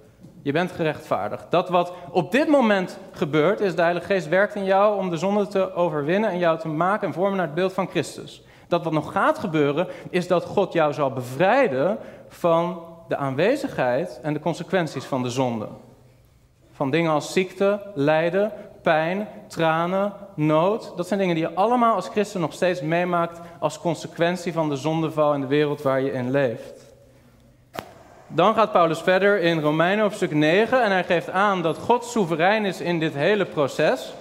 Je 0.43 0.51
bent 0.51 0.71
gerechtvaardigd. 0.71 1.45
Dat 1.49 1.69
wat 1.69 1.93
op 2.11 2.31
dit 2.31 2.47
moment 2.47 2.99
gebeurt, 3.11 3.59
is 3.59 3.75
de 3.75 3.81
Heilige 3.81 4.05
Geest 4.05 4.27
werkt 4.27 4.55
in 4.55 4.63
jou 4.63 4.97
om 4.97 5.09
de 5.09 5.17
zonde 5.17 5.47
te 5.47 5.73
overwinnen 5.73 6.29
en 6.29 6.37
jou 6.37 6.59
te 6.59 6.67
maken 6.67 7.07
en 7.07 7.13
vormen 7.13 7.37
naar 7.37 7.45
het 7.45 7.55
beeld 7.55 7.73
van 7.73 7.87
Christus. 7.87 8.43
Dat 8.67 8.83
wat 8.83 8.93
nog 8.93 9.11
gaat 9.11 9.39
gebeuren, 9.39 9.87
is 10.09 10.27
dat 10.27 10.45
God 10.45 10.73
jou 10.73 10.93
zal 10.93 11.13
bevrijden 11.13 11.97
van 12.27 12.81
de 13.07 13.15
aanwezigheid 13.15 14.19
en 14.23 14.33
de 14.33 14.39
consequenties 14.39 15.05
van 15.05 15.23
de 15.23 15.29
zonde. 15.29 15.67
Van 16.71 16.91
dingen 16.91 17.11
als 17.11 17.33
ziekte, 17.33 17.81
lijden, 17.93 18.51
pijn, 18.81 19.27
tranen, 19.47 20.13
nood. 20.35 20.93
Dat 20.95 21.07
zijn 21.07 21.19
dingen 21.19 21.35
die 21.35 21.43
je 21.43 21.53
allemaal 21.53 21.95
als 21.95 22.07
christen 22.07 22.41
nog 22.41 22.53
steeds 22.53 22.81
meemaakt 22.81 23.39
als 23.59 23.79
consequentie 23.79 24.53
van 24.53 24.69
de 24.69 24.75
zondeval 24.75 25.33
in 25.33 25.41
de 25.41 25.47
wereld 25.47 25.81
waar 25.81 26.01
je 26.01 26.11
in 26.11 26.31
leeft. 26.31 26.82
Dan 28.35 28.53
gaat 28.53 28.71
Paulus 28.71 29.01
verder 29.01 29.41
in 29.41 29.59
Romeinen 29.59 30.03
hoofdstuk 30.03 30.33
9 30.33 30.83
en 30.83 30.91
hij 30.91 31.03
geeft 31.03 31.29
aan 31.29 31.61
dat 31.61 31.77
God 31.77 32.05
soeverein 32.05 32.65
is 32.65 32.81
in 32.81 32.99
dit 32.99 33.13
hele 33.13 33.45
proces. 33.45 34.13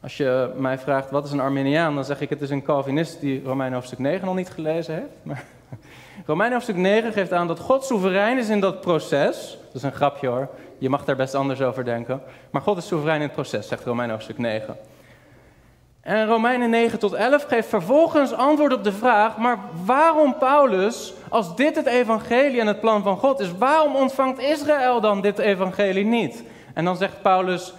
Als 0.00 0.16
je 0.16 0.52
mij 0.56 0.78
vraagt 0.78 1.10
wat 1.10 1.24
is 1.24 1.32
een 1.32 1.40
Arminiaan, 1.40 1.94
dan 1.94 2.04
zeg 2.04 2.20
ik 2.20 2.28
het 2.28 2.40
is 2.40 2.50
een 2.50 2.62
Calvinist 2.62 3.20
die 3.20 3.42
Romeinen 3.44 3.74
hoofdstuk 3.74 3.98
9 3.98 4.26
nog 4.26 4.34
niet 4.34 4.50
gelezen 4.50 4.94
heeft. 4.94 5.14
Maar 5.22 5.44
Romeinen 6.26 6.52
hoofdstuk 6.52 6.76
9 6.76 7.12
geeft 7.12 7.32
aan 7.32 7.46
dat 7.46 7.58
God 7.58 7.84
soeverein 7.84 8.38
is 8.38 8.48
in 8.48 8.60
dat 8.60 8.80
proces. 8.80 9.58
Dat 9.66 9.74
is 9.74 9.82
een 9.82 9.92
grapje 9.92 10.28
hoor, 10.28 10.48
je 10.78 10.88
mag 10.88 11.04
daar 11.04 11.16
best 11.16 11.34
anders 11.34 11.60
over 11.60 11.84
denken. 11.84 12.22
Maar 12.50 12.62
God 12.62 12.76
is 12.76 12.86
soeverein 12.86 13.20
in 13.20 13.26
het 13.26 13.34
proces, 13.34 13.68
zegt 13.68 13.84
Romeinen 13.84 14.14
hoofdstuk 14.14 14.38
9. 14.38 14.76
En 16.00 16.26
Romeinen 16.26 16.70
9 16.70 16.98
tot 16.98 17.12
11 17.12 17.44
geeft 17.44 17.68
vervolgens 17.68 18.32
antwoord 18.32 18.72
op 18.72 18.84
de 18.84 18.92
vraag: 18.92 19.36
maar 19.36 19.58
waarom 19.84 20.38
Paulus, 20.38 21.14
als 21.28 21.56
dit 21.56 21.76
het 21.76 21.86
evangelie 21.86 22.60
en 22.60 22.66
het 22.66 22.80
plan 22.80 23.02
van 23.02 23.16
God 23.16 23.40
is, 23.40 23.56
waarom 23.56 23.96
ontvangt 23.96 24.38
Israël 24.38 25.00
dan 25.00 25.20
dit 25.20 25.38
evangelie 25.38 26.04
niet? 26.04 26.44
En 26.74 26.84
dan 26.84 26.96
zegt 26.96 27.22
Paulus: 27.22 27.74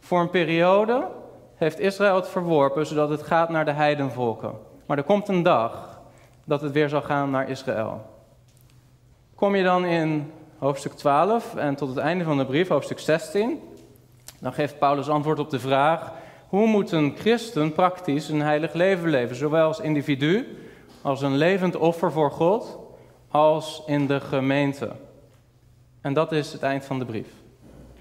voor 0.00 0.20
een 0.20 0.30
periode 0.30 1.08
heeft 1.56 1.78
Israël 1.78 2.16
het 2.16 2.28
verworpen, 2.28 2.86
zodat 2.86 3.08
het 3.08 3.22
gaat 3.22 3.48
naar 3.48 3.64
de 3.64 3.72
heidenvolken. 3.72 4.52
Maar 4.86 4.98
er 4.98 5.04
komt 5.04 5.28
een 5.28 5.42
dag 5.42 6.00
dat 6.44 6.60
het 6.60 6.72
weer 6.72 6.88
zal 6.88 7.02
gaan 7.02 7.30
naar 7.30 7.48
Israël. 7.48 8.00
Kom 9.34 9.54
je 9.54 9.62
dan 9.62 9.84
in 9.84 10.32
hoofdstuk 10.58 10.92
12 10.92 11.54
en 11.54 11.76
tot 11.76 11.88
het 11.88 11.98
einde 11.98 12.24
van 12.24 12.38
de 12.38 12.46
brief, 12.46 12.68
hoofdstuk 12.68 12.98
16, 12.98 13.60
dan 14.40 14.52
geeft 14.52 14.78
Paulus 14.78 15.08
antwoord 15.08 15.38
op 15.38 15.50
de 15.50 15.60
vraag: 15.60 16.12
hoe 16.48 16.66
moet 16.66 16.92
een 16.92 17.14
christen 17.18 17.72
praktisch 17.72 18.28
een 18.28 18.42
heilig 18.42 18.72
leven 18.72 19.08
leven, 19.10 19.36
zowel 19.36 19.66
als 19.66 19.80
individu, 19.80 20.58
als 21.02 21.22
een 21.22 21.36
levend 21.36 21.76
offer 21.76 22.12
voor 22.12 22.30
God, 22.30 22.78
als 23.28 23.82
in 23.86 24.06
de 24.06 24.20
gemeente? 24.20 24.90
En 26.00 26.12
dat 26.12 26.32
is 26.32 26.52
het 26.52 26.62
eind 26.62 26.84
van 26.84 26.98
de 26.98 27.04
brief. 27.04 27.28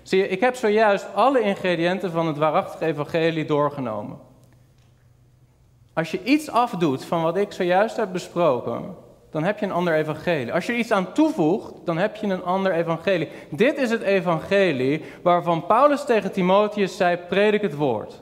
Zie 0.02 0.20
je, 0.20 0.28
ik 0.28 0.40
heb 0.40 0.56
zojuist 0.56 1.08
alle 1.14 1.42
ingrediënten 1.42 2.12
van 2.12 2.28
het 2.28 2.38
waarachtige 2.38 2.86
evangelie 2.86 3.46
doorgenomen. 3.46 4.18
Als 5.94 6.12
je 6.12 6.24
iets 6.24 6.50
afdoet 6.50 7.06
van 7.06 7.22
wat 7.22 7.38
ik 7.38 7.52
zojuist 7.52 7.98
heb 7.98 8.12
besproken, 8.12 8.96
dan 9.32 9.44
heb 9.44 9.60
je 9.60 9.66
een 9.66 9.72
ander 9.72 9.94
evangelie. 9.94 10.54
Als 10.54 10.66
je 10.66 10.76
iets 10.76 10.92
aan 10.92 11.14
toevoegt, 11.14 11.74
dan 11.86 11.98
heb 11.98 12.16
je 12.16 12.28
een 12.28 12.44
ander 12.44 12.72
evangelie. 12.72 13.30
Dit 13.50 13.78
is 13.78 13.90
het 13.90 14.02
evangelie 14.02 15.02
waarvan 15.24 15.66
Paulus 15.66 16.06
tegen 16.06 16.32
Timotheus 16.32 16.98
zei: 16.98 17.18
predik 17.18 17.62
het 17.62 17.76
woord. 17.76 18.22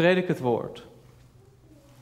Predik 0.00 0.28
het 0.28 0.38
woord. 0.38 0.86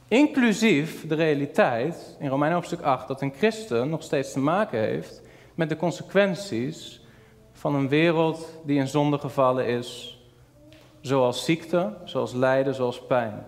Inclusief 0.08 1.06
de 1.06 1.14
realiteit 1.14 2.16
in 2.18 2.28
Romein 2.28 2.52
hoofdstuk 2.52 2.80
8 2.80 3.08
dat 3.08 3.20
een 3.20 3.32
christen 3.36 3.88
nog 3.88 4.02
steeds 4.02 4.32
te 4.32 4.38
maken 4.38 4.80
heeft 4.80 5.22
met 5.54 5.68
de 5.68 5.76
consequenties 5.76 7.00
van 7.52 7.74
een 7.74 7.88
wereld 7.88 8.58
die 8.64 8.78
in 8.78 8.88
zonde 8.88 9.18
gevallen 9.18 9.66
is, 9.66 10.18
zoals 11.00 11.44
ziekte, 11.44 11.94
zoals 12.04 12.32
lijden, 12.32 12.74
zoals 12.74 13.06
pijn. 13.06 13.46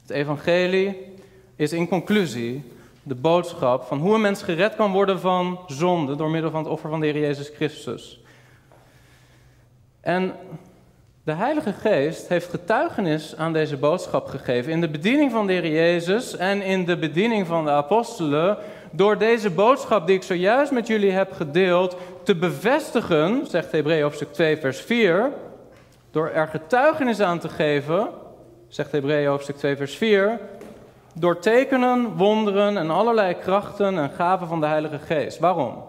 Het 0.00 0.10
evangelie 0.10 1.14
is 1.56 1.72
in 1.72 1.88
conclusie 1.88 2.72
de 3.02 3.14
boodschap 3.14 3.84
van 3.84 3.98
hoe 3.98 4.14
een 4.14 4.20
mens 4.20 4.42
gered 4.42 4.74
kan 4.74 4.92
worden 4.92 5.20
van 5.20 5.60
zonde 5.66 6.16
door 6.16 6.30
middel 6.30 6.50
van 6.50 6.62
het 6.62 6.72
offer 6.72 6.90
van 6.90 7.00
de 7.00 7.06
Heer 7.06 7.20
Jezus 7.20 7.48
Christus. 7.48 8.20
En 10.00 10.34
De 11.24 11.32
Heilige 11.32 11.72
Geest 11.72 12.28
heeft 12.28 12.50
getuigenis 12.50 13.36
aan 13.36 13.52
deze 13.52 13.76
boodschap 13.76 14.26
gegeven 14.26 14.72
in 14.72 14.80
de 14.80 14.88
bediening 14.88 15.30
van 15.30 15.46
de 15.46 15.52
Heer 15.52 15.72
Jezus 15.72 16.36
en 16.36 16.62
in 16.62 16.84
de 16.84 16.98
bediening 16.98 17.46
van 17.46 17.64
de 17.64 17.70
apostelen 17.70 18.56
door 18.90 19.18
deze 19.18 19.50
boodschap 19.50 20.06
die 20.06 20.16
ik 20.16 20.22
zojuist 20.22 20.72
met 20.72 20.86
jullie 20.86 21.10
heb 21.10 21.32
gedeeld 21.32 21.96
te 22.22 22.36
bevestigen, 22.36 23.46
zegt 23.46 23.72
Hebreeën 23.72 24.02
hoofdstuk 24.02 24.32
2 24.32 24.56
vers 24.56 24.80
4, 24.80 25.30
door 26.10 26.28
er 26.28 26.48
getuigenis 26.48 27.20
aan 27.20 27.38
te 27.38 27.48
geven, 27.48 28.08
zegt 28.68 28.92
Hebreeën 28.92 29.28
hoofdstuk 29.28 29.56
2 29.56 29.76
vers 29.76 29.96
4, 29.96 30.40
door 31.14 31.38
tekenen, 31.38 32.16
wonderen 32.16 32.76
en 32.76 32.90
allerlei 32.90 33.34
krachten 33.34 33.98
en 33.98 34.10
gaven 34.10 34.46
van 34.46 34.60
de 34.60 34.66
Heilige 34.66 34.98
Geest. 34.98 35.38
Waarom? 35.38 35.84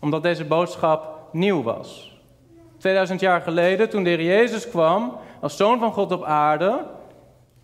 Omdat 0.00 0.22
deze 0.22 0.44
boodschap 0.44 1.28
nieuw 1.32 1.62
was. 1.62 2.07
2000 2.78 3.20
jaar 3.20 3.40
geleden, 3.40 3.88
toen 3.88 4.02
de 4.02 4.10
Heer 4.10 4.22
Jezus 4.22 4.68
kwam 4.68 5.18
als 5.40 5.56
Zoon 5.56 5.78
van 5.78 5.92
God 5.92 6.12
op 6.12 6.24
aarde 6.24 6.84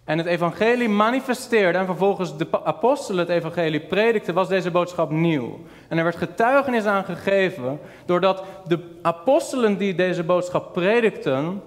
en 0.05 0.18
het 0.18 0.27
evangelie 0.27 0.88
manifesteerde 0.88 1.79
en 1.79 1.87
vervolgens 1.87 2.37
de 2.37 2.46
apostelen 2.64 3.27
het 3.27 3.37
evangelie 3.37 3.81
predikten, 3.81 4.35
was 4.35 4.48
deze 4.48 4.70
boodschap 4.70 5.11
nieuw. 5.11 5.59
En 5.88 5.98
er 5.98 6.05
werd 6.05 6.16
getuigenis 6.16 6.85
aan 6.85 7.05
gegeven 7.05 7.81
doordat 8.05 8.44
de 8.66 8.98
apostelen 9.03 9.79
die 9.79 9.94
deze 9.94 10.24
boodschap 10.24 10.72
predikten, 10.72 11.62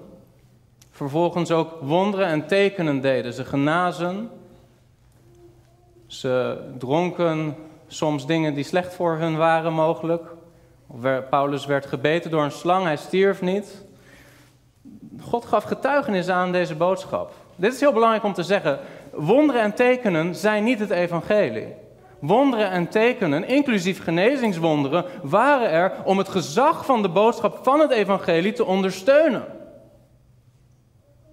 vervolgens 0.92 1.52
ook 1.52 1.78
wonderen 1.82 2.28
en 2.28 2.48
tekenen 2.48 3.02
deden. 3.02 3.34
Ze 3.34 3.46
genazen, 3.46 4.30
ze 6.08 6.58
dronken 6.78 7.56
soms 7.88 8.26
dingen 8.26 8.54
die 8.54 8.64
slecht 8.64 8.94
voor 8.94 9.18
hun 9.18 9.38
waren 9.38 9.74
mogelijk. 9.74 10.36
Paulus 11.30 11.66
werd 11.66 11.86
gebeten 11.86 12.32
door 12.32 12.44
een 12.44 12.52
slang, 12.52 12.84
hij 12.84 12.98
stierf 12.98 13.42
niet. 13.42 13.86
God 15.22 15.46
gaf 15.46 15.64
getuigenis 15.64 16.30
aan 16.30 16.52
deze 16.52 16.76
boodschap. 16.76 17.34
Dit 17.56 17.74
is 17.74 17.80
heel 17.80 17.94
belangrijk 17.94 18.24
om 18.24 18.34
te 18.34 18.44
zeggen. 18.44 18.80
Wonderen 19.12 19.62
en 19.62 19.74
tekenen 19.74 20.36
zijn 20.36 20.64
niet 20.64 20.80
het 20.80 20.90
evangelie. 20.90 21.74
Wonderen 22.20 22.70
en 22.70 22.88
tekenen, 22.88 23.48
inclusief 23.48 24.04
genezingswonderen, 24.04 25.06
waren 25.22 25.70
er 25.70 25.92
om 26.04 26.18
het 26.18 26.30
gezag 26.30 26.86
van 26.86 27.02
de 27.02 27.10
boodschap 27.10 27.60
van 27.64 27.80
het 27.80 27.92
evangelie 27.92 28.54
te 28.54 28.66
ondersteunen. 28.66 29.46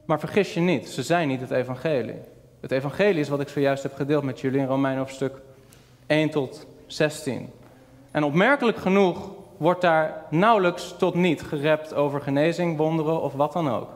Maar 0.05 0.19
vergis 0.19 0.55
je 0.55 0.61
niet, 0.61 0.89
ze 0.89 1.03
zijn 1.03 1.29
niet 1.29 1.41
het 1.41 1.51
evangelie. 1.51 2.21
Het 2.61 2.71
evangelie 2.71 3.21
is 3.21 3.29
wat 3.29 3.41
ik 3.41 3.49
zojuist 3.49 3.83
heb 3.83 3.95
gedeeld 3.95 4.23
met 4.23 4.41
jullie 4.41 4.61
in 4.61 4.67
Romein 4.67 4.99
hoofdstuk 4.99 5.41
1 6.07 6.31
tot 6.31 6.67
16. 6.87 7.51
En 8.11 8.25
opmerkelijk 8.25 8.77
genoeg 8.77 9.31
wordt 9.65 9.81
daar 9.81 10.25
nauwelijks 10.31 10.95
tot 10.99 11.15
niet 11.15 11.43
gerept 11.43 11.95
over 11.95 12.21
genezing, 12.21 12.77
wonderen 12.77 13.23
of 13.23 13.33
wat 13.33 13.53
dan 13.53 13.71
ook. 13.71 13.89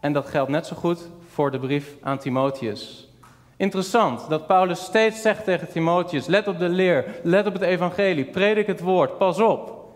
En 0.00 0.12
dat 0.12 0.28
geldt 0.28 0.50
net 0.50 0.66
zo 0.66 0.76
goed 0.76 1.08
voor 1.28 1.50
de 1.50 1.58
brief 1.58 1.96
aan 2.00 2.18
Timotheus. 2.18 3.08
Interessant 3.56 4.28
dat 4.28 4.46
Paulus 4.46 4.84
steeds 4.84 5.22
zegt 5.22 5.44
tegen 5.44 5.68
Timotheus: 5.68 6.26
let 6.26 6.48
op 6.48 6.58
de 6.58 6.68
leer, 6.68 7.20
let 7.22 7.46
op 7.46 7.52
het 7.52 7.62
evangelie, 7.62 8.24
predik 8.24 8.66
het 8.66 8.80
woord, 8.80 9.18
pas 9.18 9.40
op. 9.40 9.90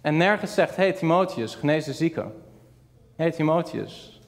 En 0.00 0.16
nergens 0.16 0.54
zegt: 0.54 0.76
hey 0.76 0.92
Timotheus, 0.92 1.54
genees 1.54 1.84
de 1.84 1.92
zieken. 1.92 2.32
hey 3.16 3.30
Timotheus, 3.30 4.20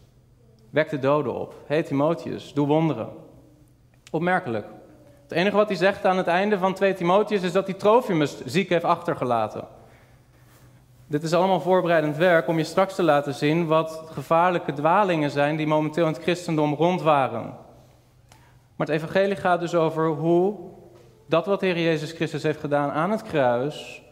wek 0.70 0.90
de 0.90 0.98
doden 0.98 1.34
op. 1.34 1.54
hey 1.66 1.82
Timotheus, 1.82 2.52
doe 2.52 2.66
wonderen. 2.66 3.08
Opmerkelijk. 4.10 4.66
Het 5.24 5.32
enige 5.32 5.56
wat 5.56 5.68
hij 5.68 5.76
zegt 5.76 6.04
aan 6.04 6.16
het 6.16 6.26
einde 6.26 6.58
van 6.58 6.74
2 6.74 6.94
Timotheus 6.94 7.42
is 7.42 7.52
dat 7.52 7.66
hij 7.66 7.74
Trofimus 7.74 8.44
ziek 8.44 8.68
heeft 8.68 8.84
achtergelaten. 8.84 9.64
Dit 11.06 11.22
is 11.22 11.32
allemaal 11.32 11.60
voorbereidend 11.60 12.16
werk 12.16 12.48
om 12.48 12.58
je 12.58 12.64
straks 12.64 12.94
te 12.94 13.02
laten 13.02 13.34
zien 13.34 13.66
wat 13.66 14.02
gevaarlijke 14.06 14.72
dwalingen 14.72 15.30
zijn 15.30 15.56
die 15.56 15.66
momenteel 15.66 16.06
in 16.06 16.12
het 16.12 16.22
christendom 16.22 16.74
rondwaren. 16.74 17.42
Maar 18.76 18.86
het 18.86 18.88
evangelie 18.88 19.36
gaat 19.36 19.60
dus 19.60 19.74
over 19.74 20.08
hoe 20.08 20.56
dat 21.26 21.46
wat 21.46 21.60
de 21.60 21.66
Heer 21.66 21.80
Jezus 21.80 22.12
Christus 22.12 22.42
heeft 22.42 22.60
gedaan 22.60 22.90
aan 22.90 23.10
het 23.10 23.22
kruis, 23.22 24.02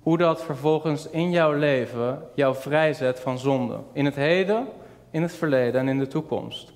hoe 0.00 0.18
dat 0.18 0.44
vervolgens 0.44 1.10
in 1.10 1.30
jouw 1.30 1.52
leven 1.52 2.22
jou 2.34 2.56
vrijzet 2.56 3.20
van 3.20 3.38
zonde. 3.38 3.78
In 3.92 4.04
het 4.04 4.14
heden, 4.14 4.66
in 5.10 5.22
het 5.22 5.34
verleden 5.34 5.80
en 5.80 5.88
in 5.88 5.98
de 5.98 6.06
toekomst. 6.06 6.72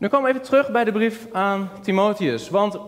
Nu 0.00 0.08
komen 0.08 0.30
we 0.30 0.34
even 0.34 0.48
terug 0.48 0.70
bij 0.70 0.84
de 0.84 0.92
brief 0.92 1.26
aan 1.32 1.70
Timotheus. 1.82 2.50
Want 2.50 2.78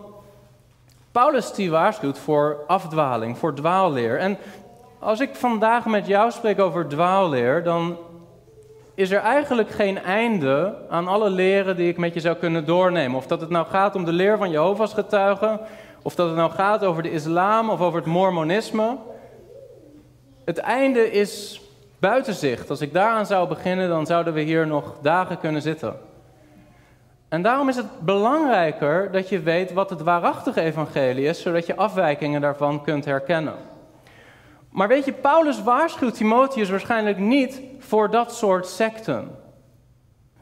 Paulus 1.11 1.53
die 1.53 1.71
waarschuwt 1.71 2.17
voor 2.17 2.57
afdwaling, 2.67 3.37
voor 3.37 3.53
dwaalleer. 3.53 4.19
En 4.19 4.37
als 4.99 5.19
ik 5.19 5.35
vandaag 5.35 5.85
met 5.85 6.07
jou 6.07 6.31
spreek 6.31 6.59
over 6.59 6.87
dwaalleer, 6.87 7.63
dan 7.63 7.97
is 8.95 9.11
er 9.11 9.19
eigenlijk 9.19 9.69
geen 9.69 9.97
einde 9.97 10.75
aan 10.89 11.07
alle 11.07 11.29
leren 11.29 11.75
die 11.75 11.87
ik 11.87 11.97
met 11.97 12.13
je 12.13 12.19
zou 12.19 12.35
kunnen 12.35 12.65
doornemen. 12.65 13.17
Of 13.17 13.27
dat 13.27 13.41
het 13.41 13.49
nou 13.49 13.65
gaat 13.65 13.95
om 13.95 14.05
de 14.05 14.13
leer 14.13 14.37
van 14.37 14.49
Jehovah's 14.49 14.93
getuigen, 14.93 15.59
of 16.01 16.15
dat 16.15 16.27
het 16.27 16.35
nou 16.35 16.51
gaat 16.51 16.83
over 16.83 17.03
de 17.03 17.11
islam 17.11 17.69
of 17.69 17.81
over 17.81 17.99
het 17.99 18.09
mormonisme. 18.09 18.97
Het 20.45 20.57
einde 20.57 21.11
is 21.11 21.61
buiten 21.99 22.33
zicht. 22.33 22.69
Als 22.69 22.81
ik 22.81 22.93
daaraan 22.93 23.25
zou 23.25 23.47
beginnen, 23.47 23.89
dan 23.89 24.05
zouden 24.05 24.33
we 24.33 24.41
hier 24.41 24.67
nog 24.67 24.93
dagen 25.01 25.39
kunnen 25.39 25.61
zitten. 25.61 26.11
En 27.33 27.41
daarom 27.41 27.69
is 27.69 27.75
het 27.75 27.99
belangrijker 27.99 29.11
dat 29.11 29.29
je 29.29 29.39
weet 29.39 29.73
wat 29.73 29.89
het 29.89 30.01
waarachtige 30.01 30.61
evangelie 30.61 31.25
is, 31.25 31.41
zodat 31.41 31.65
je 31.65 31.75
afwijkingen 31.75 32.41
daarvan 32.41 32.83
kunt 32.83 33.05
herkennen. 33.05 33.53
Maar 34.69 34.87
weet 34.87 35.05
je, 35.05 35.13
Paulus 35.13 35.63
waarschuwt 35.63 36.15
Timotheus 36.15 36.69
waarschijnlijk 36.69 37.17
niet 37.17 37.61
voor 37.79 38.09
dat 38.09 38.35
soort 38.35 38.67
secten. 38.67 39.35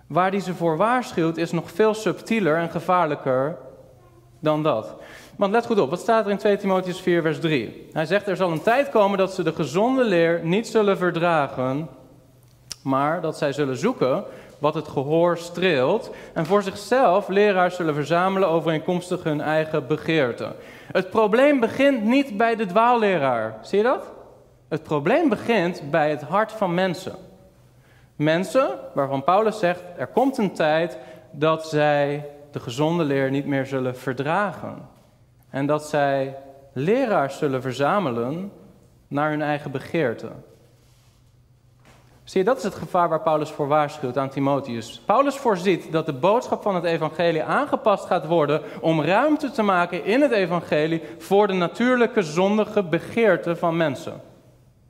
Waar 0.08 0.30
hij 0.30 0.40
ze 0.40 0.54
voor 0.54 0.78
waarschuwt 0.78 1.38
is 1.38 1.52
nog 1.52 1.72
veel 1.72 1.94
subtieler 1.94 2.58
en 2.58 2.70
gevaarlijker 2.70 3.58
dan 4.40 4.64
dat. 4.64 4.96
Want 5.36 5.52
let 5.52 5.66
goed 5.66 5.80
op, 5.80 5.90
wat 5.90 6.00
staat 6.00 6.26
er 6.26 6.32
in 6.32 6.38
2 6.38 6.58
Timotheus 6.58 7.02
4, 7.02 7.22
vers 7.22 7.40
3? 7.40 7.88
Hij 7.92 8.06
zegt, 8.06 8.28
er 8.28 8.36
zal 8.36 8.52
een 8.52 8.62
tijd 8.62 8.90
komen 8.90 9.18
dat 9.18 9.34
ze 9.34 9.44
de 9.44 9.54
gezonde 9.54 10.04
leer 10.04 10.40
niet 10.44 10.68
zullen 10.68 10.98
verdragen, 10.98 11.90
maar 12.84 13.22
dat 13.22 13.38
zij 13.38 13.54
zullen 13.54 13.78
zoeken 13.78 14.24
wat 14.62 14.74
het 14.74 14.88
gehoor 14.88 15.38
streelt 15.38 16.12
en 16.34 16.46
voor 16.46 16.64
zichzelf 16.64 17.28
leraars 17.28 17.76
zullen 17.76 17.94
verzamelen 17.94 18.50
overeenkomstig 18.50 19.24
hun 19.24 19.42
eigen 19.42 19.88
begeerte. 19.88 20.56
Het 20.92 21.10
probleem 21.10 21.60
begint 21.60 22.04
niet 22.04 22.38
bij 22.38 22.56
de 22.56 22.66
dwaalleraar. 22.66 23.58
Zie 23.62 23.78
je 23.78 23.84
dat? 23.84 24.12
Het 24.68 24.84
probleem 24.84 25.30
begint 25.30 25.92
bij 25.92 26.10
het 26.10 26.22
hart 26.22 26.52
van 26.52 26.74
mensen. 26.74 27.16
Mensen 28.16 28.70
waarvan 28.94 29.24
Paulus 29.24 29.60
zegt, 29.60 29.84
er 29.98 30.08
komt 30.08 30.38
een 30.38 30.54
tijd 30.54 30.98
dat 31.32 31.68
zij 31.68 32.26
de 32.52 32.60
gezonde 32.60 33.04
leer 33.04 33.30
niet 33.30 33.46
meer 33.46 33.66
zullen 33.66 33.98
verdragen. 33.98 34.90
En 35.50 35.66
dat 35.66 35.84
zij 35.84 36.38
leraars 36.74 37.38
zullen 37.38 37.62
verzamelen 37.62 38.52
naar 39.08 39.30
hun 39.30 39.42
eigen 39.42 39.72
begeerte. 39.72 40.28
Zie 42.32 42.40
je, 42.40 42.46
dat 42.46 42.58
is 42.58 42.64
het 42.64 42.76
gevaar 42.76 43.10
waar 43.10 43.22
Paulus 43.22 43.50
voor 43.50 43.68
waarschuwt 43.68 44.18
aan 44.18 44.30
Timotheus. 44.30 45.02
Paulus 45.06 45.36
voorziet 45.36 45.92
dat 45.92 46.06
de 46.06 46.14
boodschap 46.14 46.62
van 46.62 46.76
het 46.76 46.84
evangelie 46.84 47.44
aangepast 47.44 48.06
gaat 48.06 48.26
worden 48.26 48.62
om 48.82 49.02
ruimte 49.02 49.52
te 49.52 49.62
maken 49.62 50.06
in 50.06 50.22
het 50.22 50.32
evangelie 50.32 51.02
voor 51.18 51.48
de 51.48 51.54
natuurlijke 51.54 52.22
zondige 52.22 52.84
begeerte 52.84 53.56
van 53.56 53.78
mensen. 53.78 54.22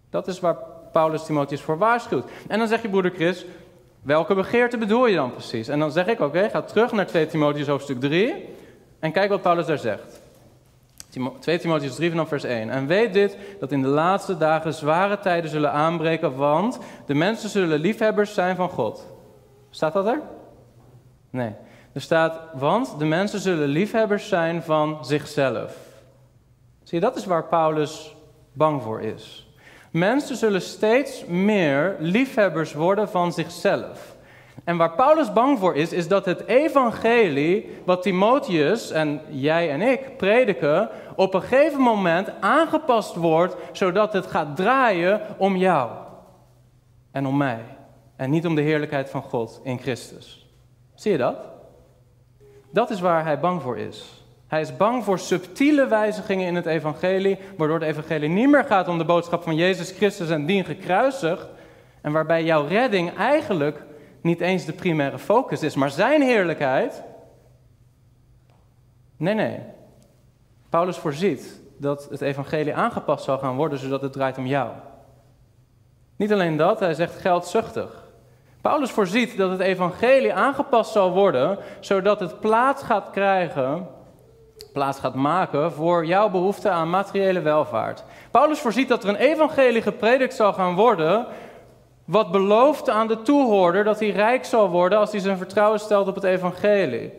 Dat 0.09 0.27
is 0.27 0.39
waar 0.39 0.57
Paulus 0.91 1.25
Timotheus 1.25 1.61
voor 1.61 1.77
waarschuwt. 1.77 2.29
En 2.47 2.59
dan 2.59 2.67
zeg 2.67 2.81
je, 2.81 2.89
broeder 2.89 3.11
Chris, 3.11 3.45
welke 4.01 4.35
begeerte 4.35 4.77
bedoel 4.77 5.07
je 5.07 5.15
dan 5.15 5.31
precies? 5.31 5.67
En 5.67 5.79
dan 5.79 5.91
zeg 5.91 6.07
ik, 6.07 6.19
oké, 6.19 6.49
ga 6.49 6.61
terug 6.61 6.91
naar 6.91 7.07
2 7.07 7.27
Timotheus 7.27 7.67
hoofdstuk 7.67 7.99
3 7.99 8.49
en 8.99 9.11
kijk 9.11 9.29
wat 9.29 9.41
Paulus 9.41 9.65
daar 9.65 9.77
zegt. 9.77 10.20
2 11.39 11.59
Timotheus 11.59 11.95
3 11.95 12.09
vanaf 12.09 12.27
vers 12.27 12.43
1. 12.43 12.69
En 12.69 12.87
weet 12.87 13.13
dit, 13.13 13.37
dat 13.59 13.71
in 13.71 13.81
de 13.81 13.87
laatste 13.87 14.37
dagen 14.37 14.73
zware 14.73 15.19
tijden 15.19 15.49
zullen 15.49 15.71
aanbreken, 15.71 16.35
want 16.35 16.79
de 17.05 17.13
mensen 17.13 17.49
zullen 17.49 17.79
liefhebbers 17.79 18.33
zijn 18.33 18.55
van 18.55 18.69
God. 18.69 19.07
Staat 19.69 19.93
dat 19.93 20.07
er? 20.07 20.21
Nee. 21.29 21.53
Er 21.93 22.01
staat, 22.01 22.39
want 22.53 22.99
de 22.99 23.05
mensen 23.05 23.39
zullen 23.39 23.67
liefhebbers 23.67 24.27
zijn 24.27 24.63
van 24.63 25.05
zichzelf. 25.05 25.77
Zie 26.83 26.99
je, 26.99 27.05
dat 27.05 27.15
is 27.15 27.25
waar 27.25 27.45
Paulus 27.45 28.15
bang 28.53 28.81
voor 28.81 29.01
is. 29.01 29.49
Mensen 29.91 30.35
zullen 30.35 30.61
steeds 30.61 31.25
meer 31.25 31.95
liefhebbers 31.99 32.73
worden 32.73 33.09
van 33.09 33.33
zichzelf. 33.33 34.15
En 34.63 34.77
waar 34.77 34.91
Paulus 34.91 35.33
bang 35.33 35.59
voor 35.59 35.75
is, 35.75 35.93
is 35.93 36.07
dat 36.07 36.25
het 36.25 36.45
evangelie, 36.45 37.69
wat 37.85 38.01
Timotheus 38.01 38.91
en 38.91 39.21
jij 39.29 39.69
en 39.69 39.81
ik 39.81 40.17
prediken, 40.17 40.89
op 41.21 41.33
een 41.33 41.41
gegeven 41.41 41.81
moment 41.81 42.29
aangepast 42.39 43.15
wordt, 43.15 43.55
zodat 43.71 44.13
het 44.13 44.27
gaat 44.27 44.55
draaien 44.55 45.21
om 45.37 45.55
jou 45.55 45.91
en 47.11 47.25
om 47.25 47.37
mij. 47.37 47.63
En 48.15 48.29
niet 48.29 48.45
om 48.45 48.55
de 48.55 48.61
heerlijkheid 48.61 49.09
van 49.09 49.21
God 49.21 49.59
in 49.63 49.79
Christus. 49.79 50.49
Zie 50.95 51.11
je 51.11 51.17
dat? 51.17 51.49
Dat 52.71 52.89
is 52.89 52.99
waar 52.99 53.23
hij 53.23 53.39
bang 53.39 53.61
voor 53.61 53.77
is. 53.77 54.25
Hij 54.47 54.61
is 54.61 54.77
bang 54.77 55.03
voor 55.03 55.19
subtiele 55.19 55.87
wijzigingen 55.87 56.47
in 56.47 56.55
het 56.55 56.65
evangelie, 56.65 57.37
waardoor 57.57 57.79
het 57.79 57.89
evangelie 57.89 58.29
niet 58.29 58.49
meer 58.49 58.65
gaat 58.65 58.87
om 58.87 58.97
de 58.97 59.05
boodschap 59.05 59.43
van 59.43 59.55
Jezus 59.55 59.91
Christus 59.91 60.29
en 60.29 60.45
dien 60.45 60.65
gekruisigd. 60.65 61.47
En 62.01 62.11
waarbij 62.11 62.43
jouw 62.43 62.65
redding 62.67 63.17
eigenlijk 63.17 63.83
niet 64.21 64.41
eens 64.41 64.65
de 64.65 64.73
primaire 64.73 65.19
focus 65.19 65.63
is, 65.63 65.75
maar 65.75 65.89
zijn 65.89 66.21
heerlijkheid. 66.21 67.03
Nee, 69.17 69.33
nee. 69.33 69.59
Paulus 70.71 70.97
voorziet 70.97 71.61
dat 71.77 72.07
het 72.09 72.21
evangelie 72.21 72.75
aangepast 72.75 73.23
zal 73.23 73.37
gaan 73.37 73.55
worden, 73.55 73.79
zodat 73.79 74.01
het 74.01 74.13
draait 74.13 74.37
om 74.37 74.45
jou. 74.45 74.69
Niet 76.15 76.33
alleen 76.33 76.57
dat, 76.57 76.79
hij 76.79 76.93
zegt 76.93 77.15
geldzuchtig. 77.15 78.03
Paulus 78.61 78.91
voorziet 78.91 79.37
dat 79.37 79.51
het 79.51 79.59
evangelie 79.59 80.33
aangepast 80.33 80.91
zal 80.91 81.11
worden, 81.11 81.57
zodat 81.79 82.19
het 82.19 82.39
plaats 82.39 82.83
gaat 82.83 83.09
krijgen, 83.11 83.87
plaats 84.73 84.99
gaat 84.99 85.15
maken 85.15 85.71
voor 85.71 86.05
jouw 86.05 86.29
behoefte 86.29 86.69
aan 86.69 86.89
materiële 86.89 87.41
welvaart. 87.41 88.03
Paulus 88.31 88.59
voorziet 88.59 88.87
dat 88.87 89.03
er 89.03 89.09
een 89.09 89.15
evangelie 89.15 89.81
gepredikt 89.81 90.33
zal 90.33 90.53
gaan 90.53 90.75
worden, 90.75 91.25
wat 92.05 92.31
belooft 92.31 92.89
aan 92.89 93.07
de 93.07 93.21
toehoorder 93.21 93.83
dat 93.83 93.99
hij 93.99 94.09
rijk 94.09 94.45
zal 94.45 94.69
worden 94.69 94.99
als 94.99 95.11
hij 95.11 95.19
zijn 95.19 95.37
vertrouwen 95.37 95.79
stelt 95.79 96.07
op 96.07 96.15
het 96.15 96.23
evangelie. 96.23 97.11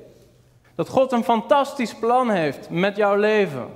Dat 0.74 0.88
God 0.88 1.12
een 1.12 1.24
fantastisch 1.24 1.94
plan 1.94 2.30
heeft 2.30 2.70
met 2.70 2.96
jouw 2.96 3.16
leven. 3.16 3.66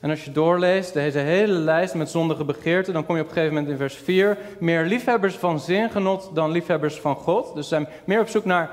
En 0.00 0.10
als 0.10 0.24
je 0.24 0.32
doorleest 0.32 0.92
deze 0.92 1.18
hele 1.18 1.52
lijst 1.52 1.94
met 1.94 2.10
zondige 2.10 2.44
begeerten, 2.44 2.92
dan 2.92 3.06
kom 3.06 3.16
je 3.16 3.22
op 3.22 3.28
een 3.28 3.34
gegeven 3.34 3.54
moment 3.54 3.72
in 3.72 3.78
vers 3.78 3.96
4. 3.96 4.38
Meer 4.60 4.84
liefhebbers 4.84 5.34
van 5.34 5.60
zingenot 5.60 6.30
dan 6.34 6.50
liefhebbers 6.50 7.00
van 7.00 7.16
God. 7.16 7.54
Dus 7.54 7.68
zijn 7.68 7.88
meer 8.04 8.20
op 8.20 8.28
zoek 8.28 8.44
naar 8.44 8.70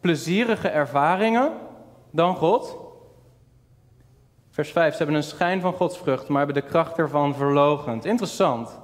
plezierige 0.00 0.68
ervaringen 0.68 1.52
dan 2.10 2.36
God. 2.36 2.76
Vers 4.50 4.70
5. 4.70 4.90
Ze 4.90 4.98
hebben 4.98 5.16
een 5.16 5.22
schijn 5.22 5.60
van 5.60 5.72
godsvrucht, 5.72 6.28
maar 6.28 6.44
hebben 6.44 6.62
de 6.62 6.68
kracht 6.68 6.98
ervan 6.98 7.34
verlogend. 7.34 8.04
Interessant. 8.04 8.78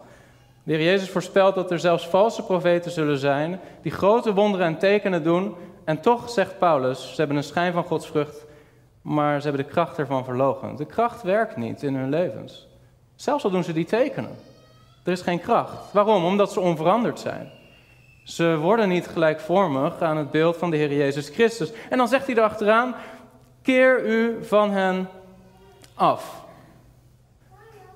De 0.62 0.72
heer 0.72 0.84
Jezus 0.84 1.10
voorspelt 1.10 1.54
dat 1.54 1.70
er 1.70 1.78
zelfs 1.78 2.08
valse 2.08 2.42
profeten 2.42 2.90
zullen 2.90 3.18
zijn 3.18 3.60
die 3.82 3.92
grote 3.92 4.34
wonderen 4.34 4.66
en 4.66 4.78
tekenen 4.78 5.22
doen. 5.22 5.54
En 5.84 6.00
toch 6.00 6.30
zegt 6.30 6.58
Paulus, 6.58 7.08
ze 7.08 7.14
hebben 7.16 7.36
een 7.36 7.42
schijn 7.42 7.72
van 7.72 7.84
godsvrucht, 7.84 8.44
maar 9.02 9.40
ze 9.40 9.48
hebben 9.48 9.66
de 9.66 9.72
kracht 9.72 9.98
ervan 9.98 10.24
verlogen. 10.24 10.76
De 10.76 10.84
kracht 10.84 11.22
werkt 11.22 11.56
niet 11.56 11.82
in 11.82 11.94
hun 11.94 12.08
levens. 12.08 12.66
Zelfs 13.14 13.44
al 13.44 13.50
doen 13.50 13.64
ze 13.64 13.72
die 13.72 13.84
tekenen. 13.84 14.36
Er 15.04 15.12
is 15.12 15.22
geen 15.22 15.40
kracht. 15.40 15.92
Waarom? 15.92 16.24
Omdat 16.24 16.52
ze 16.52 16.60
onveranderd 16.60 17.20
zijn. 17.20 17.50
Ze 18.24 18.56
worden 18.56 18.88
niet 18.88 19.06
gelijkvormig 19.06 20.02
aan 20.02 20.16
het 20.16 20.30
beeld 20.30 20.56
van 20.56 20.70
de 20.70 20.76
Heer 20.76 20.92
Jezus 20.92 21.28
Christus. 21.28 21.72
En 21.90 21.98
dan 21.98 22.08
zegt 22.08 22.26
hij 22.26 22.36
erachteraan: 22.36 22.94
keer 23.62 24.06
u 24.06 24.44
van 24.44 24.70
hen 24.70 25.08
af. 25.94 26.44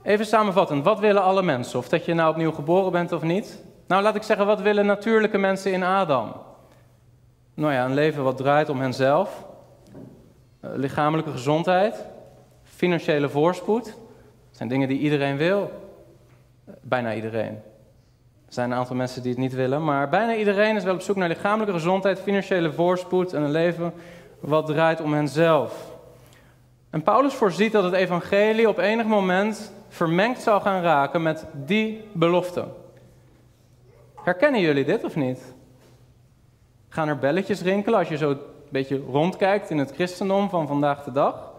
Even 0.03 0.27
samenvattend, 0.27 0.85
wat 0.85 0.99
willen 0.99 1.23
alle 1.23 1.43
mensen? 1.43 1.79
Of 1.79 1.89
dat 1.89 2.05
je 2.05 2.15
nou 2.15 2.31
opnieuw 2.31 2.53
geboren 2.53 2.93
bent 2.93 3.13
of 3.13 3.23
niet? 3.23 3.63
Nou, 3.87 4.03
laat 4.03 4.15
ik 4.15 4.23
zeggen, 4.23 4.47
wat 4.47 4.61
willen 4.61 4.87
natuurlijke 4.87 5.39
mensen 5.39 5.73
in 5.73 5.83
Adam? 5.83 6.33
Nou 7.57 7.73
ja, 7.73 7.85
een 7.85 7.95
leven 7.95 8.23
wat 8.23 8.37
draait 8.37 8.69
om 8.69 8.81
henzelf, 8.81 9.45
eh, 10.61 10.71
lichamelijke 10.75 11.31
gezondheid, 11.31 12.05
financiële 12.63 13.29
voorspoed. 13.29 13.85
Dat 13.85 14.57
zijn 14.57 14.69
dingen 14.69 14.89
die 14.89 14.99
iedereen 14.99 15.37
wil. 15.37 15.71
Eh, 16.65 16.75
bijna 16.81 17.15
iedereen. 17.15 17.55
Er 18.47 18.53
zijn 18.53 18.71
een 18.71 18.77
aantal 18.77 18.97
mensen 18.97 19.23
die 19.23 19.31
het 19.31 19.41
niet 19.41 19.55
willen, 19.55 19.85
maar 19.85 20.09
bijna 20.09 20.35
iedereen 20.35 20.77
is 20.77 20.85
wel 20.85 20.95
op 20.95 21.01
zoek 21.01 21.17
naar 21.17 21.29
lichamelijke 21.29 21.73
gezondheid, 21.73 22.21
financiële 22.21 22.73
voorspoed 22.73 23.33
en 23.33 23.43
een 23.43 23.51
leven 23.51 23.93
wat 24.41 24.67
draait 24.67 25.01
om 25.01 25.15
henzelf. 25.15 25.93
En 26.91 27.03
Paulus 27.03 27.35
voorziet 27.35 27.73
dat 27.73 27.85
het 27.85 27.93
evangelie 27.93 28.69
op 28.69 28.79
enig 28.79 29.07
moment 29.07 29.73
vermengd 29.89 30.43
zal 30.43 30.61
gaan 30.61 30.83
raken 30.83 31.23
met 31.23 31.47
die 31.53 32.05
belofte. 32.13 32.65
Herkennen 34.15 34.61
jullie 34.61 34.85
dit 34.85 35.05
of 35.05 35.17
niet? 35.17 35.55
Gaan 36.89 37.09
er 37.09 37.19
belletjes 37.19 37.61
rinkelen 37.61 37.99
als 37.99 38.09
je 38.09 38.17
zo 38.17 38.31
een 38.31 38.39
beetje 38.69 39.03
rondkijkt 39.11 39.71
in 39.71 39.79
het 39.79 39.93
christendom 39.93 40.49
van 40.49 40.67
vandaag 40.67 41.05
de 41.05 41.13
dag? 41.13 41.55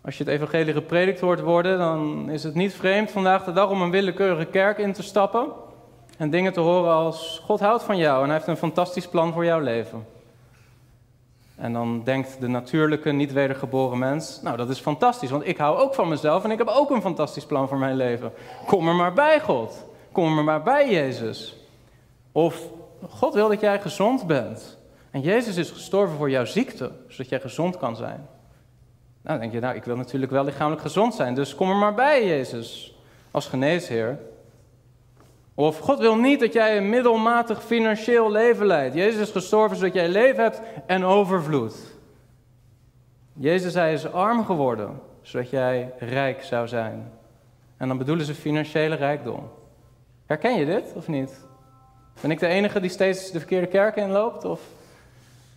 Als 0.00 0.18
je 0.18 0.24
het 0.24 0.32
evangelie 0.32 0.72
gepredikt 0.72 1.20
hoort 1.20 1.40
worden, 1.40 1.78
dan 1.78 2.30
is 2.30 2.42
het 2.42 2.54
niet 2.54 2.74
vreemd 2.74 3.10
vandaag 3.10 3.44
de 3.44 3.52
dag 3.52 3.70
om 3.70 3.82
een 3.82 3.90
willekeurige 3.90 4.44
kerk 4.44 4.78
in 4.78 4.92
te 4.92 5.02
stappen 5.02 5.46
en 6.18 6.30
dingen 6.30 6.52
te 6.52 6.60
horen 6.60 6.92
als 6.92 7.42
God 7.44 7.60
houdt 7.60 7.82
van 7.82 7.96
jou 7.96 8.18
en 8.18 8.24
hij 8.24 8.34
heeft 8.34 8.46
een 8.46 8.56
fantastisch 8.56 9.08
plan 9.08 9.32
voor 9.32 9.44
jouw 9.44 9.60
leven. 9.60 10.06
En 11.56 11.72
dan 11.72 12.02
denkt 12.04 12.40
de 12.40 12.48
natuurlijke, 12.48 13.12
niet 13.12 13.32
wedergeboren 13.32 13.98
mens, 13.98 14.42
nou 14.42 14.56
dat 14.56 14.68
is 14.68 14.78
fantastisch, 14.78 15.30
want 15.30 15.46
ik 15.46 15.56
hou 15.56 15.78
ook 15.78 15.94
van 15.94 16.08
mezelf 16.08 16.44
en 16.44 16.50
ik 16.50 16.58
heb 16.58 16.68
ook 16.68 16.90
een 16.90 17.02
fantastisch 17.02 17.46
plan 17.46 17.68
voor 17.68 17.78
mijn 17.78 17.96
leven. 17.96 18.32
Kom 18.66 18.88
er 18.88 18.94
maar 18.94 19.12
bij 19.12 19.40
God, 19.40 19.84
kom 20.12 20.38
er 20.38 20.44
maar 20.44 20.62
bij 20.62 20.90
Jezus. 20.90 21.56
Of 22.32 22.62
God 23.08 23.34
wil 23.34 23.48
dat 23.48 23.60
jij 23.60 23.80
gezond 23.80 24.26
bent. 24.26 24.78
En 25.10 25.20
Jezus 25.20 25.56
is 25.56 25.70
gestorven 25.70 26.16
voor 26.16 26.30
jouw 26.30 26.44
ziekte, 26.44 26.92
zodat 27.08 27.28
jij 27.28 27.40
gezond 27.40 27.76
kan 27.76 27.96
zijn. 27.96 28.26
Nou, 29.22 29.38
dan 29.38 29.38
denk 29.38 29.52
je, 29.52 29.60
nou, 29.60 29.76
ik 29.76 29.84
wil 29.84 29.96
natuurlijk 29.96 30.32
wel 30.32 30.44
lichamelijk 30.44 30.82
gezond 30.82 31.14
zijn, 31.14 31.34
dus 31.34 31.54
kom 31.54 31.70
er 31.70 31.76
maar 31.76 31.94
bij, 31.94 32.26
Jezus, 32.26 32.96
als 33.30 33.46
geneesheer. 33.46 34.18
Of 35.54 35.78
God 35.78 35.98
wil 35.98 36.16
niet 36.16 36.40
dat 36.40 36.52
jij 36.52 36.76
een 36.76 36.88
middelmatig 36.88 37.62
financieel 37.62 38.30
leven 38.30 38.66
leidt. 38.66 38.94
Jezus 38.94 39.20
is 39.20 39.30
gestorven 39.30 39.76
zodat 39.76 39.94
jij 39.94 40.08
leven 40.08 40.42
hebt 40.42 40.60
en 40.86 41.04
overvloed. 41.04 41.76
Jezus, 43.32 43.74
hij 43.74 43.92
is 43.92 44.12
arm 44.12 44.44
geworden, 44.44 45.00
zodat 45.22 45.50
jij 45.50 45.92
rijk 45.98 46.42
zou 46.42 46.68
zijn. 46.68 47.12
En 47.76 47.88
dan 47.88 47.98
bedoelen 47.98 48.26
ze 48.26 48.34
financiële 48.34 48.94
rijkdom. 48.94 49.50
Herken 50.26 50.58
je 50.58 50.66
dit 50.66 50.92
of 50.94 51.08
niet? 51.08 51.46
Ben 52.20 52.30
ik 52.30 52.38
de 52.38 52.46
enige 52.46 52.80
die 52.80 52.90
steeds 52.90 53.30
de 53.30 53.38
verkeerde 53.38 53.66
kerk 53.66 53.96
inloopt? 53.96 54.44
Of? 54.44 54.60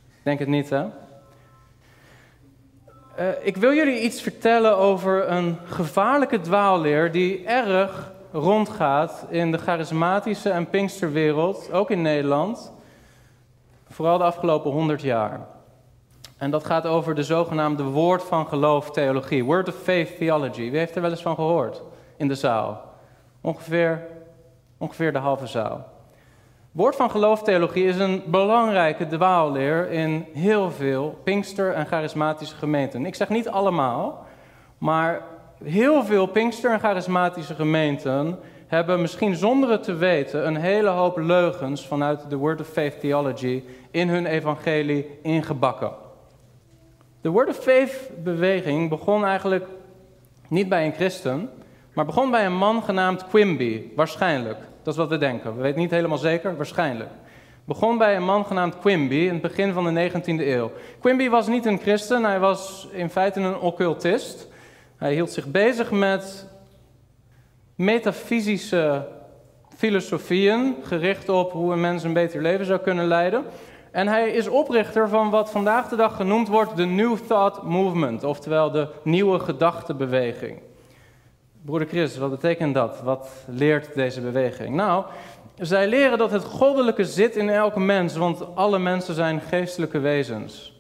Ik 0.08 0.24
denk 0.24 0.40
het 0.40 0.48
niet, 0.48 0.70
hè? 0.70 0.86
Uh, 3.20 3.28
ik 3.42 3.58
wil 3.58 3.74
jullie 3.74 4.02
iets 4.02 4.22
vertellen 4.22 4.78
over 4.78 5.32
een 5.32 5.58
gevaarlijke 5.66 6.42
dwaalleer 6.42 7.12
die 7.12 7.46
erg 7.46 8.12
rondgaat 8.32 9.26
in 9.30 9.52
de 9.52 9.58
charismatische 9.58 10.50
en 10.50 10.70
pinksterwereld, 10.70 11.72
ook 11.72 11.92
in 11.92 12.02
Nederland, 12.02 12.72
vooral 13.90 14.18
de 14.18 14.24
afgelopen 14.24 14.72
honderd 14.72 15.02
jaar. 15.02 15.40
En 16.38 16.52
dat 16.52 16.66
gaat 16.66 16.86
over 16.86 17.16
de 17.16 17.24
zogenaamde 17.24 17.84
woord 17.84 18.24
van 18.24 18.48
geloof 18.48 18.92
theologie, 18.92 19.44
word 19.44 19.68
of 19.68 19.76
faith 19.76 20.18
theology. 20.18 20.70
Wie 20.70 20.80
heeft 20.80 20.96
er 20.96 21.02
wel 21.02 21.12
eens 21.12 21.22
van 21.22 21.36
gehoord 21.36 21.82
in 22.18 22.28
de 22.28 22.36
zaal? 22.36 22.82
Ongeveer, 23.42 24.08
ongeveer 24.78 25.14
de 25.14 25.20
halve 25.20 25.48
zaal. 25.48 25.86
Woord 26.72 26.96
van 26.96 27.12
geloof 27.12 27.44
theologie 27.44 27.86
is 27.86 27.98
een 27.98 28.24
belangrijke 28.26 29.08
dwaalleer 29.08 29.90
in 29.90 30.26
heel 30.34 30.72
veel 30.72 31.20
Pinkster- 31.24 31.74
en 31.74 31.86
charismatische 31.86 32.56
gemeenten. 32.56 33.06
Ik 33.06 33.16
zeg 33.16 33.30
niet 33.30 33.50
allemaal, 33.50 34.26
maar 34.78 35.22
heel 35.64 36.04
veel 36.04 36.26
Pinkster- 36.26 36.72
en 36.72 36.80
charismatische 36.80 37.56
gemeenten 37.56 38.40
hebben 38.68 39.02
misschien 39.02 39.36
zonder 39.36 39.70
het 39.70 39.84
te 39.84 39.94
weten 39.94 40.48
een 40.48 40.56
hele 40.56 40.90
hoop 40.90 41.18
leugens 41.18 41.88
vanuit 41.88 42.30
de 42.30 42.36
Word 42.36 42.62
of 42.62 42.68
Faith 42.68 43.00
Theology 43.00 43.64
in 43.92 44.10
hun 44.10 44.26
evangelie 44.26 45.20
ingebakken. 45.22 45.92
De 47.22 47.30
Word 47.30 47.50
of 47.50 47.58
Faith 47.58 48.10
beweging 48.24 48.90
begon 48.90 49.26
eigenlijk 49.26 49.66
niet 50.48 50.70
bij 50.70 50.86
een 50.86 50.94
christen, 50.94 51.50
maar 51.94 52.06
begon 52.06 52.32
bij 52.32 52.46
een 52.46 52.58
man 52.58 52.84
genaamd 52.84 53.28
Quimby, 53.28 53.84
waarschijnlijk. 53.96 54.70
Dat 54.84 54.94
is 54.94 55.00
wat 55.00 55.10
we 55.10 55.18
denken. 55.18 55.56
We 55.56 55.62
weten 55.62 55.80
niet 55.80 55.92
helemaal 55.92 56.18
zeker, 56.18 56.58
waarschijnlijk. 56.58 57.10
Begon 57.66 57.98
bij 57.98 58.16
een 58.16 58.26
man 58.26 58.46
genaamd 58.46 58.80
Quimby 58.80 59.16
in 59.16 59.34
het 59.34 59.42
begin 59.42 59.74
van 59.74 59.94
de 59.94 60.10
19e 60.12 60.24
eeuw. 60.26 60.72
Quimby 61.00 61.30
was 61.30 61.48
niet 61.48 61.66
een 61.66 61.80
christen, 61.80 62.24
hij 62.24 62.40
was 62.40 62.88
in 62.92 63.10
feite 63.10 63.40
een 63.40 63.60
occultist. 63.60 64.48
Hij 64.98 65.14
hield 65.14 65.32
zich 65.32 65.48
bezig 65.48 65.92
met 65.92 66.48
metafysische 67.76 69.08
filosofieën, 69.76 70.76
gericht 70.84 71.30
op 71.30 71.52
hoe 71.52 71.74
een 71.74 71.82
mens 71.82 72.04
een 72.04 72.14
beter 72.14 72.42
leven 72.42 72.66
zou 72.66 72.80
kunnen 72.80 73.08
leiden. 73.08 73.46
En 73.92 74.08
hij 74.08 74.30
is 74.30 74.48
oprichter 74.48 75.10
van 75.10 75.30
wat 75.30 75.52
vandaag 75.52 75.88
de 75.90 75.96
dag 75.96 76.16
genoemd 76.16 76.48
wordt 76.48 76.76
de 76.76 76.86
New 76.86 77.18
Thought 77.28 77.64
Movement, 77.64 78.24
oftewel 78.24 78.72
de 78.72 78.88
nieuwe 79.04 79.40
gedachtenbeweging. 79.40 80.60
Broeder 81.66 81.88
Chris, 81.88 82.18
wat 82.18 82.30
betekent 82.30 82.74
dat? 82.74 83.02
Wat 83.02 83.30
leert 83.48 83.94
deze 83.96 84.22
beweging? 84.22 84.76
Nou, 84.76 85.06
zij 85.58 85.88
leren 85.88 86.18
dat 86.18 86.32
het 86.32 86.44
goddelijke 86.44 87.06
zit 87.06 87.36
in 87.36 87.50
elke 87.50 87.80
mens, 87.80 88.16
want 88.16 88.56
alle 88.56 88.80
mensen 88.80 89.14
zijn 89.14 89.42
geestelijke 89.42 90.00
wezens. 90.00 90.80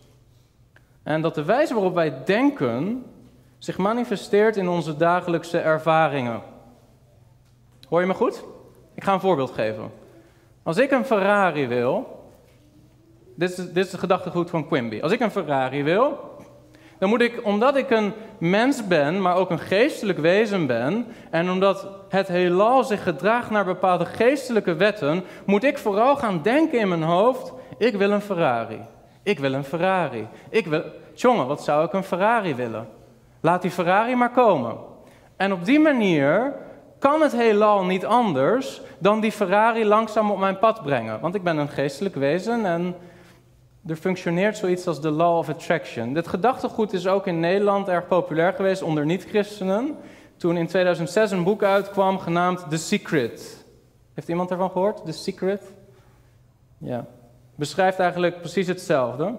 En 1.03 1.21
dat 1.21 1.35
de 1.35 1.43
wijze 1.43 1.73
waarop 1.73 1.93
wij 1.93 2.23
denken 2.25 3.05
zich 3.57 3.77
manifesteert 3.77 4.57
in 4.57 4.67
onze 4.67 4.97
dagelijkse 4.97 5.59
ervaringen. 5.59 6.41
Hoor 7.89 8.01
je 8.01 8.07
me 8.07 8.13
goed? 8.13 8.43
Ik 8.93 9.03
ga 9.03 9.13
een 9.13 9.19
voorbeeld 9.19 9.51
geven. 9.51 9.91
Als 10.63 10.77
ik 10.77 10.91
een 10.91 11.05
Ferrari 11.05 11.67
wil, 11.67 12.19
dit 13.35 13.49
is, 13.49 13.55
dit 13.55 13.85
is 13.85 13.89
de 13.89 13.97
gedachtegoed 13.97 14.49
van 14.49 14.67
Quimby. 14.67 14.99
Als 15.01 15.11
ik 15.11 15.19
een 15.19 15.31
Ferrari 15.31 15.83
wil, 15.83 16.30
dan 17.01 17.09
moet 17.09 17.21
ik, 17.21 17.39
omdat 17.43 17.75
ik 17.75 17.89
een 17.89 18.13
mens 18.37 18.87
ben, 18.87 19.21
maar 19.21 19.35
ook 19.35 19.49
een 19.49 19.59
geestelijk 19.59 20.19
wezen 20.19 20.67
ben, 20.67 21.07
en 21.29 21.49
omdat 21.49 21.87
het 22.09 22.27
heelal 22.27 22.83
zich 22.83 23.03
gedraagt 23.03 23.49
naar 23.49 23.65
bepaalde 23.65 24.05
geestelijke 24.05 24.75
wetten, 24.75 25.23
moet 25.45 25.63
ik 25.63 25.77
vooral 25.77 26.15
gaan 26.15 26.41
denken 26.41 26.79
in 26.79 26.87
mijn 26.87 27.03
hoofd: 27.03 27.53
ik 27.77 27.95
wil 27.95 28.11
een 28.11 28.21
Ferrari. 28.21 28.79
Ik 29.23 29.39
wil 29.39 29.53
een 29.53 29.63
Ferrari. 29.63 30.27
Ik 30.49 30.67
wil. 30.67 30.83
Jongen, 31.13 31.47
wat 31.47 31.63
zou 31.63 31.85
ik 31.85 31.93
een 31.93 32.03
Ferrari 32.03 32.55
willen? 32.55 32.87
Laat 33.39 33.61
die 33.61 33.71
Ferrari 33.71 34.15
maar 34.15 34.31
komen. 34.31 34.75
En 35.37 35.53
op 35.53 35.65
die 35.65 35.79
manier 35.79 36.53
kan 36.99 37.21
het 37.21 37.31
heelal 37.31 37.85
niet 37.85 38.05
anders 38.05 38.81
dan 38.99 39.19
die 39.19 39.31
Ferrari 39.31 39.85
langzaam 39.85 40.31
op 40.31 40.39
mijn 40.39 40.59
pad 40.59 40.83
brengen. 40.83 41.19
Want 41.19 41.35
ik 41.35 41.43
ben 41.43 41.57
een 41.57 41.69
geestelijk 41.69 42.15
wezen 42.15 42.65
en 42.65 42.95
er 43.87 43.95
functioneert 43.95 44.57
zoiets 44.57 44.87
als 44.87 45.01
de 45.01 45.09
law 45.09 45.37
of 45.37 45.49
attraction. 45.49 46.13
Dit 46.13 46.27
gedachtegoed 46.27 46.93
is 46.93 47.07
ook 47.07 47.27
in 47.27 47.39
Nederland 47.39 47.87
erg 47.87 48.07
populair 48.07 48.53
geweest 48.53 48.81
onder 48.81 49.05
niet-christenen. 49.05 49.95
Toen 50.37 50.57
in 50.57 50.67
2006 50.67 51.31
een 51.31 51.43
boek 51.43 51.63
uitkwam 51.63 52.19
genaamd 52.19 52.69
The 52.69 52.77
Secret. 52.77 53.65
Heeft 54.13 54.27
iemand 54.27 54.51
ervan 54.51 54.71
gehoord? 54.71 55.05
The 55.05 55.11
Secret? 55.11 55.61
Ja. 56.77 57.05
Beschrijft 57.55 57.99
eigenlijk 57.99 58.39
precies 58.39 58.67
hetzelfde. 58.67 59.35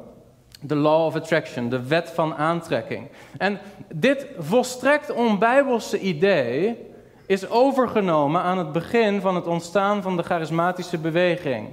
De 0.61 0.75
law 0.75 1.05
of 1.05 1.17
attraction, 1.17 1.69
de 1.69 1.87
wet 1.87 2.11
van 2.11 2.35
aantrekking. 2.35 3.09
En 3.39 3.59
dit 3.95 4.27
volstrekt 4.39 5.13
onbijbelse 5.13 6.01
idee 6.01 6.79
is 7.27 7.49
overgenomen 7.49 8.43
aan 8.43 8.59
het 8.59 8.73
begin 8.73 9.21
van 9.21 9.35
het 9.35 9.47
ontstaan 9.47 10.03
van 10.03 10.17
de 10.17 10.23
charismatische 10.23 10.99
beweging. 10.99 11.69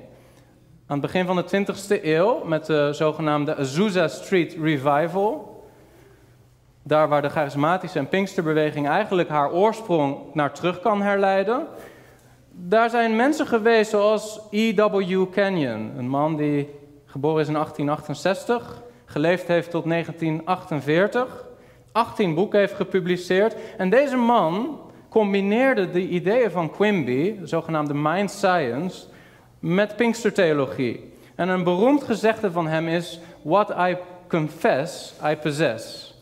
Aan 0.89 0.97
het 0.97 1.11
begin 1.11 1.25
van 1.25 1.35
de 1.35 1.65
20e 1.99 2.03
eeuw 2.03 2.43
met 2.45 2.65
de 2.65 2.89
zogenaamde 2.93 3.55
Azusa 3.55 4.07
Street 4.07 4.57
Revival. 4.61 5.63
Daar 6.83 7.07
waar 7.07 7.21
de 7.21 7.29
charismatische 7.29 7.99
en 7.99 8.07
Pinksterbeweging 8.07 8.87
eigenlijk 8.87 9.29
haar 9.29 9.51
oorsprong 9.51 10.17
naar 10.33 10.53
terug 10.53 10.79
kan 10.79 11.01
herleiden. 11.01 11.67
Daar 12.51 12.89
zijn 12.89 13.15
mensen 13.15 13.47
geweest 13.47 13.89
zoals 13.89 14.39
E.W. 14.51 15.25
Kenyon, 15.31 15.91
een 15.97 16.09
man 16.09 16.35
die 16.35 16.69
geboren 17.05 17.41
is 17.41 17.47
in 17.47 17.53
1868, 17.53 18.81
geleefd 19.05 19.47
heeft 19.47 19.71
tot 19.71 19.89
1948, 19.89 21.45
18 21.91 22.33
boeken 22.33 22.59
heeft 22.59 22.75
gepubliceerd. 22.75 23.55
En 23.77 23.89
deze 23.89 24.17
man 24.17 24.79
combineerde 25.09 25.89
de 25.89 26.07
ideeën 26.07 26.51
van 26.51 26.71
Quimby, 26.71 27.39
de 27.39 27.47
zogenaamde 27.47 27.93
mind 27.93 28.31
science, 28.31 29.08
met 29.59 29.95
Pinkstertheologie. 29.95 31.13
En 31.35 31.49
een 31.49 31.63
beroemd 31.63 32.03
gezegde 32.03 32.51
van 32.51 32.67
hem 32.67 32.87
is: 32.87 33.19
What 33.41 33.69
I 33.69 33.97
confess, 34.27 35.13
I 35.31 35.35
possess. 35.35 36.13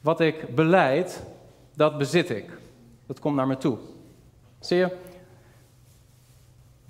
Wat 0.00 0.20
ik 0.20 0.54
beleid, 0.54 1.22
dat 1.74 1.98
bezit 1.98 2.30
ik. 2.30 2.50
Dat 3.06 3.20
komt 3.20 3.36
naar 3.36 3.46
me 3.46 3.56
toe. 3.56 3.78
Zie 4.60 4.78
je? 4.78 4.96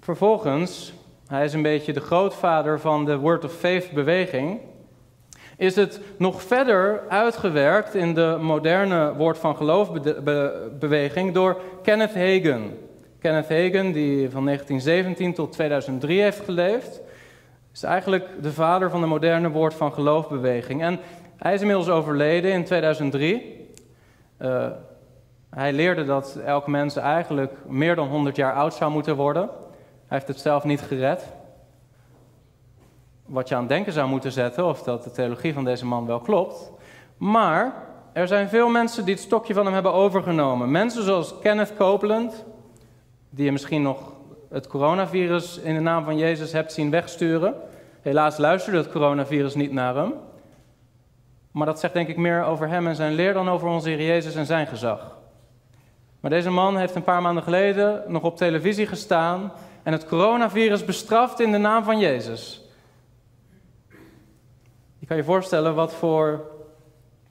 Vervolgens, 0.00 0.92
hij 1.26 1.44
is 1.44 1.52
een 1.52 1.62
beetje 1.62 1.92
de 1.92 2.00
grootvader 2.00 2.80
van 2.80 3.04
de 3.04 3.18
Word 3.18 3.44
of 3.44 3.52
Faith 3.52 3.92
beweging. 3.92 4.60
Is 5.56 5.76
het 5.76 6.00
nog 6.16 6.42
verder 6.42 7.02
uitgewerkt 7.08 7.94
in 7.94 8.14
de 8.14 8.38
moderne 8.40 9.14
Woord 9.14 9.38
van 9.38 9.56
Geloof 9.56 9.90
beweging 10.78 11.34
door 11.34 11.60
Kenneth 11.82 12.14
Hagin. 12.14 12.78
Kenneth 13.18 13.48
Hagin, 13.48 13.92
die 13.92 14.30
van 14.30 14.44
1917 14.44 15.34
tot 15.34 15.52
2003 15.52 16.20
heeft 16.20 16.40
geleefd, 16.40 17.00
is 17.72 17.82
eigenlijk 17.82 18.42
de 18.42 18.52
vader 18.52 18.90
van 18.90 19.00
de 19.00 19.06
moderne 19.06 19.50
woord 19.50 19.74
van 19.74 19.92
geloofbeweging. 19.92 20.82
En 20.82 20.98
hij 21.36 21.54
is 21.54 21.60
inmiddels 21.60 21.88
overleden 21.88 22.52
in 22.52 22.64
2003. 22.64 23.68
Uh, 24.38 24.66
hij 25.50 25.72
leerde 25.72 26.04
dat 26.04 26.38
elk 26.44 26.66
mens 26.66 26.96
eigenlijk 26.96 27.52
meer 27.66 27.94
dan 27.94 28.08
100 28.08 28.36
jaar 28.36 28.52
oud 28.52 28.74
zou 28.74 28.90
moeten 28.90 29.16
worden. 29.16 29.42
Hij 29.42 30.18
heeft 30.18 30.28
het 30.28 30.40
zelf 30.40 30.64
niet 30.64 30.80
gered. 30.80 31.26
Wat 33.26 33.48
je 33.48 33.54
aan 33.54 33.60
het 33.60 33.68
denken 33.68 33.92
zou 33.92 34.08
moeten 34.08 34.32
zetten, 34.32 34.66
of 34.66 34.82
dat 34.82 35.04
de 35.04 35.10
theologie 35.10 35.52
van 35.52 35.64
deze 35.64 35.86
man 35.86 36.06
wel 36.06 36.20
klopt. 36.20 36.70
Maar 37.16 37.74
er 38.12 38.28
zijn 38.28 38.48
veel 38.48 38.68
mensen 38.68 39.04
die 39.04 39.14
het 39.14 39.22
stokje 39.22 39.54
van 39.54 39.64
hem 39.64 39.74
hebben 39.74 39.92
overgenomen. 39.92 40.70
Mensen 40.70 41.02
zoals 41.02 41.38
Kenneth 41.38 41.76
Copeland, 41.76 42.44
die 43.36 43.44
je 43.44 43.52
misschien 43.52 43.82
nog 43.82 44.12
het 44.48 44.66
coronavirus 44.66 45.58
in 45.58 45.74
de 45.74 45.80
naam 45.80 46.04
van 46.04 46.18
Jezus 46.18 46.52
hebt 46.52 46.72
zien 46.72 46.90
wegsturen. 46.90 47.54
Helaas 48.00 48.36
luisterde 48.36 48.78
het 48.78 48.90
coronavirus 48.90 49.54
niet 49.54 49.72
naar 49.72 49.94
hem. 49.94 50.14
Maar 51.50 51.66
dat 51.66 51.80
zegt 51.80 51.94
denk 51.94 52.08
ik 52.08 52.16
meer 52.16 52.44
over 52.44 52.68
hem 52.68 52.86
en 52.86 52.94
zijn 52.94 53.14
leer 53.14 53.32
dan 53.32 53.48
over 53.48 53.68
onze 53.68 53.88
Heer 53.88 54.06
Jezus 54.06 54.34
en 54.34 54.46
zijn 54.46 54.66
gezag. 54.66 55.16
Maar 56.20 56.30
deze 56.30 56.50
man 56.50 56.76
heeft 56.76 56.94
een 56.94 57.02
paar 57.02 57.22
maanden 57.22 57.42
geleden 57.42 58.02
nog 58.06 58.22
op 58.22 58.36
televisie 58.36 58.86
gestaan 58.86 59.52
en 59.82 59.92
het 59.92 60.06
coronavirus 60.06 60.84
bestraft 60.84 61.40
in 61.40 61.52
de 61.52 61.58
naam 61.58 61.84
van 61.84 61.98
Jezus. 61.98 62.64
Je 64.98 65.06
kan 65.06 65.16
je 65.16 65.24
voorstellen 65.24 65.74
wat 65.74 65.94
voor 65.94 66.50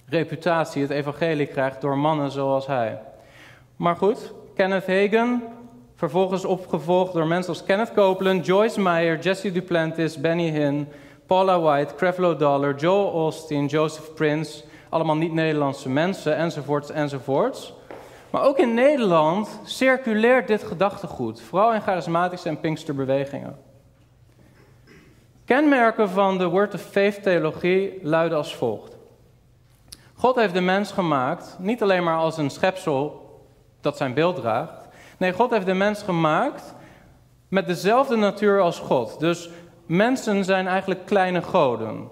reputatie 0.07 0.81
het 0.81 0.91
evangelie 0.91 1.47
krijgt 1.47 1.81
door 1.81 1.97
mannen 1.97 2.31
zoals 2.31 2.67
hij. 2.67 3.01
Maar 3.75 3.95
goed, 3.95 4.33
Kenneth 4.55 4.87
Hagen 4.87 5.43
Vervolgens 5.95 6.45
opgevolgd 6.45 7.13
door 7.13 7.27
mensen 7.27 7.53
als 7.53 7.63
Kenneth 7.63 7.93
Copeland, 7.93 8.45
Joyce 8.45 8.81
Meyer, 8.81 9.19
Jesse 9.19 9.51
Duplantis, 9.51 10.19
Benny 10.19 10.49
Hinn, 10.49 10.87
Paula 11.25 11.59
White, 11.59 11.95
Creflo 11.95 12.35
Dollar, 12.35 12.75
Joel 12.75 13.11
Austin, 13.11 13.65
Joseph 13.65 14.13
Prince. 14.13 14.63
Allemaal 14.89 15.15
niet-Nederlandse 15.15 15.89
mensen, 15.89 16.35
enzovoorts, 16.35 16.91
enzovoorts. 16.91 17.73
Maar 18.29 18.43
ook 18.43 18.57
in 18.57 18.73
Nederland 18.73 19.59
circuleert 19.63 20.47
dit 20.47 20.63
gedachtegoed, 20.63 21.41
vooral 21.41 21.73
in 21.73 21.81
charismatische 21.81 22.49
en 22.49 22.59
pinksterbewegingen. 22.59 23.57
Kenmerken 25.45 26.09
van 26.09 26.37
de 26.37 26.47
Word 26.47 26.73
of 26.73 26.81
Faith 26.81 27.23
theologie 27.23 27.99
luiden 28.01 28.37
als 28.37 28.55
volgt. 28.55 28.97
God 30.13 30.35
heeft 30.35 30.53
de 30.53 30.61
mens 30.61 30.91
gemaakt, 30.91 31.55
niet 31.59 31.81
alleen 31.81 32.03
maar 32.03 32.17
als 32.17 32.37
een 32.37 32.49
schepsel 32.49 33.29
dat 33.81 33.97
zijn 33.97 34.13
beeld 34.13 34.35
draagt, 34.35 34.84
Nee, 35.17 35.33
God 35.33 35.51
heeft 35.51 35.65
de 35.65 35.73
mens 35.73 36.03
gemaakt 36.03 36.75
met 37.47 37.67
dezelfde 37.67 38.15
natuur 38.15 38.61
als 38.61 38.79
God. 38.79 39.19
Dus 39.19 39.49
mensen 39.85 40.43
zijn 40.43 40.67
eigenlijk 40.67 41.05
kleine 41.05 41.41
goden. 41.41 42.09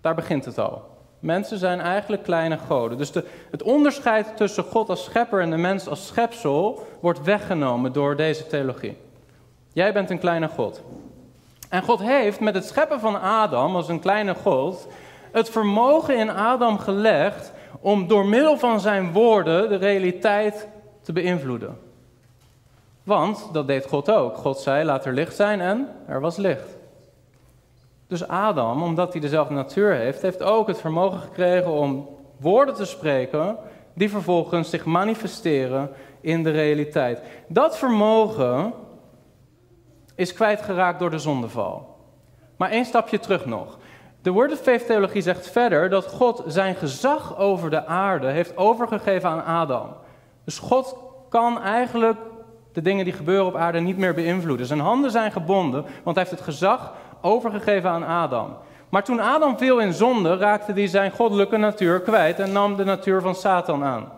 Daar 0.00 0.14
begint 0.14 0.44
het 0.44 0.58
al. 0.58 0.88
Mensen 1.18 1.58
zijn 1.58 1.80
eigenlijk 1.80 2.22
kleine 2.22 2.58
goden. 2.58 2.98
Dus 2.98 3.12
de, 3.12 3.24
het 3.50 3.62
onderscheid 3.62 4.36
tussen 4.36 4.64
God 4.64 4.88
als 4.88 5.04
schepper 5.04 5.40
en 5.40 5.50
de 5.50 5.56
mens 5.56 5.88
als 5.88 6.06
schepsel 6.06 6.86
wordt 7.00 7.22
weggenomen 7.22 7.92
door 7.92 8.16
deze 8.16 8.46
theologie. 8.46 8.96
Jij 9.72 9.92
bent 9.92 10.10
een 10.10 10.18
kleine 10.18 10.48
God. 10.48 10.82
En 11.68 11.82
God 11.82 12.00
heeft 12.00 12.40
met 12.40 12.54
het 12.54 12.64
scheppen 12.64 13.00
van 13.00 13.20
Adam 13.20 13.76
als 13.76 13.88
een 13.88 14.00
kleine 14.00 14.34
God 14.34 14.88
het 15.32 15.50
vermogen 15.50 16.16
in 16.16 16.30
Adam 16.30 16.78
gelegd 16.78 17.52
om 17.80 18.06
door 18.06 18.26
middel 18.26 18.58
van 18.58 18.80
zijn 18.80 19.12
woorden 19.12 19.68
de 19.68 19.76
realiteit 19.76 20.68
te 21.02 21.12
beïnvloeden. 21.12 21.78
Want 23.02 23.48
dat 23.52 23.66
deed 23.66 23.86
God 23.86 24.10
ook. 24.10 24.36
God 24.36 24.58
zei: 24.58 24.84
laat 24.84 25.04
er 25.04 25.12
licht 25.12 25.36
zijn 25.36 25.60
en 25.60 25.88
er 26.06 26.20
was 26.20 26.36
licht. 26.36 26.78
Dus 28.06 28.28
Adam, 28.28 28.82
omdat 28.82 29.12
hij 29.12 29.20
dezelfde 29.20 29.54
natuur 29.54 29.94
heeft, 29.94 30.22
heeft 30.22 30.42
ook 30.42 30.66
het 30.66 30.80
vermogen 30.80 31.20
gekregen 31.20 31.70
om 31.70 32.08
woorden 32.40 32.74
te 32.74 32.84
spreken 32.84 33.56
die 33.94 34.10
vervolgens 34.10 34.70
zich 34.70 34.84
manifesteren 34.84 35.90
in 36.20 36.42
de 36.42 36.50
realiteit. 36.50 37.22
Dat 37.48 37.78
vermogen 37.78 38.72
is 40.14 40.32
kwijtgeraakt 40.32 40.98
door 40.98 41.10
de 41.10 41.18
zondeval. 41.18 41.96
Maar 42.56 42.70
één 42.70 42.84
stapje 42.84 43.18
terug 43.18 43.46
nog. 43.46 43.78
De 44.22 44.30
Word 44.30 44.52
of 44.52 44.58
Faith 44.58 44.86
theologie 44.86 45.22
zegt 45.22 45.50
verder 45.50 45.90
dat 45.90 46.06
God 46.06 46.42
zijn 46.46 46.74
gezag 46.74 47.38
over 47.38 47.70
de 47.70 47.86
aarde 47.86 48.26
heeft 48.26 48.56
overgegeven 48.56 49.28
aan 49.28 49.44
Adam. 49.44 49.88
Dus 50.44 50.58
God 50.58 50.96
kan 51.28 51.62
eigenlijk 51.62 52.16
de 52.72 52.82
dingen 52.82 53.04
die 53.04 53.14
gebeuren 53.14 53.46
op 53.46 53.56
aarde 53.56 53.80
niet 53.80 53.98
meer 53.98 54.14
beïnvloeden. 54.14 54.66
Zijn 54.66 54.80
handen 54.80 55.10
zijn 55.10 55.32
gebonden, 55.32 55.82
want 55.82 56.16
hij 56.16 56.24
heeft 56.24 56.30
het 56.30 56.40
gezag 56.40 56.92
overgegeven 57.20 57.90
aan 57.90 58.04
Adam. 58.04 58.56
Maar 58.88 59.04
toen 59.04 59.20
Adam 59.20 59.58
viel 59.58 59.78
in 59.78 59.92
zonde, 59.92 60.36
raakte 60.36 60.72
hij 60.72 60.86
zijn 60.86 61.10
goddelijke 61.10 61.56
natuur 61.56 62.00
kwijt 62.00 62.38
en 62.38 62.52
nam 62.52 62.76
de 62.76 62.84
natuur 62.84 63.20
van 63.20 63.34
Satan 63.34 63.84
aan. 63.84 64.12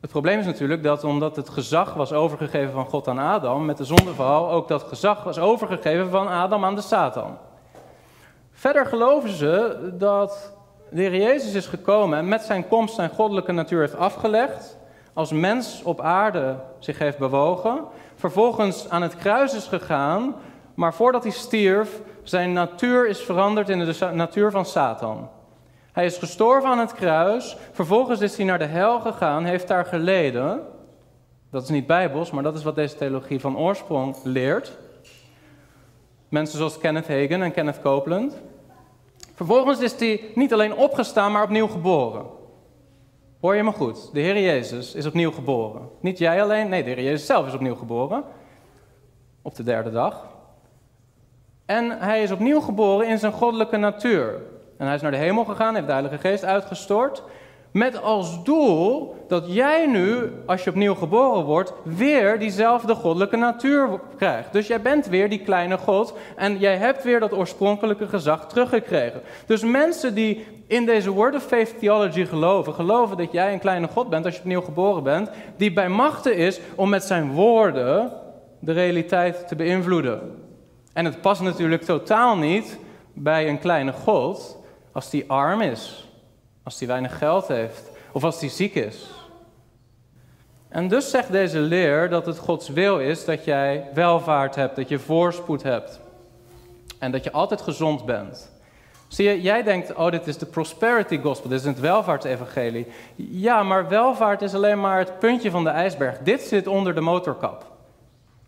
Het 0.00 0.10
probleem 0.10 0.38
is 0.38 0.46
natuurlijk 0.46 0.82
dat 0.82 1.04
omdat 1.04 1.36
het 1.36 1.48
gezag 1.48 1.94
was 1.94 2.12
overgegeven 2.12 2.72
van 2.72 2.86
God 2.86 3.08
aan 3.08 3.18
Adam, 3.18 3.64
met 3.64 3.76
de 3.76 3.84
zondeval 3.84 4.50
ook 4.50 4.68
dat 4.68 4.82
gezag 4.82 5.24
was 5.24 5.38
overgegeven 5.38 6.10
van 6.10 6.28
Adam 6.28 6.64
aan 6.64 6.74
de 6.74 6.80
Satan. 6.80 7.38
Verder 8.52 8.86
geloven 8.86 9.30
ze 9.30 9.78
dat 9.98 10.52
de 10.90 11.00
Heer 11.00 11.16
Jezus 11.16 11.54
is 11.54 11.66
gekomen 11.66 12.18
en 12.18 12.28
met 12.28 12.42
zijn 12.42 12.68
komst 12.68 12.94
zijn 12.94 13.10
goddelijke 13.10 13.52
natuur 13.52 13.80
heeft 13.80 13.96
afgelegd 13.96 14.76
als 15.16 15.32
mens 15.32 15.82
op 15.82 16.00
aarde 16.00 16.56
zich 16.78 16.98
heeft 16.98 17.18
bewogen, 17.18 17.84
vervolgens 18.14 18.88
aan 18.88 19.02
het 19.02 19.16
kruis 19.16 19.54
is 19.54 19.66
gegaan, 19.66 20.34
maar 20.74 20.94
voordat 20.94 21.22
hij 21.22 21.32
stierf, 21.32 22.00
zijn 22.22 22.52
natuur 22.52 23.08
is 23.08 23.20
veranderd 23.20 23.68
in 23.68 23.78
de 23.78 24.10
natuur 24.12 24.50
van 24.50 24.64
Satan. 24.64 25.28
Hij 25.92 26.04
is 26.04 26.18
gestorven 26.18 26.70
aan 26.70 26.78
het 26.78 26.92
kruis. 26.92 27.56
Vervolgens 27.72 28.20
is 28.20 28.36
hij 28.36 28.46
naar 28.46 28.58
de 28.58 28.64
hel 28.64 29.00
gegaan, 29.00 29.44
heeft 29.44 29.68
daar 29.68 29.84
geleden. 29.84 30.62
Dat 31.50 31.62
is 31.62 31.68
niet 31.68 31.86
bijbels, 31.86 32.30
maar 32.30 32.42
dat 32.42 32.56
is 32.56 32.62
wat 32.62 32.74
deze 32.74 32.96
theologie 32.96 33.40
van 33.40 33.58
oorsprong 33.58 34.16
leert. 34.22 34.78
Mensen 36.28 36.58
zoals 36.58 36.78
Kenneth 36.78 37.08
Hagen 37.08 37.42
en 37.42 37.52
Kenneth 37.52 37.80
Copeland. 37.80 38.34
Vervolgens 39.34 39.80
is 39.80 39.98
hij 39.98 40.20
niet 40.34 40.52
alleen 40.52 40.74
opgestaan, 40.74 41.32
maar 41.32 41.42
opnieuw 41.42 41.68
geboren. 41.68 42.35
Hoor 43.46 43.56
je 43.56 43.62
me 43.62 43.72
goed? 43.72 44.10
De 44.12 44.20
Heer 44.20 44.40
Jezus 44.40 44.94
is 44.94 45.06
opnieuw 45.06 45.30
geboren. 45.30 45.88
Niet 46.00 46.18
jij 46.18 46.42
alleen, 46.42 46.68
nee, 46.68 46.82
de 46.82 46.90
Heer 46.90 47.02
Jezus 47.02 47.26
zelf 47.26 47.46
is 47.46 47.54
opnieuw 47.54 47.74
geboren. 47.74 48.24
Op 49.42 49.54
de 49.54 49.62
derde 49.62 49.90
dag. 49.90 50.26
En 51.66 51.98
hij 51.98 52.22
is 52.22 52.30
opnieuw 52.30 52.60
geboren 52.60 53.08
in 53.08 53.18
zijn 53.18 53.32
goddelijke 53.32 53.76
natuur. 53.76 54.42
En 54.78 54.86
hij 54.86 54.94
is 54.94 55.02
naar 55.02 55.10
de 55.10 55.16
hemel 55.16 55.44
gegaan, 55.44 55.74
heeft 55.74 55.86
de 55.86 55.92
Heilige 55.92 56.18
Geest 56.18 56.44
uitgestort. 56.44 57.22
Met 57.76 58.02
als 58.02 58.44
doel 58.44 59.14
dat 59.28 59.44
jij 59.46 59.86
nu, 59.86 60.32
als 60.46 60.64
je 60.64 60.70
opnieuw 60.70 60.94
geboren 60.94 61.44
wordt, 61.44 61.72
weer 61.82 62.38
diezelfde 62.38 62.94
goddelijke 62.94 63.36
natuur 63.36 64.00
krijgt. 64.16 64.52
Dus 64.52 64.66
jij 64.66 64.80
bent 64.80 65.06
weer 65.06 65.28
die 65.28 65.38
kleine 65.38 65.78
God 65.78 66.14
en 66.36 66.58
jij 66.58 66.76
hebt 66.76 67.04
weer 67.04 67.20
dat 67.20 67.32
oorspronkelijke 67.32 68.08
gezag 68.08 68.48
teruggekregen. 68.48 69.20
Dus 69.46 69.62
mensen 69.62 70.14
die 70.14 70.46
in 70.66 70.86
deze 70.86 71.10
Word 71.10 71.34
of 71.34 71.42
Faith 71.42 71.78
Theology 71.78 72.24
geloven, 72.24 72.74
geloven 72.74 73.16
dat 73.16 73.32
jij 73.32 73.52
een 73.52 73.58
kleine 73.58 73.88
God 73.88 74.08
bent 74.08 74.24
als 74.24 74.34
je 74.34 74.40
opnieuw 74.40 74.62
geboren 74.62 75.02
bent, 75.02 75.30
die 75.56 75.72
bij 75.72 75.88
machten 75.88 76.36
is 76.36 76.60
om 76.74 76.88
met 76.88 77.04
zijn 77.04 77.32
woorden 77.32 78.12
de 78.58 78.72
realiteit 78.72 79.48
te 79.48 79.56
beïnvloeden. 79.56 80.20
En 80.92 81.04
het 81.04 81.20
past 81.20 81.42
natuurlijk 81.42 81.82
totaal 81.82 82.36
niet 82.36 82.78
bij 83.12 83.48
een 83.48 83.58
kleine 83.58 83.92
God 83.92 84.58
als 84.92 85.10
die 85.10 85.24
arm 85.30 85.60
is, 85.60 86.05
als 86.66 86.78
die 86.78 86.88
weinig 86.88 87.18
geld 87.18 87.48
heeft 87.48 87.90
of 88.12 88.24
als 88.24 88.38
die 88.38 88.50
ziek 88.50 88.74
is. 88.74 89.10
En 90.68 90.88
dus 90.88 91.10
zegt 91.10 91.32
deze 91.32 91.58
leer 91.58 92.08
dat 92.08 92.26
het 92.26 92.38
Gods 92.38 92.68
wil 92.68 93.00
is 93.00 93.24
dat 93.24 93.44
jij 93.44 93.88
welvaart 93.94 94.54
hebt, 94.54 94.76
dat 94.76 94.88
je 94.88 94.98
voorspoed 94.98 95.62
hebt 95.62 96.00
en 96.98 97.10
dat 97.12 97.24
je 97.24 97.32
altijd 97.32 97.60
gezond 97.60 98.04
bent. 98.04 98.52
Zie 99.08 99.28
je, 99.28 99.40
jij 99.40 99.62
denkt, 99.62 99.94
oh 99.94 100.10
dit 100.10 100.26
is 100.26 100.38
de 100.38 100.46
prosperity 100.46 101.18
gospel, 101.18 101.48
dit 101.48 101.60
is 101.60 101.66
het 101.66 101.80
welvaartsevangelie. 101.80 102.86
Ja, 103.16 103.62
maar 103.62 103.88
welvaart 103.88 104.42
is 104.42 104.54
alleen 104.54 104.80
maar 104.80 104.98
het 104.98 105.18
puntje 105.18 105.50
van 105.50 105.64
de 105.64 105.70
ijsberg. 105.70 106.18
Dit 106.18 106.40
zit 106.40 106.66
onder 106.66 106.94
de 106.94 107.00
motorkap. 107.00 107.66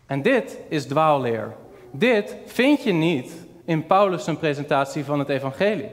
En 0.05 0.21
dit 0.21 0.57
is 0.69 0.85
dwaalleer. 0.85 1.55
Dit 1.91 2.35
vind 2.45 2.83
je 2.83 2.91
niet 2.91 3.45
in 3.65 3.85
Paulus' 3.85 4.37
presentatie 4.39 5.05
van 5.05 5.19
het 5.19 5.29
evangelie, 5.29 5.89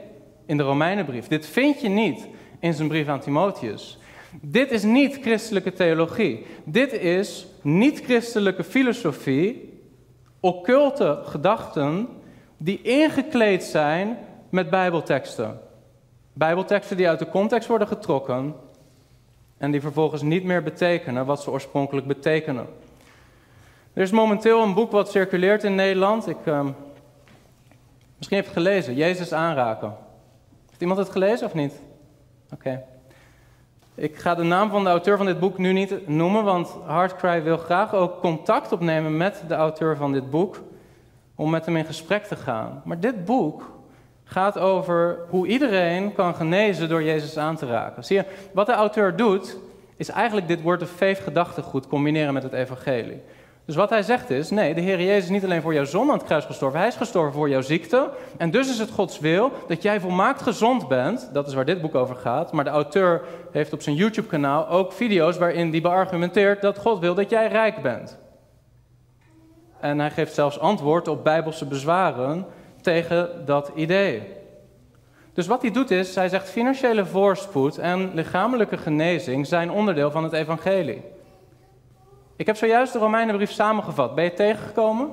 in 0.47 0.57
de 0.57 0.63
Romeinenbrief. 0.63 1.27
Dit 1.27 1.45
vind 1.45 1.81
je 1.81 1.89
niet 1.89 2.27
in 2.59 2.73
zijn 2.73 2.87
brief 2.87 3.07
aan 3.07 3.19
Timotheus. 3.19 3.97
Dit 4.41 4.71
is 4.71 4.83
niet 4.83 5.17
christelijke 5.21 5.73
theologie. 5.73 6.45
Dit 6.63 6.93
is 6.93 7.47
niet-christelijke 7.61 8.63
filosofie, 8.63 9.79
occulte 10.39 11.21
gedachten 11.23 12.07
die 12.57 12.81
ingekleed 12.81 13.63
zijn 13.63 14.17
met 14.49 14.69
bijbelteksten. 14.69 15.59
Bijbelteksten 16.33 16.97
die 16.97 17.09
uit 17.09 17.19
de 17.19 17.29
context 17.29 17.67
worden 17.67 17.87
getrokken 17.87 18.55
en 19.57 19.71
die 19.71 19.81
vervolgens 19.81 20.21
niet 20.21 20.43
meer 20.43 20.63
betekenen 20.63 21.25
wat 21.25 21.41
ze 21.41 21.51
oorspronkelijk 21.51 22.07
betekenen. 22.07 22.67
Er 23.93 24.01
is 24.01 24.11
momenteel 24.11 24.63
een 24.63 24.73
boek 24.73 24.91
wat 24.91 25.11
circuleert 25.11 25.63
in 25.63 25.75
Nederland. 25.75 26.27
Ik, 26.27 26.45
uh, 26.45 26.67
misschien 28.17 28.37
het 28.37 28.47
gelezen, 28.47 28.95
Jezus 28.95 29.33
aanraken. 29.33 29.95
Heeft 30.77 30.89
iemand 30.89 31.07
het 31.07 31.17
gelezen 31.17 31.47
of 31.47 31.53
niet? 31.53 31.81
Oké. 32.53 32.83
Ik 33.95 34.15
ga 34.15 34.35
de 34.35 34.43
naam 34.43 34.69
van 34.69 34.83
de 34.83 34.89
auteur 34.89 35.17
van 35.17 35.25
dit 35.25 35.39
boek 35.39 35.57
nu 35.57 35.73
niet 35.73 36.07
noemen, 36.07 36.43
want 36.43 36.75
Hardcry 36.85 37.43
wil 37.43 37.57
graag 37.57 37.93
ook 37.93 38.19
contact 38.19 38.71
opnemen 38.71 39.17
met 39.17 39.43
de 39.47 39.53
auteur 39.53 39.95
van 39.95 40.11
dit 40.11 40.29
boek, 40.29 40.61
om 41.35 41.49
met 41.49 41.65
hem 41.65 41.75
in 41.75 41.85
gesprek 41.85 42.23
te 42.23 42.35
gaan. 42.35 42.81
Maar 42.85 42.99
dit 42.99 43.25
boek 43.25 43.71
gaat 44.23 44.57
over 44.57 45.19
hoe 45.29 45.47
iedereen 45.47 46.13
kan 46.13 46.35
genezen 46.35 46.89
door 46.89 47.03
Jezus 47.03 47.37
aan 47.37 47.55
te 47.55 47.65
raken. 47.65 48.03
Zie 48.03 48.17
je, 48.17 48.25
wat 48.53 48.65
de 48.65 48.73
auteur 48.73 49.15
doet, 49.15 49.57
is 49.95 50.09
eigenlijk 50.09 50.47
dit 50.47 50.61
word 50.61 50.81
of 50.81 50.89
faith 50.89 51.19
gedachtegoed 51.19 51.87
combineren 51.87 52.33
met 52.33 52.43
het 52.43 52.53
evangelie. 52.53 53.21
Dus 53.67 53.75
wat 53.75 53.89
hij 53.89 54.03
zegt 54.03 54.29
is, 54.29 54.49
nee, 54.49 54.73
de 54.73 54.81
Heer 54.81 55.01
Jezus 55.01 55.23
is 55.23 55.29
niet 55.29 55.43
alleen 55.43 55.61
voor 55.61 55.73
jouw 55.73 55.85
zon 55.85 56.09
aan 56.09 56.17
het 56.17 56.25
kruis 56.25 56.45
gestorven, 56.45 56.79
hij 56.79 56.87
is 56.87 56.95
gestorven 56.95 57.33
voor 57.33 57.49
jouw 57.49 57.61
ziekte. 57.61 58.09
En 58.37 58.51
dus 58.51 58.69
is 58.69 58.79
het 58.79 58.89
Gods 58.89 59.19
wil 59.19 59.51
dat 59.67 59.81
jij 59.81 59.99
volmaakt 59.99 60.41
gezond 60.41 60.87
bent. 60.87 61.29
Dat 61.33 61.47
is 61.47 61.53
waar 61.53 61.65
dit 61.65 61.81
boek 61.81 61.95
over 61.95 62.15
gaat. 62.15 62.51
Maar 62.51 62.63
de 62.63 62.69
auteur 62.69 63.21
heeft 63.51 63.73
op 63.73 63.81
zijn 63.81 63.95
YouTube-kanaal 63.95 64.67
ook 64.67 64.91
video's 64.93 65.37
waarin 65.37 65.71
hij 65.71 65.81
beargumenteert 65.81 66.61
dat 66.61 66.77
God 66.77 66.99
wil 66.99 67.13
dat 67.13 67.29
jij 67.29 67.47
rijk 67.47 67.81
bent. 67.81 68.19
En 69.79 69.99
hij 69.99 70.11
geeft 70.11 70.33
zelfs 70.33 70.59
antwoord 70.59 71.07
op 71.07 71.23
bijbelse 71.23 71.65
bezwaren 71.65 72.45
tegen 72.81 73.45
dat 73.45 73.71
idee. 73.75 74.23
Dus 75.33 75.47
wat 75.47 75.61
hij 75.61 75.71
doet 75.71 75.91
is, 75.91 76.15
hij 76.15 76.29
zegt 76.29 76.49
financiële 76.49 77.05
voorspoed 77.05 77.77
en 77.77 78.11
lichamelijke 78.13 78.77
genezing 78.77 79.47
zijn 79.47 79.71
onderdeel 79.71 80.11
van 80.11 80.23
het 80.23 80.33
evangelie. 80.33 81.15
Ik 82.37 82.45
heb 82.45 82.55
zojuist 82.55 82.93
de 82.93 82.99
Romeinenbrief 82.99 83.51
samengevat. 83.51 84.15
Ben 84.15 84.23
je 84.23 84.33
tegengekomen? 84.33 85.09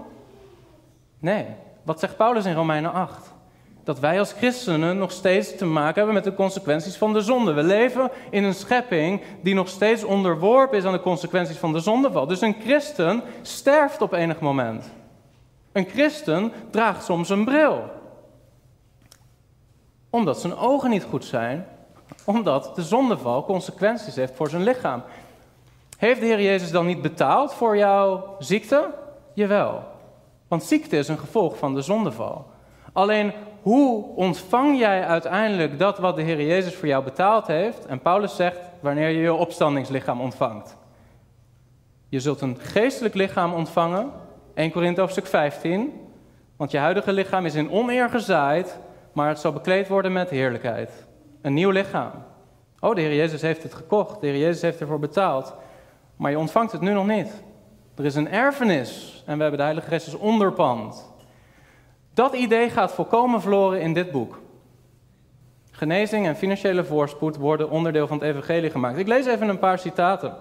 Nee. 1.18 1.46
Wat 1.82 2.00
zegt 2.00 2.16
Paulus 2.16 2.44
in 2.44 2.54
Romeinen 2.54 2.92
8? 2.92 3.32
Dat 3.84 3.98
wij 3.98 4.18
als 4.18 4.32
christenen 4.32 4.98
nog 4.98 5.12
steeds 5.12 5.56
te 5.56 5.64
maken 5.64 5.94
hebben 5.94 6.14
met 6.14 6.24
de 6.24 6.34
consequenties 6.34 6.96
van 6.96 7.12
de 7.12 7.20
zonde. 7.20 7.52
We 7.52 7.62
leven 7.62 8.10
in 8.30 8.44
een 8.44 8.54
schepping 8.54 9.22
die 9.42 9.54
nog 9.54 9.68
steeds 9.68 10.04
onderworpen 10.04 10.78
is 10.78 10.84
aan 10.84 10.92
de 10.92 11.00
consequenties 11.00 11.56
van 11.56 11.72
de 11.72 11.80
zondeval. 11.80 12.26
Dus 12.26 12.40
een 12.40 12.56
christen 12.60 13.22
sterft 13.42 14.02
op 14.02 14.12
enig 14.12 14.40
moment. 14.40 14.90
Een 15.72 15.88
christen 15.88 16.52
draagt 16.70 17.04
soms 17.04 17.28
een 17.28 17.44
bril. 17.44 17.90
Omdat 20.10 20.40
zijn 20.40 20.56
ogen 20.56 20.90
niet 20.90 21.04
goed 21.04 21.24
zijn, 21.24 21.66
omdat 22.24 22.76
de 22.76 22.82
zondeval 22.82 23.44
consequenties 23.44 24.14
heeft 24.14 24.36
voor 24.36 24.48
zijn 24.48 24.62
lichaam. 24.62 25.02
Heeft 25.98 26.20
de 26.20 26.26
Heer 26.26 26.42
Jezus 26.42 26.70
dan 26.70 26.86
niet 26.86 27.02
betaald 27.02 27.54
voor 27.54 27.76
jouw 27.76 28.36
ziekte? 28.38 28.90
Jawel. 29.32 29.82
Want 30.48 30.62
ziekte 30.62 30.96
is 30.96 31.08
een 31.08 31.18
gevolg 31.18 31.58
van 31.58 31.74
de 31.74 31.82
zondeval. 31.82 32.46
Alleen 32.92 33.32
hoe 33.62 34.04
ontvang 34.16 34.78
jij 34.78 35.04
uiteindelijk 35.04 35.78
dat 35.78 35.98
wat 35.98 36.16
de 36.16 36.22
Heer 36.22 36.42
Jezus 36.42 36.74
voor 36.74 36.88
jou 36.88 37.04
betaald 37.04 37.46
heeft? 37.46 37.86
En 37.86 38.00
Paulus 38.00 38.36
zegt 38.36 38.58
wanneer 38.80 39.08
je 39.08 39.20
je 39.20 39.34
opstandingslichaam 39.34 40.20
ontvangt. 40.20 40.76
Je 42.08 42.20
zult 42.20 42.40
een 42.40 42.56
geestelijk 42.60 43.14
lichaam 43.14 43.52
ontvangen, 43.52 44.10
1 44.54 44.70
Korinthe 44.70 45.00
hoofdstuk 45.00 45.26
15. 45.26 45.92
Want 46.56 46.70
je 46.70 46.78
huidige 46.78 47.12
lichaam 47.12 47.46
is 47.46 47.54
in 47.54 47.70
oneer 47.70 48.10
gezaaid, 48.10 48.78
maar 49.12 49.28
het 49.28 49.38
zal 49.38 49.52
bekleed 49.52 49.88
worden 49.88 50.12
met 50.12 50.30
heerlijkheid. 50.30 51.06
Een 51.42 51.54
nieuw 51.54 51.70
lichaam. 51.70 52.12
Oh, 52.80 52.94
de 52.94 53.00
Heer 53.00 53.14
Jezus 53.14 53.42
heeft 53.42 53.62
het 53.62 53.74
gekocht. 53.74 54.20
De 54.20 54.26
Heer 54.26 54.38
Jezus 54.38 54.62
heeft 54.62 54.80
ervoor 54.80 54.98
betaald. 54.98 55.54
Maar 56.16 56.30
je 56.30 56.38
ontvangt 56.38 56.72
het 56.72 56.80
nu 56.80 56.92
nog 56.92 57.06
niet. 57.06 57.42
Er 57.96 58.04
is 58.04 58.14
een 58.14 58.30
erfenis 58.30 59.22
en 59.26 59.36
we 59.36 59.40
hebben 59.40 59.58
de 59.58 59.64
Heilige 59.64 59.88
Geest 59.88 60.06
als 60.06 60.16
onderpand. 60.16 61.12
Dat 62.14 62.34
idee 62.34 62.70
gaat 62.70 62.92
volkomen 62.92 63.40
verloren 63.40 63.80
in 63.80 63.94
dit 63.94 64.10
boek. 64.10 64.40
Genezing 65.70 66.26
en 66.26 66.36
financiële 66.36 66.84
voorspoed 66.84 67.36
worden 67.36 67.70
onderdeel 67.70 68.06
van 68.06 68.18
het 68.18 68.26
evangelie 68.28 68.70
gemaakt. 68.70 68.98
Ik 68.98 69.06
lees 69.06 69.26
even 69.26 69.48
een 69.48 69.58
paar 69.58 69.78
citaten. 69.78 70.36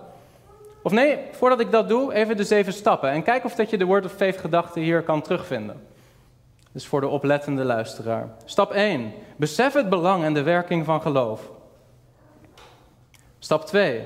Of 0.84 0.92
nee, 0.92 1.18
voordat 1.32 1.60
ik 1.60 1.72
dat 1.72 1.88
doe, 1.90 2.14
even 2.14 2.38
de 2.38 2.44
zeven 2.44 2.74
stappen. 2.74 3.10
En 3.10 3.24
kijk 3.24 3.46
of 3.46 3.56
dat 3.56 3.70
je 3.70 3.78
de 3.78 3.86
Word 3.86 4.06
of 4.06 4.12
Faith 4.12 4.38
gedachte 4.38 4.80
hier 4.80 5.02
kan 5.02 5.22
terugvinden. 5.22 5.82
Dus 6.72 6.88
voor 6.88 7.02
de 7.02 7.08
oplettende 7.08 7.64
luisteraar. 7.64 8.30
Stap 8.46 8.72
1. 8.72 9.12
Besef 9.36 9.74
het 9.74 9.90
belang 9.90 10.24
en 10.24 10.34
de 10.34 10.44
werking 10.44 10.86
van 10.86 11.02
geloof. 11.02 11.52
Stap 13.40 13.66
2. 13.66 14.06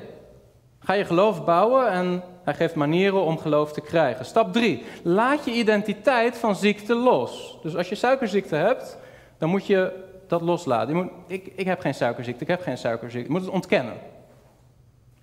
Ga 0.88 0.94
je 0.94 1.06
geloof 1.06 1.46
bouwen 1.46 1.92
en 1.92 2.24
hij 2.44 2.54
geeft 2.54 2.76
manieren 2.76 3.22
om 3.24 3.38
geloof 3.38 3.74
te 3.74 3.82
krijgen. 3.82 4.26
Stap 4.26 4.54
3. 4.54 4.84
Laat 5.04 5.46
je 5.46 5.52
identiteit 5.52 6.38
van 6.38 6.56
ziekte 6.56 6.96
los. 6.96 7.58
Dus 7.62 7.76
als 7.76 7.90
je 7.90 7.96
suikerziekte 7.96 8.56
hebt, 8.56 8.98
dan 9.38 9.50
moet 9.50 9.66
je 9.66 10.06
dat 10.28 10.42
loslaten. 10.42 10.96
Je 10.96 11.04
moet, 11.04 11.12
ik, 11.28 11.52
ik 11.56 11.66
heb 11.66 11.80
geen 11.80 11.94
suikerziekte, 11.94 12.42
ik 12.42 12.48
heb 12.50 12.62
geen 12.62 12.78
suikerziekte. 12.78 13.28
Je 13.28 13.34
moet 13.34 13.46
het 13.46 13.54
ontkennen. 13.54 13.94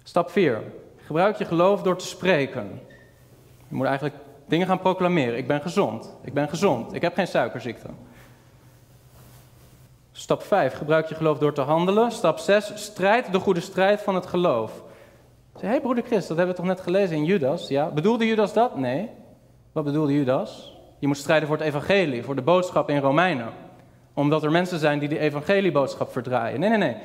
Stap 0.03 0.31
4. 0.31 0.62
Gebruik 0.97 1.37
je 1.37 1.45
geloof 1.45 1.83
door 1.83 1.97
te 1.97 2.07
spreken. 2.07 2.81
Je 3.69 3.75
moet 3.75 3.87
eigenlijk 3.87 4.17
dingen 4.47 4.67
gaan 4.67 4.81
proclameren. 4.81 5.39
Ik 5.39 5.47
ben 5.47 5.61
gezond, 5.61 6.15
ik 6.25 6.33
ben 6.33 6.49
gezond, 6.49 6.95
ik 6.95 7.03
heb 7.03 7.15
geen 7.15 7.27
suikerziekte. 7.27 7.89
Stap 10.12 10.43
5. 10.43 10.75
Gebruik 10.75 11.09
je 11.09 11.15
geloof 11.15 11.39
door 11.39 11.53
te 11.53 11.61
handelen. 11.61 12.12
Stap 12.12 12.39
6. 12.39 12.73
Strijd 12.75 13.33
de 13.33 13.39
goede 13.39 13.61
strijd 13.61 14.01
van 14.01 14.15
het 14.15 14.27
geloof. 14.27 14.84
Hé 15.61 15.69
hey, 15.69 15.81
broeder 15.81 16.05
Chris, 16.05 16.27
dat 16.27 16.37
hebben 16.37 16.55
we 16.55 16.61
toch 16.61 16.71
net 16.71 16.81
gelezen 16.81 17.17
in 17.17 17.25
Judas? 17.25 17.69
Ja, 17.69 17.91
bedoelde 17.91 18.27
Judas 18.27 18.53
dat? 18.53 18.77
Nee. 18.77 19.11
Wat 19.73 19.85
bedoelde 19.85 20.13
Judas? 20.13 20.79
Je 20.99 21.07
moet 21.07 21.17
strijden 21.17 21.49
voor 21.49 21.57
het 21.57 21.67
evangelie, 21.67 22.23
voor 22.23 22.35
de 22.35 22.43
boodschap 22.43 22.91
in 22.91 22.99
Romeinen. 22.99 23.49
Omdat 24.15 24.43
er 24.43 24.51
mensen 24.51 24.79
zijn 24.79 24.99
die 24.99 25.09
de 25.09 25.19
evangelieboodschap 25.19 26.13
verdraaien. 26.13 26.61
Nee, 26.61 26.69
nee, 26.69 26.79
nee. 26.79 26.97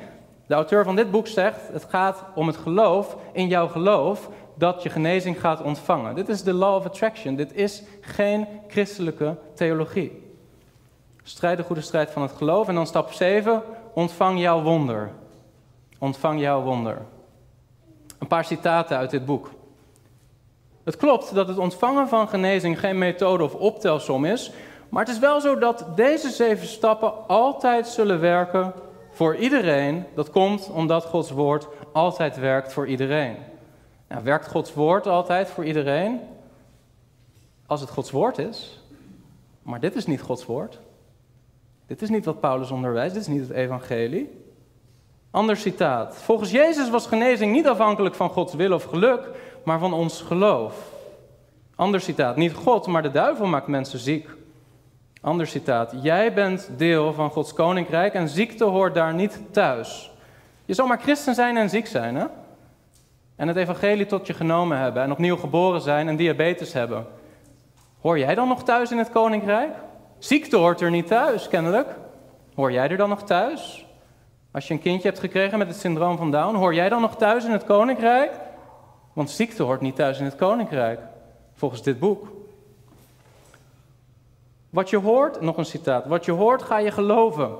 De 0.46 0.54
auteur 0.54 0.84
van 0.84 0.96
dit 0.96 1.10
boek 1.10 1.26
zegt: 1.26 1.68
het 1.72 1.84
gaat 1.84 2.24
om 2.34 2.46
het 2.46 2.56
geloof, 2.56 3.16
in 3.32 3.48
jouw 3.48 3.68
geloof, 3.68 4.30
dat 4.54 4.82
je 4.82 4.88
genezing 4.88 5.40
gaat 5.40 5.62
ontvangen. 5.62 6.14
Dit 6.14 6.28
is 6.28 6.42
de 6.42 6.52
law 6.52 6.74
of 6.74 6.86
attraction. 6.86 7.36
Dit 7.36 7.54
is 7.54 7.82
geen 8.00 8.46
christelijke 8.68 9.36
theologie. 9.54 10.32
Strijd 11.22 11.56
de 11.56 11.64
goede 11.64 11.80
strijd 11.80 12.10
van 12.10 12.22
het 12.22 12.32
geloof. 12.32 12.68
En 12.68 12.74
dan 12.74 12.86
stap 12.86 13.12
7, 13.12 13.62
ontvang 13.94 14.40
jouw 14.40 14.62
wonder. 14.62 15.10
Ontvang 15.98 16.40
jouw 16.40 16.62
wonder. 16.62 16.98
Een 18.20 18.26
paar 18.26 18.44
citaten 18.44 18.96
uit 18.96 19.10
dit 19.10 19.24
boek. 19.24 19.50
Het 20.84 20.96
klopt 20.96 21.34
dat 21.34 21.48
het 21.48 21.58
ontvangen 21.58 22.08
van 22.08 22.28
genezing 22.28 22.80
geen 22.80 22.98
methode 22.98 23.44
of 23.44 23.54
optelsom 23.54 24.24
is, 24.24 24.52
maar 24.88 25.04
het 25.04 25.14
is 25.14 25.18
wel 25.18 25.40
zo 25.40 25.58
dat 25.58 25.86
deze 25.94 26.30
zeven 26.30 26.66
stappen 26.66 27.28
altijd 27.28 27.88
zullen 27.88 28.20
werken 28.20 28.72
voor 29.10 29.36
iedereen. 29.36 30.04
Dat 30.14 30.30
komt 30.30 30.70
omdat 30.70 31.04
Gods 31.04 31.30
woord 31.30 31.66
altijd 31.92 32.36
werkt 32.36 32.72
voor 32.72 32.86
iedereen. 32.86 33.36
Werkt 34.22 34.48
Gods 34.48 34.74
woord 34.74 35.06
altijd 35.06 35.48
voor 35.48 35.64
iedereen? 35.64 36.20
Als 37.66 37.80
het 37.80 37.90
Gods 37.90 38.10
woord 38.10 38.38
is. 38.38 38.80
Maar 39.62 39.80
dit 39.80 39.96
is 39.96 40.06
niet 40.06 40.20
Gods 40.20 40.46
woord. 40.46 40.80
Dit 41.86 42.02
is 42.02 42.08
niet 42.08 42.24
wat 42.24 42.40
Paulus 42.40 42.70
onderwijst, 42.70 43.14
dit 43.14 43.22
is 43.22 43.28
niet 43.28 43.40
het 43.40 43.50
evangelie. 43.50 44.49
Ander 45.30 45.56
citaat. 45.56 46.16
Volgens 46.16 46.50
Jezus 46.50 46.90
was 46.90 47.06
genezing 47.06 47.52
niet 47.52 47.68
afhankelijk 47.68 48.14
van 48.14 48.28
Gods 48.28 48.54
wil 48.54 48.72
of 48.72 48.84
geluk, 48.84 49.28
maar 49.64 49.78
van 49.78 49.92
ons 49.92 50.20
geloof. 50.20 50.74
Ander 51.76 52.00
citaat. 52.00 52.36
Niet 52.36 52.54
God, 52.54 52.86
maar 52.86 53.02
de 53.02 53.10
duivel 53.10 53.46
maakt 53.46 53.66
mensen 53.66 53.98
ziek. 53.98 54.28
Ander 55.20 55.46
citaat. 55.46 55.94
Jij 56.02 56.32
bent 56.34 56.70
deel 56.76 57.12
van 57.12 57.30
Gods 57.30 57.52
koninkrijk 57.52 58.14
en 58.14 58.28
ziekte 58.28 58.64
hoort 58.64 58.94
daar 58.94 59.14
niet 59.14 59.40
thuis. 59.50 60.10
Je 60.64 60.74
zal 60.74 60.86
maar 60.86 61.00
christen 61.00 61.34
zijn 61.34 61.56
en 61.56 61.70
ziek 61.70 61.86
zijn, 61.86 62.16
hè? 62.16 62.26
En 63.36 63.48
het 63.48 63.56
evangelie 63.56 64.06
tot 64.06 64.26
je 64.26 64.34
genomen 64.34 64.78
hebben 64.78 65.02
en 65.02 65.12
opnieuw 65.12 65.36
geboren 65.36 65.80
zijn 65.80 66.08
en 66.08 66.16
diabetes 66.16 66.72
hebben. 66.72 67.06
Hoor 68.00 68.18
jij 68.18 68.34
dan 68.34 68.48
nog 68.48 68.64
thuis 68.64 68.90
in 68.90 68.98
het 68.98 69.10
koninkrijk? 69.10 69.70
Ziekte 70.18 70.56
hoort 70.56 70.80
er 70.80 70.90
niet 70.90 71.06
thuis, 71.06 71.48
kennelijk. 71.48 71.88
Hoor 72.54 72.72
jij 72.72 72.88
er 72.88 72.96
dan 72.96 73.08
nog 73.08 73.22
thuis? 73.22 73.86
Als 74.52 74.68
je 74.68 74.74
een 74.74 74.80
kindje 74.80 75.08
hebt 75.08 75.20
gekregen 75.20 75.58
met 75.58 75.68
het 75.68 75.76
syndroom 75.76 76.16
van 76.16 76.30
Down, 76.30 76.54
hoor 76.54 76.74
jij 76.74 76.88
dan 76.88 77.00
nog 77.00 77.16
thuis 77.16 77.44
in 77.44 77.50
het 77.50 77.64
koninkrijk? 77.64 78.32
Want 79.12 79.30
ziekte 79.30 79.62
hoort 79.62 79.80
niet 79.80 79.96
thuis 79.96 80.18
in 80.18 80.24
het 80.24 80.36
koninkrijk, 80.36 81.00
volgens 81.54 81.82
dit 81.82 81.98
boek. 81.98 82.28
Wat 84.70 84.90
je 84.90 84.96
hoort, 84.96 85.40
nog 85.40 85.56
een 85.56 85.64
citaat, 85.64 86.06
wat 86.06 86.24
je 86.24 86.32
hoort 86.32 86.62
ga 86.62 86.78
je 86.78 86.90
geloven. 86.90 87.50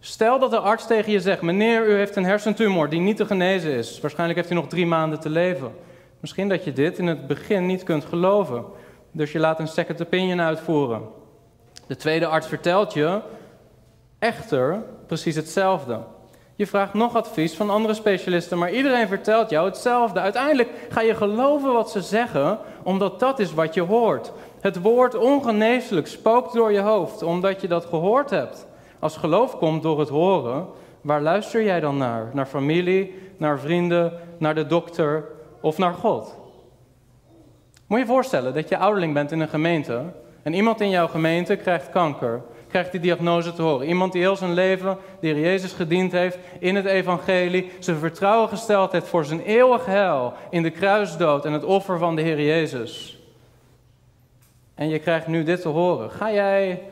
Stel 0.00 0.38
dat 0.38 0.50
de 0.50 0.58
arts 0.58 0.86
tegen 0.86 1.12
je 1.12 1.20
zegt, 1.20 1.42
meneer, 1.42 1.88
u 1.88 1.94
heeft 1.94 2.16
een 2.16 2.24
hersentumor 2.24 2.88
die 2.88 3.00
niet 3.00 3.16
te 3.16 3.26
genezen 3.26 3.72
is. 3.72 4.00
Waarschijnlijk 4.00 4.38
heeft 4.38 4.50
u 4.50 4.54
nog 4.54 4.68
drie 4.68 4.86
maanden 4.86 5.20
te 5.20 5.30
leven. 5.30 5.72
Misschien 6.20 6.48
dat 6.48 6.64
je 6.64 6.72
dit 6.72 6.98
in 6.98 7.06
het 7.06 7.26
begin 7.26 7.66
niet 7.66 7.82
kunt 7.82 8.04
geloven. 8.04 8.64
Dus 9.10 9.32
je 9.32 9.38
laat 9.38 9.58
een 9.58 9.68
second 9.68 10.02
opinion 10.02 10.40
uitvoeren. 10.40 11.02
De 11.86 11.96
tweede 11.96 12.26
arts 12.26 12.46
vertelt 12.46 12.92
je 12.92 13.20
echter 14.18 14.84
precies 15.06 15.36
hetzelfde. 15.36 16.00
Je 16.62 16.68
vraagt 16.68 16.94
nog 16.94 17.16
advies 17.16 17.54
van 17.54 17.70
andere 17.70 17.94
specialisten, 17.94 18.58
maar 18.58 18.72
iedereen 18.72 19.08
vertelt 19.08 19.50
jou 19.50 19.66
hetzelfde. 19.66 20.20
Uiteindelijk 20.20 20.70
ga 20.88 21.00
je 21.00 21.14
geloven 21.14 21.72
wat 21.72 21.90
ze 21.90 22.00
zeggen, 22.00 22.58
omdat 22.82 23.20
dat 23.20 23.38
is 23.38 23.54
wat 23.54 23.74
je 23.74 23.80
hoort. 23.80 24.32
Het 24.60 24.80
woord 24.80 25.14
ongeneeslijk 25.14 26.06
spookt 26.06 26.52
door 26.52 26.72
je 26.72 26.80
hoofd, 26.80 27.22
omdat 27.22 27.60
je 27.60 27.68
dat 27.68 27.84
gehoord 27.84 28.30
hebt. 28.30 28.66
Als 28.98 29.16
geloof 29.16 29.58
komt 29.58 29.82
door 29.82 29.98
het 29.98 30.08
horen, 30.08 30.66
waar 31.00 31.22
luister 31.22 31.62
jij 31.62 31.80
dan 31.80 31.96
naar? 31.96 32.30
Naar 32.32 32.46
familie, 32.46 33.14
naar 33.36 33.58
vrienden, 33.58 34.12
naar 34.38 34.54
de 34.54 34.66
dokter 34.66 35.24
of 35.60 35.78
naar 35.78 35.94
God? 35.94 36.36
Moet 37.86 37.98
je 37.98 38.06
voorstellen 38.06 38.54
dat 38.54 38.68
je 38.68 38.78
ouderling 38.78 39.14
bent 39.14 39.32
in 39.32 39.40
een 39.40 39.48
gemeente 39.48 40.02
en 40.42 40.54
iemand 40.54 40.80
in 40.80 40.90
jouw 40.90 41.08
gemeente 41.08 41.56
krijgt 41.56 41.90
kanker, 41.90 42.42
krijgt 42.72 42.92
die 42.92 43.00
diagnose 43.00 43.52
te 43.52 43.62
horen. 43.62 43.86
Iemand 43.86 44.12
die 44.12 44.22
heel 44.22 44.36
zijn 44.36 44.52
leven 44.52 44.98
de 45.20 45.26
Heer 45.26 45.40
Jezus 45.40 45.72
gediend 45.72 46.12
heeft 46.12 46.38
in 46.58 46.74
het 46.74 46.84
evangelie, 46.84 47.70
zijn 47.78 47.96
vertrouwen 47.96 48.48
gesteld 48.48 48.92
heeft 48.92 49.08
voor 49.08 49.24
zijn 49.24 49.40
eeuwig 49.40 49.86
heil 49.86 50.32
in 50.50 50.62
de 50.62 50.70
kruisdood 50.70 51.44
en 51.44 51.52
het 51.52 51.64
offer 51.64 51.98
van 51.98 52.16
de 52.16 52.22
Heer 52.22 52.40
Jezus. 52.40 53.18
En 54.74 54.88
je 54.88 54.98
krijgt 54.98 55.26
nu 55.26 55.42
dit 55.42 55.60
te 55.60 55.68
horen. 55.68 56.10
Ga 56.10 56.32
jij, 56.32 56.82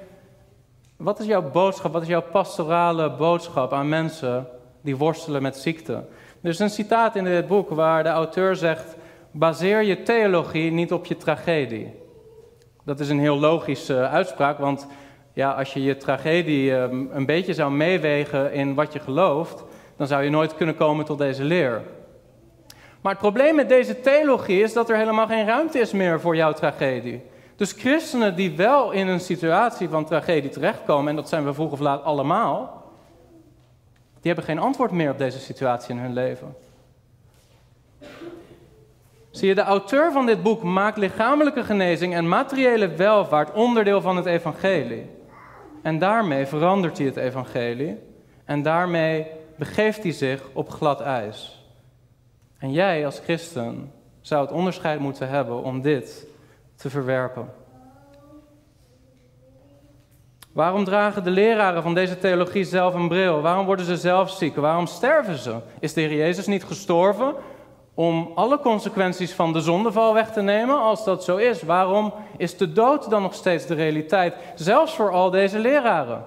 wat 0.97 1.21
is 1.21 1.27
jouw 1.27 1.51
boodschap, 1.51 1.93
wat 1.93 2.03
is 2.03 2.09
jouw 2.09 2.23
pastorale 2.33 3.11
boodschap 3.11 3.73
aan 3.73 3.89
mensen 3.89 4.47
die 4.81 4.97
worstelen 4.97 5.43
met 5.43 5.57
ziekte? 5.57 5.93
Er 6.43 6.51
is 6.51 6.59
een 6.59 6.71
citaat 6.71 7.17
in 7.17 7.25
dit 7.25 7.47
boek 7.47 7.71
waar 7.71 8.03
de 8.03 8.09
auteur 8.09 8.57
zegt, 8.57 8.97
baseer 9.31 9.83
je 9.83 10.03
theologie 10.03 10.71
niet 10.71 10.93
op 10.93 11.07
je 11.07 11.17
tragedie. 11.17 11.95
Dat 12.85 13.01
is 13.01 13.09
een 13.09 13.21
heel 13.21 13.39
logische 13.39 14.09
uitspraak, 14.09 14.59
want 14.59 14.87
ja, 15.41 15.51
als 15.51 15.73
je 15.73 15.83
je 15.83 15.97
tragedie 15.97 16.77
ehm, 16.77 17.05
een 17.13 17.27
beetje 17.27 17.55
zou 17.55 17.73
meewegen 17.73 18.53
in 18.53 18.75
wat 18.75 18.93
je 18.93 18.99
gelooft, 18.99 19.65
dan 19.97 20.07
zou 20.07 20.23
je 20.23 20.31
nooit 20.31 20.55
kunnen 20.55 20.75
komen 20.75 21.05
tot 21.05 21.19
deze 21.19 21.45
leer. 21.45 21.83
Maar 23.01 23.13
het 23.13 23.21
probleem 23.21 23.55
met 23.55 23.69
deze 23.69 24.01
theologie 24.01 24.63
is 24.63 24.73
dat 24.73 24.91
er 24.91 24.97
helemaal 24.97 25.27
geen 25.27 25.47
ruimte 25.47 25.79
is 25.79 25.93
meer 25.93 26.21
voor 26.21 26.37
jouw 26.37 26.53
tragedie. 26.53 27.23
Dus 27.57 27.73
christenen 27.73 28.37
die 28.37 28.57
wel 28.57 28.91
in 28.91 29.09
een 29.09 29.21
situatie 29.21 29.89
van 29.89 30.05
tragedie 30.05 30.51
terechtkomen, 30.51 31.09
en 31.09 31.17
dat 31.17 31.29
zijn 31.29 31.45
we 31.45 31.55
vroeg 31.55 31.73
of 31.73 31.81
laat 31.81 32.05
allemaal, 32.05 32.83
die 34.21 34.33
hebben 34.33 34.45
geen 34.45 34.59
antwoord 34.59 34.91
meer 34.91 35.11
op 35.11 35.19
deze 35.19 35.39
situatie 35.39 35.95
in 35.95 36.01
hun 36.01 36.13
leven. 36.13 36.57
Zie 39.31 39.49
je, 39.49 39.55
de 39.55 39.61
auteur 39.61 40.13
van 40.13 40.27
dit 40.27 40.43
boek 40.43 40.63
maakt 40.63 40.97
lichamelijke 40.97 41.65
genezing 41.65 42.15
en 42.15 42.29
materiële 42.29 42.89
welvaart 42.89 43.53
onderdeel 43.53 44.01
van 44.01 44.17
het 44.17 44.27
evangelie. 44.27 45.19
En 45.83 45.99
daarmee 45.99 46.47
verandert 46.47 46.99
hij 46.99 47.07
het 47.07 47.17
evangelie 47.17 47.99
en 48.45 48.63
daarmee 48.63 49.27
begeeft 49.57 50.03
hij 50.03 50.13
zich 50.13 50.43
op 50.53 50.71
glad 50.71 51.01
ijs. 51.01 51.65
En 52.59 52.73
jij 52.73 53.05
als 53.05 53.19
christen 53.19 53.93
zou 54.21 54.43
het 54.43 54.53
onderscheid 54.53 55.01
moeten 55.01 55.29
hebben 55.29 55.63
om 55.63 55.81
dit 55.81 56.27
te 56.77 56.91
verwerpen. 56.91 57.53
Waarom 60.53 60.85
dragen 60.85 61.25
de 61.25 61.31
leraren 61.31 61.83
van 61.83 61.95
deze 61.95 62.19
theologie 62.19 62.65
zelf 62.65 62.95
een 62.95 63.09
bril? 63.09 63.41
Waarom 63.41 63.67
worden 63.67 63.85
ze 63.85 63.97
zelf 63.97 64.31
ziek? 64.31 64.57
Waarom 64.57 64.87
sterven 64.87 65.39
ze? 65.39 65.57
Is 65.81 65.93
de 65.93 66.01
Heer 66.01 66.17
Jezus 66.17 66.47
niet 66.47 66.65
gestorven 66.65 67.35
om 68.01 68.33
alle 68.35 68.59
consequenties 68.59 69.33
van 69.33 69.53
de 69.53 69.61
zondeval 69.61 70.15
weg 70.15 70.33
te 70.33 70.41
nemen? 70.41 70.81
Als 70.81 71.05
dat 71.05 71.25
zo 71.25 71.37
is, 71.37 71.63
waarom 71.63 72.13
is 72.37 72.57
de 72.57 72.73
dood 72.73 73.11
dan 73.11 73.23
nog 73.23 73.35
steeds 73.35 73.67
de 73.67 73.75
realiteit? 73.75 74.35
Zelfs 74.55 74.95
voor 74.95 75.11
al 75.11 75.31
deze 75.31 75.59
leraren. 75.59 76.25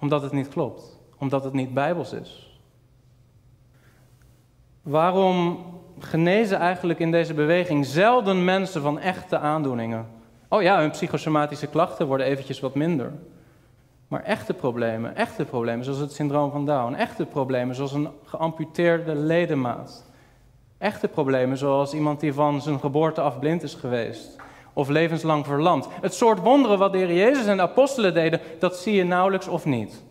Omdat 0.00 0.22
het 0.22 0.32
niet 0.32 0.48
klopt. 0.48 0.98
Omdat 1.18 1.44
het 1.44 1.52
niet 1.52 1.74
bijbels 1.74 2.12
is. 2.12 2.60
Waarom 4.82 5.64
genezen 5.98 6.58
eigenlijk 6.58 6.98
in 6.98 7.10
deze 7.10 7.34
beweging 7.34 7.86
zelden 7.86 8.44
mensen 8.44 8.82
van 8.82 8.98
echte 8.98 9.38
aandoeningen? 9.38 10.06
Oh 10.48 10.62
ja, 10.62 10.78
hun 10.80 10.90
psychosomatische 10.90 11.66
klachten 11.66 12.06
worden 12.06 12.26
eventjes 12.26 12.60
wat 12.60 12.74
minder. 12.74 13.12
Maar 14.08 14.22
echte 14.22 14.54
problemen, 14.54 15.16
echte 15.16 15.44
problemen 15.44 15.84
zoals 15.84 16.00
het 16.00 16.12
syndroom 16.12 16.50
van 16.50 16.66
Down, 16.66 16.94
echte 16.94 17.26
problemen 17.26 17.74
zoals 17.74 17.92
een 17.92 18.08
geamputeerde 18.24 19.14
ledemaat, 19.14 20.12
Echte 20.84 21.08
problemen 21.08 21.56
zoals 21.56 21.94
iemand 21.94 22.20
die 22.20 22.32
van 22.32 22.60
zijn 22.60 22.80
geboorte 22.80 23.20
af 23.20 23.38
blind 23.38 23.62
is 23.62 23.74
geweest. 23.74 24.36
Of 24.72 24.88
levenslang 24.88 25.46
verlamd. 25.46 25.88
Het 26.00 26.14
soort 26.14 26.38
wonderen 26.38 26.78
wat 26.78 26.92
de 26.92 26.98
Heer 26.98 27.14
Jezus 27.14 27.46
en 27.46 27.56
de 27.56 27.62
apostelen 27.62 28.14
deden, 28.14 28.40
dat 28.58 28.76
zie 28.76 28.94
je 28.94 29.04
nauwelijks 29.04 29.48
of 29.48 29.64
niet. 29.64 30.02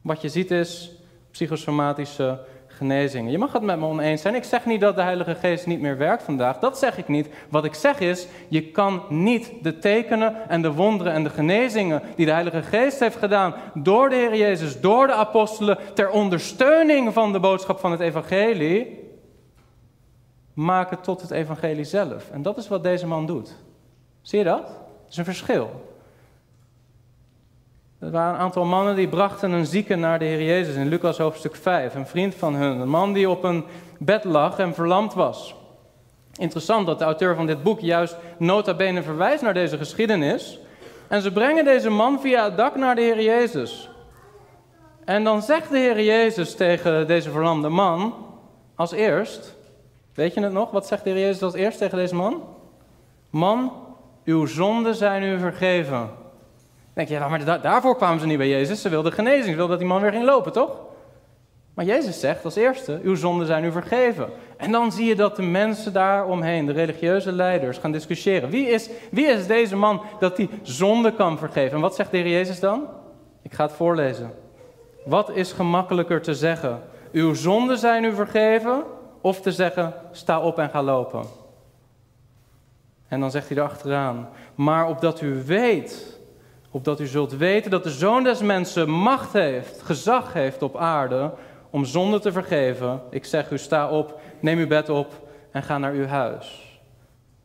Wat 0.00 0.22
je 0.22 0.28
ziet 0.28 0.50
is 0.50 0.92
psychosomatische 1.30 2.40
genezingen. 2.66 3.30
Je 3.30 3.38
mag 3.38 3.52
het 3.52 3.62
met 3.62 3.78
me 3.78 3.86
oneens 3.86 4.22
zijn. 4.22 4.34
Ik 4.34 4.44
zeg 4.44 4.66
niet 4.66 4.80
dat 4.80 4.96
de 4.96 5.02
Heilige 5.02 5.34
Geest 5.34 5.66
niet 5.66 5.80
meer 5.80 5.98
werkt 5.98 6.22
vandaag. 6.22 6.58
Dat 6.58 6.78
zeg 6.78 6.98
ik 6.98 7.08
niet. 7.08 7.28
Wat 7.48 7.64
ik 7.64 7.74
zeg 7.74 8.00
is, 8.00 8.26
je 8.48 8.62
kan 8.70 9.02
niet 9.08 9.52
de 9.62 9.78
tekenen 9.78 10.48
en 10.48 10.62
de 10.62 10.72
wonderen 10.72 11.12
en 11.12 11.24
de 11.24 11.30
genezingen 11.30 12.02
die 12.16 12.26
de 12.26 12.32
Heilige 12.32 12.62
Geest 12.62 13.00
heeft 13.00 13.16
gedaan 13.16 13.54
door 13.74 14.08
de 14.08 14.14
Heer 14.14 14.36
Jezus, 14.36 14.80
door 14.80 15.06
de 15.06 15.12
apostelen, 15.12 15.78
ter 15.94 16.10
ondersteuning 16.10 17.12
van 17.12 17.32
de 17.32 17.40
boodschap 17.40 17.78
van 17.78 17.90
het 17.90 18.00
evangelie, 18.00 19.02
maken 20.54 21.00
tot 21.00 21.20
het 21.20 21.30
evangelie 21.30 21.84
zelf. 21.84 22.30
En 22.30 22.42
dat 22.42 22.56
is 22.56 22.68
wat 22.68 22.82
deze 22.82 23.06
man 23.06 23.26
doet. 23.26 23.54
Zie 24.22 24.38
je 24.38 24.44
dat? 24.44 24.66
Dat 24.66 25.10
is 25.10 25.16
een 25.16 25.24
verschil. 25.24 25.70
Er 27.98 28.10
waren 28.10 28.34
een 28.34 28.40
aantal 28.40 28.64
mannen 28.64 28.96
die 28.96 29.08
brachten 29.08 29.50
een 29.50 29.66
zieke 29.66 29.94
naar 29.94 30.18
de 30.18 30.24
Heer 30.24 30.42
Jezus 30.42 30.74
in 30.74 30.88
Lucas 30.88 31.18
hoofdstuk 31.18 31.56
5. 31.56 31.94
Een 31.94 32.06
vriend 32.06 32.34
van 32.34 32.54
hun, 32.54 32.80
een 32.80 32.88
man 32.88 33.12
die 33.12 33.30
op 33.30 33.44
een 33.44 33.64
bed 33.98 34.24
lag 34.24 34.58
en 34.58 34.74
verlamd 34.74 35.14
was. 35.14 35.54
Interessant 36.36 36.86
dat 36.86 36.98
de 36.98 37.04
auteur 37.04 37.34
van 37.34 37.46
dit 37.46 37.62
boek 37.62 37.80
juist 37.80 38.16
nota 38.38 38.74
bene 38.74 39.02
verwijst 39.02 39.42
naar 39.42 39.54
deze 39.54 39.76
geschiedenis. 39.76 40.58
En 41.08 41.22
ze 41.22 41.32
brengen 41.32 41.64
deze 41.64 41.90
man 41.90 42.20
via 42.20 42.44
het 42.44 42.56
dak 42.56 42.76
naar 42.76 42.94
de 42.94 43.00
Heer 43.00 43.22
Jezus. 43.22 43.90
En 45.04 45.24
dan 45.24 45.42
zegt 45.42 45.70
de 45.70 45.78
Heer 45.78 46.02
Jezus 46.02 46.54
tegen 46.54 47.06
deze 47.06 47.30
verlamde 47.30 47.68
man, 47.68 48.14
als 48.74 48.92
eerst, 48.92 49.53
weet 50.14 50.34
je 50.34 50.40
het 50.40 50.52
nog? 50.52 50.70
Wat 50.70 50.86
zegt 50.86 51.04
de 51.04 51.10
Jezus 51.10 51.42
als 51.42 51.54
eerst 51.54 51.78
tegen 51.78 51.98
deze 51.98 52.14
man? 52.14 52.42
Man, 53.30 53.72
uw 54.24 54.46
zonden 54.46 54.94
zijn 54.94 55.22
u 55.22 55.38
vergeven. 55.38 56.10
Denk 56.94 57.08
je, 57.08 57.18
maar 57.18 57.60
daarvoor 57.60 57.96
kwamen 57.96 58.20
ze 58.20 58.26
niet 58.26 58.38
bij 58.38 58.48
Jezus. 58.48 58.82
Ze 58.82 58.88
wilden 58.88 59.12
genezing, 59.12 59.44
ze 59.44 59.54
wilden 59.56 59.68
dat 59.68 59.78
die 59.78 59.88
man 59.88 60.00
weer 60.00 60.12
ging 60.12 60.24
lopen, 60.24 60.52
toch? 60.52 60.76
Maar 61.74 61.84
Jezus 61.84 62.20
zegt 62.20 62.44
als 62.44 62.56
eerste, 62.56 63.00
uw 63.02 63.14
zonden 63.14 63.46
zijn 63.46 63.64
u 63.64 63.72
vergeven. 63.72 64.28
En 64.56 64.72
dan 64.72 64.92
zie 64.92 65.06
je 65.06 65.14
dat 65.14 65.36
de 65.36 65.42
mensen 65.42 65.92
daar 65.92 66.26
omheen, 66.26 66.66
de 66.66 66.72
religieuze 66.72 67.32
leiders, 67.32 67.78
gaan 67.78 67.92
discussiëren. 67.92 68.50
Wie 68.50 68.68
is, 68.68 68.90
wie 69.10 69.26
is 69.26 69.46
deze 69.46 69.76
man 69.76 70.02
dat 70.18 70.36
die 70.36 70.48
zonde 70.62 71.12
kan 71.12 71.38
vergeven? 71.38 71.74
En 71.74 71.80
wat 71.80 71.94
zegt 71.94 72.10
de 72.10 72.30
Jezus 72.30 72.60
dan? 72.60 72.86
Ik 73.42 73.52
ga 73.52 73.64
het 73.64 73.72
voorlezen. 73.72 74.34
Wat 75.04 75.30
is 75.30 75.52
gemakkelijker 75.52 76.22
te 76.22 76.34
zeggen? 76.34 76.82
Uw 77.12 77.34
zonden 77.34 77.78
zijn 77.78 78.04
u 78.04 78.14
vergeven? 78.14 78.82
Of 79.24 79.40
te 79.40 79.52
zeggen, 79.52 79.94
sta 80.10 80.40
op 80.40 80.58
en 80.58 80.70
ga 80.70 80.82
lopen? 80.82 81.24
En 83.08 83.20
dan 83.20 83.30
zegt 83.30 83.48
hij 83.48 83.56
erachteraan, 83.56 84.28
maar 84.54 84.88
opdat 84.88 85.20
u 85.20 85.42
weet, 85.46 86.18
opdat 86.70 87.00
u 87.00 87.06
zult 87.06 87.36
weten 87.36 87.70
dat 87.70 87.82
de 87.82 87.90
Zoon 87.90 88.24
des 88.24 88.40
Mensen 88.40 88.90
macht 88.90 89.32
heeft, 89.32 89.82
gezag 89.82 90.32
heeft 90.32 90.62
op 90.62 90.76
aarde 90.76 91.30
om 91.70 91.84
zonde 91.84 92.18
te 92.18 92.32
vergeven. 92.32 93.02
Ik 93.10 93.24
zeg 93.24 93.50
u, 93.50 93.58
sta 93.58 93.90
op, 93.90 94.20
neem 94.40 94.58
uw 94.58 94.66
bed 94.66 94.88
op 94.88 95.28
en 95.50 95.62
ga 95.62 95.78
naar 95.78 95.92
uw 95.92 96.06
huis. 96.06 96.78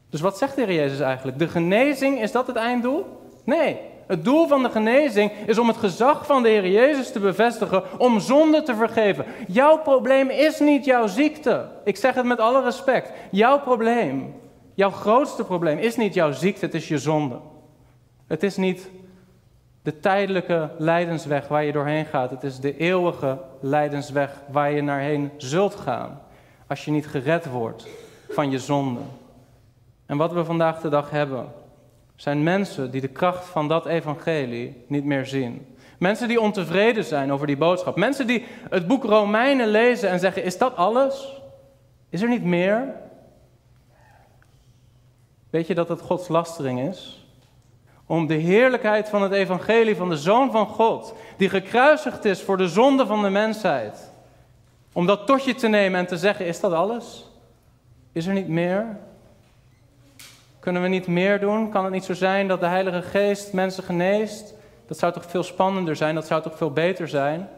Dus 0.10 0.22
wat 0.22 0.38
zegt 0.38 0.56
de 0.56 0.62
Heer 0.62 0.76
Jezus 0.76 1.00
eigenlijk? 1.00 1.40
De 1.40 1.48
genezing, 1.48 2.22
is 2.22 2.32
dat 2.32 2.48
het 2.48 2.56
einddoel? 2.56 3.06
Nee, 3.44 3.80
het 4.10 4.24
doel 4.24 4.48
van 4.48 4.64
de 4.64 4.70
genezing 4.70 5.32
is 5.46 5.58
om 5.58 5.68
het 5.68 5.78
gezag 5.78 6.26
van 6.26 6.44
de 6.44 6.50
Heer 6.50 6.68
Jezus 6.68 7.12
te 7.12 7.20
bevestigen 7.20 7.84
om 8.00 8.20
zonde 8.20 8.64
te 8.64 8.76
vergeven. 8.76 9.26
Jouw 9.48 9.78
probleem 9.78 10.30
is 10.30 10.60
niet 10.60 10.86
jouw 10.86 11.08
ziekte. 11.08 11.66
Ik 11.84 11.98
zeg 11.98 12.16
het 12.16 12.26
met 12.26 12.40
alle 12.40 12.64
respect. 12.64 13.12
Jouw 13.32 13.60
probleem, 13.60 14.36
jouw 14.74 14.90
grootste 14.90 15.44
probleem 15.44 15.78
is 15.78 15.96
niet 15.96 16.14
jouw 16.14 16.32
ziekte, 16.32 16.66
het 16.66 16.74
is 16.74 16.88
je 16.88 16.98
zonde. 16.98 17.40
Het 18.28 18.44
is 18.44 18.58
niet 18.58 18.90
de 19.82 20.00
tijdelijke 20.00 20.70
lijdensweg 20.78 21.48
waar 21.48 21.64
je 21.64 21.72
doorheen 21.72 22.06
gaat. 22.06 22.30
Het 22.30 22.44
is 22.44 22.60
de 22.60 22.78
eeuwige 22.78 23.38
lijdensweg 23.62 24.42
waar 24.52 24.72
je 24.72 24.82
naarheen 24.82 25.32
zult 25.38 25.76
gaan 25.76 26.22
als 26.68 26.86
je 26.86 26.92
niet 26.92 27.08
gered 27.08 27.46
wordt 27.46 27.88
van 28.30 28.52
je 28.52 28.60
zonde. 28.60 29.00
En 30.06 30.18
wat 30.18 30.32
we 30.32 30.46
vandaag 30.46 30.82
de 30.82 30.90
dag 30.90 31.10
hebben, 31.10 31.46
zijn 32.20 32.44
mensen 32.44 32.92
die 32.92 33.02
de 33.02 33.08
kracht 33.08 33.46
van 33.46 33.68
dat 33.68 33.86
evangelie 33.86 34.84
niet 34.88 35.04
meer 35.04 35.26
zien. 35.26 35.76
Mensen 35.98 36.28
die 36.28 36.42
ontevreden 36.42 37.04
zijn 37.04 37.32
over 37.32 37.48
die 37.48 37.58
boodschap. 37.58 37.96
Mensen 37.96 38.28
die 38.28 38.46
het 38.70 38.88
boek 38.88 39.04
Romeinen 39.04 39.68
lezen 39.68 40.10
en 40.10 40.20
zeggen: 40.20 40.44
Is 40.44 40.58
dat 40.58 40.76
alles? 40.76 41.42
Is 42.10 42.22
er 42.22 42.30
niet 42.30 42.44
meer? 42.44 42.94
Weet 45.50 45.68
je 45.68 45.76
dat 45.76 45.90
het 45.90 46.02
Gods 46.02 46.28
lastering 46.28 46.90
is? 46.90 47.28
Om 48.06 48.28
de 48.28 48.34
heerlijkheid 48.34 49.10
van 49.10 49.22
het 49.22 49.32
evangelie 49.32 49.96
van 49.96 50.10
de 50.10 50.18
Zoon 50.18 50.52
van 50.52 50.68
God, 50.68 51.14
die 51.38 51.50
gekruisigd 51.50 52.26
is 52.26 52.42
voor 52.42 52.58
de 52.58 52.68
zonde 52.68 53.06
van 53.06 53.22
de 53.22 53.30
mensheid, 53.30 54.12
om 54.94 55.06
dat 55.06 55.26
tot 55.26 55.44
je 55.44 55.56
te 55.56 55.68
nemen 55.68 56.00
en 56.00 56.08
te 56.08 56.18
zeggen: 56.18 56.46
Is 56.46 56.60
dat 56.60 56.74
alles? 56.74 57.32
Is 58.12 58.26
er 58.26 58.34
niet 58.34 58.48
meer? 58.48 58.98
Kunnen 60.70 60.90
we 60.90 60.96
niet 60.96 61.08
meer 61.08 61.40
doen? 61.40 61.70
Kan 61.70 61.84
het 61.84 61.94
niet 61.94 62.04
zo 62.04 62.14
zijn 62.14 62.48
dat 62.48 62.60
de 62.60 62.66
Heilige 62.66 63.02
Geest 63.02 63.54
mensen 63.54 63.84
geneest? 63.84 64.54
Dat 64.88 64.98
zou 64.98 65.14
toch 65.14 65.26
veel 65.26 65.44
spannender 65.44 65.96
zijn, 65.96 66.16
dat 66.16 66.28
zou 66.28 66.42
toch 66.42 66.58
veel 66.58 66.72
beter 66.72 67.08
zijn? 67.08 67.50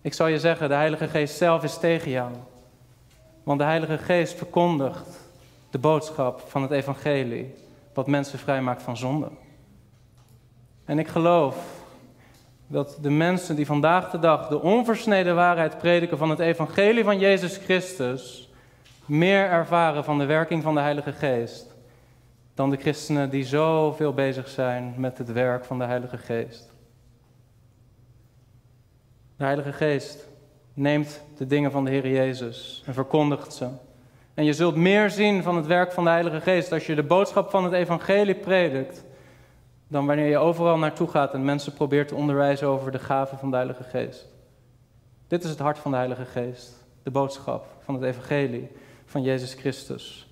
Ik 0.00 0.12
zal 0.12 0.26
je 0.26 0.38
zeggen, 0.38 0.68
de 0.68 0.74
Heilige 0.74 1.08
Geest 1.08 1.36
zelf 1.36 1.62
is 1.62 1.78
tegen 1.78 2.10
jou. 2.10 2.30
Want 3.42 3.58
de 3.58 3.64
Heilige 3.64 3.98
Geest 3.98 4.34
verkondigt 4.34 5.28
de 5.70 5.78
boodschap 5.78 6.42
van 6.46 6.62
het 6.62 6.70
Evangelie, 6.70 7.54
wat 7.94 8.06
mensen 8.06 8.38
vrijmaakt 8.38 8.82
van 8.82 8.96
zonde. 8.96 9.28
En 10.84 10.98
ik 10.98 11.08
geloof 11.08 11.56
dat 12.66 12.98
de 13.00 13.10
mensen 13.10 13.56
die 13.56 13.66
vandaag 13.66 14.10
de 14.10 14.18
dag 14.18 14.48
de 14.48 14.60
onversneden 14.60 15.34
waarheid 15.34 15.78
prediken 15.78 16.18
van 16.18 16.30
het 16.30 16.38
Evangelie 16.38 17.04
van 17.04 17.18
Jezus 17.18 17.56
Christus, 17.56 18.50
meer 19.04 19.48
ervaren 19.48 20.04
van 20.04 20.18
de 20.18 20.26
werking 20.26 20.62
van 20.62 20.74
de 20.74 20.80
Heilige 20.80 21.12
Geest 21.12 21.71
dan 22.54 22.70
de 22.70 22.76
christenen 22.76 23.30
die 23.30 23.44
zoveel 23.44 24.12
bezig 24.12 24.48
zijn 24.48 24.94
met 24.96 25.18
het 25.18 25.32
werk 25.32 25.64
van 25.64 25.78
de 25.78 25.84
Heilige 25.84 26.18
Geest. 26.18 26.72
De 29.36 29.44
Heilige 29.44 29.72
Geest 29.72 30.28
neemt 30.74 31.22
de 31.36 31.46
dingen 31.46 31.70
van 31.70 31.84
de 31.84 31.90
Heer 31.90 32.08
Jezus 32.08 32.82
en 32.86 32.94
verkondigt 32.94 33.52
ze. 33.52 33.68
En 34.34 34.44
je 34.44 34.52
zult 34.52 34.76
meer 34.76 35.10
zien 35.10 35.42
van 35.42 35.56
het 35.56 35.66
werk 35.66 35.92
van 35.92 36.04
de 36.04 36.10
Heilige 36.10 36.40
Geest 36.40 36.72
als 36.72 36.86
je 36.86 36.94
de 36.94 37.02
boodschap 37.02 37.50
van 37.50 37.64
het 37.64 37.72
Evangelie 37.72 38.34
predikt, 38.34 39.04
dan 39.88 40.06
wanneer 40.06 40.28
je 40.28 40.38
overal 40.38 40.78
naartoe 40.78 41.08
gaat 41.08 41.34
en 41.34 41.44
mensen 41.44 41.72
probeert 41.72 42.08
te 42.08 42.14
onderwijzen 42.14 42.66
over 42.66 42.92
de 42.92 42.98
gaven 42.98 43.38
van 43.38 43.50
de 43.50 43.56
Heilige 43.56 43.84
Geest. 43.84 44.28
Dit 45.28 45.44
is 45.44 45.50
het 45.50 45.58
hart 45.58 45.78
van 45.78 45.90
de 45.90 45.96
Heilige 45.96 46.24
Geest, 46.24 46.84
de 47.02 47.10
boodschap 47.10 47.66
van 47.80 47.94
het 47.94 48.02
Evangelie 48.02 48.70
van 49.04 49.22
Jezus 49.22 49.54
Christus. 49.54 50.31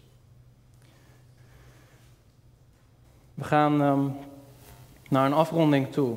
We 3.41 3.47
gaan 3.47 3.81
um, 3.81 4.17
naar 5.09 5.27
een 5.27 5.33
afronding 5.33 5.93
toe. 5.93 6.17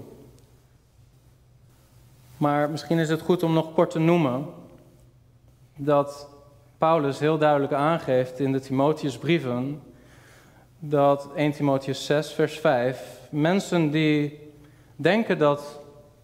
Maar 2.37 2.69
misschien 2.69 2.99
is 2.99 3.09
het 3.09 3.21
goed 3.21 3.43
om 3.43 3.53
nog 3.53 3.73
kort 3.73 3.89
te 3.89 3.99
noemen 3.99 4.45
dat 5.75 6.27
Paulus 6.77 7.19
heel 7.19 7.37
duidelijk 7.37 7.73
aangeeft 7.73 8.39
in 8.39 8.51
de 8.51 8.59
Timotheusbrieven 8.59 9.81
dat 10.79 11.29
1 11.35 11.51
Timotheus 11.51 12.05
6 12.05 12.31
vers 12.31 12.59
5 12.59 13.19
mensen 13.29 13.91
die 13.91 14.39
denken 14.95 15.37
dat 15.37 15.79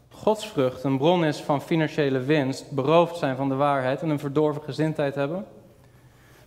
godsvrucht 0.10 0.84
een 0.84 0.97
bron 0.97 1.26
is 1.26 1.38
van 1.38 1.62
financiële 1.62 2.20
winst, 2.20 2.72
beroofd 2.72 3.18
zijn 3.18 3.36
van 3.36 3.50
de 3.50 3.56
waarheid 3.56 4.02
en 4.02 4.10
een 4.10 4.20
verdorven 4.20 4.64
gezindheid 4.64 5.16
hebben. 5.16 5.45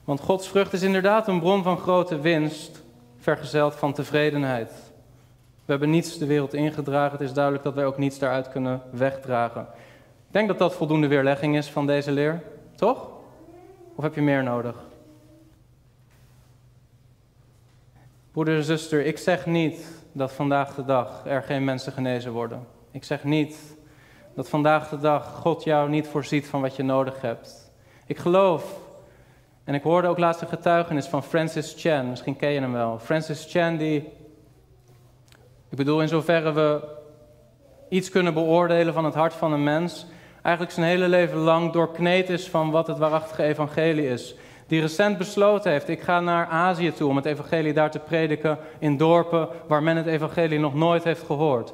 Want 0.05 0.21
godsvrucht 0.21 0.73
is 0.73 0.83
inderdaad 0.83 1.29
een 1.29 1.41
bron 1.41 1.63
van 1.63 1.79
grote 1.79 2.21
winst, 2.21 2.82
vergezeld 3.23 3.75
van 3.75 3.93
tevredenheid. 3.93 4.71
We 5.65 5.71
hebben 5.71 5.91
niets 5.91 6.19
de 6.19 6.27
wereld 6.27 6.55
ingedragen. 6.55 7.19
Het 7.19 7.29
is 7.29 7.33
duidelijk 7.33 7.65
dat 7.65 7.75
wij 7.75 7.85
ook 7.85 7.99
niets 7.99 8.19
daaruit 8.19 8.49
kunnen 8.49 8.83
wegdragen. 8.91 9.67
Ik 10.27 10.39
denk 10.39 10.49
dat 10.49 10.59
dat 10.59 10.75
voldoende 10.75 11.07
weerlegging 11.07 11.57
is 11.57 11.71
van 11.71 11.87
deze 11.87 12.13
leer, 12.13 12.43
toch? 12.75 13.09
Of 13.95 14.03
heb 14.03 14.15
je 14.15 14.23
meer 14.23 14.43
nodig? 14.43 14.77
Broeder 18.33 18.57
en 18.57 18.65
zuster, 18.65 19.05
ik 19.05 19.19
zeg 19.19 19.47
niet 19.47 19.87
dat 20.13 20.33
vandaag 20.33 20.75
de 20.75 20.85
dag 20.85 21.23
er 21.27 21.43
geen 21.43 21.65
mensen 21.65 21.93
genezen 21.93 22.33
worden. 22.33 22.67
Ik 22.91 23.05
zeg 23.05 23.25
niet 23.25 23.77
dat 24.35 24.49
vandaag 24.49 24.89
de 24.89 24.99
dag 24.99 25.35
God 25.35 25.65
jou 25.65 25.89
niet 25.89 26.09
voorziet 26.09 26.47
van 26.47 26.61
wat 26.61 26.77
je 26.77 26.83
nodig 26.83 27.21
hebt. 27.21 27.71
Ik 28.07 28.19
geloof 28.19 28.82
en 29.65 29.75
ik 29.75 29.83
hoorde 29.83 30.09
ook 30.09 30.19
laatst 30.19 30.41
een 30.41 30.49
getuigenis 30.49 31.07
van 31.07 31.23
Francis 31.23 31.75
Chan. 31.77 32.09
Misschien 32.09 32.37
ken 32.37 32.51
je 32.51 32.61
hem 32.61 32.73
wel. 32.73 32.99
Francis 32.99 33.47
Chan, 33.51 33.77
die. 33.77 33.97
Ik 35.69 35.77
bedoel, 35.77 36.01
in 36.01 36.09
zoverre 36.09 36.53
we 36.53 36.81
iets 37.89 38.11
kunnen 38.11 38.35
beoordelen 38.35 38.95
van 38.95 39.05
het 39.05 39.15
hart 39.15 39.35
van 39.35 39.53
een 39.53 39.63
mens. 39.63 40.07
eigenlijk 40.43 40.75
zijn 40.75 40.87
hele 40.87 41.09
leven 41.09 41.39
lang 41.39 41.73
doorkneed 41.73 42.29
is 42.29 42.49
van 42.49 42.71
wat 42.71 42.87
het 42.87 42.99
waarachtige 42.99 43.43
evangelie 43.43 44.09
is. 44.09 44.35
Die 44.67 44.81
recent 44.81 45.19
besloten 45.19 45.73
heeft: 45.73 45.89
ik 45.89 46.01
ga 46.01 46.21
naar 46.21 46.47
Azië 46.47 46.93
toe 46.93 47.09
om 47.09 47.17
het 47.17 47.25
evangelie 47.25 47.73
daar 47.73 47.91
te 47.91 47.99
prediken. 47.99 48.59
in 48.79 48.97
dorpen 48.97 49.49
waar 49.67 49.83
men 49.83 49.97
het 49.97 50.07
evangelie 50.07 50.59
nog 50.59 50.75
nooit 50.75 51.05
heeft 51.05 51.23
gehoord. 51.23 51.73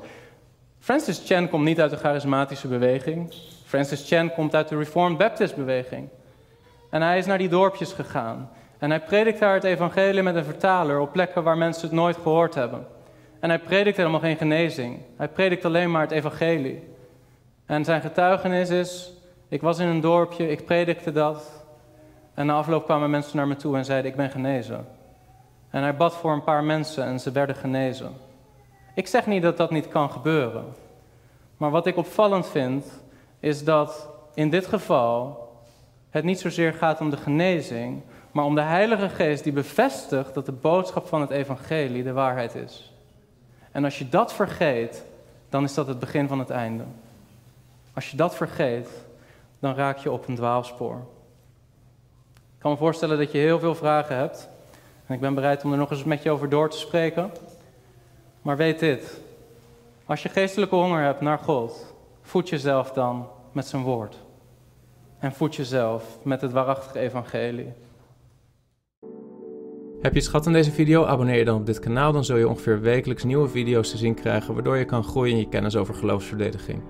Francis 0.79 1.23
Chan 1.27 1.49
komt 1.49 1.65
niet 1.65 1.81
uit 1.81 1.91
de 1.91 1.97
charismatische 1.97 2.69
beweging. 2.69 3.35
Francis 3.65 4.09
Chan 4.09 4.33
komt 4.33 4.55
uit 4.55 4.69
de 4.69 4.77
Reformed 4.77 5.19
Baptist 5.19 5.57
beweging. 5.57 6.09
En 6.91 7.03
hij 7.03 7.19
is 7.19 7.27
naar 7.27 7.39
die 7.39 7.49
dorpjes 7.49 7.93
gegaan. 7.93 8.51
En 8.79 8.91
hij 8.91 9.01
predikt 9.01 9.39
daar 9.39 9.55
het 9.55 9.65
evangelie 9.65 10.23
met 10.23 10.35
een 10.35 10.45
vertaler 10.45 11.01
op 11.01 11.13
plekken 11.13 11.43
waar 11.43 11.59
mensen 11.59 11.83
het 11.83 11.97
nooit 11.97 12.17
gehoord 12.17 12.55
hebben. 12.55 12.87
En 13.41 13.49
hij 13.49 13.59
predikt 13.59 13.97
helemaal 13.97 14.21
geen 14.21 14.37
genezing. 14.37 14.99
Hij 15.17 15.29
predikt 15.29 15.65
alleen 15.65 15.91
maar 15.91 16.03
het 16.03 16.11
evangelie. 16.11 16.89
En 17.67 17.85
zijn 17.85 18.01
getuigenis 18.01 18.71
is: 18.71 19.13
ik 19.49 19.61
was 19.61 19.79
in 19.79 19.89
een 19.89 20.01
dorpje, 20.01 20.51
ik 20.51 20.65
predikte 20.65 21.13
dat. 21.13 21.65
En 22.35 22.47
na 22.47 22.55
afloop 22.55 22.85
kwamen 22.85 23.11
mensen 23.11 23.37
naar 23.37 23.49
me 23.49 23.57
toe 23.57 23.77
en 23.77 23.85
zeiden: 23.85 24.11
ik 24.11 24.17
ben 24.17 24.31
genezen. 24.31 24.87
En 25.71 25.83
hij 25.83 25.97
bad 25.97 26.15
voor 26.15 26.33
een 26.33 26.45
paar 26.45 26.65
mensen 26.65 27.05
en 27.05 27.21
ze 27.21 27.33
werden 27.33 27.57
genezen. 27.57 28.13
Ik 28.95 29.07
zeg 29.07 29.27
niet 29.27 29.43
dat 29.43 29.57
dat 29.57 29.71
niet 29.71 29.89
kan 29.89 30.11
gebeuren. 30.11 30.65
Maar 31.57 31.71
wat 31.71 31.87
ik 31.87 31.97
opvallend 31.97 32.49
vind, 32.49 33.03
is 33.41 33.65
dat 33.65 34.09
in 34.35 34.51
dit 34.51 34.67
geval 34.67 35.48
het 36.11 36.25
niet 36.25 36.41
zozeer 36.41 36.73
gaat 36.73 37.01
om 37.01 37.11
de 37.11 37.17
genezing, 37.17 38.03
maar 38.33 38.45
om 38.45 38.55
de 38.55 38.61
Heilige 38.61 39.09
Geest 39.09 39.45
die 39.45 39.53
bevestigt 39.53 40.35
dat 40.35 40.47
de 40.47 40.53
boodschap 40.53 41.07
van 41.07 41.21
het 41.21 41.31
Evangelie 41.31 42.03
de 42.03 42.13
waarheid 42.13 42.55
is. 42.55 42.93
En 43.73 43.85
als 43.85 43.99
je 43.99 44.09
dat 44.09 44.35
vergeet, 44.35 45.05
dan 45.49 45.65
is 45.65 45.75
dat 45.75 45.87
het 45.87 45.99
begin 45.99 46.29
van 46.29 46.39
het 46.39 46.51
einde. 46.51 46.85
Als 47.95 48.11
je 48.11 48.17
dat 48.17 48.35
vergeet, 48.35 48.89
dan 49.59 49.75
raak 49.75 49.99
je 49.99 50.11
op 50.11 50.29
een 50.29 50.35
dwaalspoor. 50.35 50.97
Ik 52.35 52.65
kan 52.65 52.71
me 52.71 52.77
voorstellen 52.77 53.19
dat 53.19 53.33
je 53.33 53.39
heel 53.39 53.59
veel 53.59 53.75
vragen 53.75 54.17
hebt. 54.17 54.49
En 55.07 55.15
ik 55.15 55.21
ben 55.21 55.35
bereid 55.35 55.65
om 55.65 55.73
er 55.73 55.79
nog 55.79 55.91
eens 55.91 56.05
met 56.05 56.23
je 56.23 56.31
over 56.31 56.49
door 56.49 56.71
te 56.71 56.79
spreken. 56.79 57.31
Maar 58.43 58.57
weet 58.57 58.79
dit. 58.79 59.21
Als 60.05 60.23
je 60.23 60.29
geestelijke 60.29 60.75
honger 60.75 61.03
hebt 61.03 61.21
naar 61.21 61.39
God, 61.39 61.95
voed 62.23 62.49
jezelf 62.49 62.93
dan 62.93 63.29
met 63.53 63.67
zijn 63.67 63.83
woord. 63.83 64.17
En 65.19 65.33
voed 65.33 65.55
jezelf 65.55 66.19
met 66.25 66.41
het 66.41 66.53
waarachtige 66.53 66.99
evangelie. 66.99 67.73
Heb 70.01 70.15
je 70.15 70.21
schat 70.21 70.47
aan 70.47 70.53
deze 70.53 70.73
video? 70.73 71.05
Abonneer 71.05 71.39
je 71.39 71.45
dan 71.45 71.59
op 71.59 71.67
dit 71.67 71.79
kanaal, 71.79 72.13
dan 72.13 72.25
zul 72.25 72.37
je 72.37 72.49
ongeveer 72.49 72.81
wekelijks 72.81 73.25
nieuwe 73.25 73.49
video's 73.49 73.91
te 73.91 73.97
zien 73.97 74.15
krijgen, 74.15 74.55
waardoor 74.55 74.77
je 74.77 74.85
kan 74.85 75.05
groeien 75.05 75.33
in 75.33 75.39
je 75.39 75.49
kennis 75.49 75.77
over 75.77 75.95
geloofsverdediging. 75.95 76.83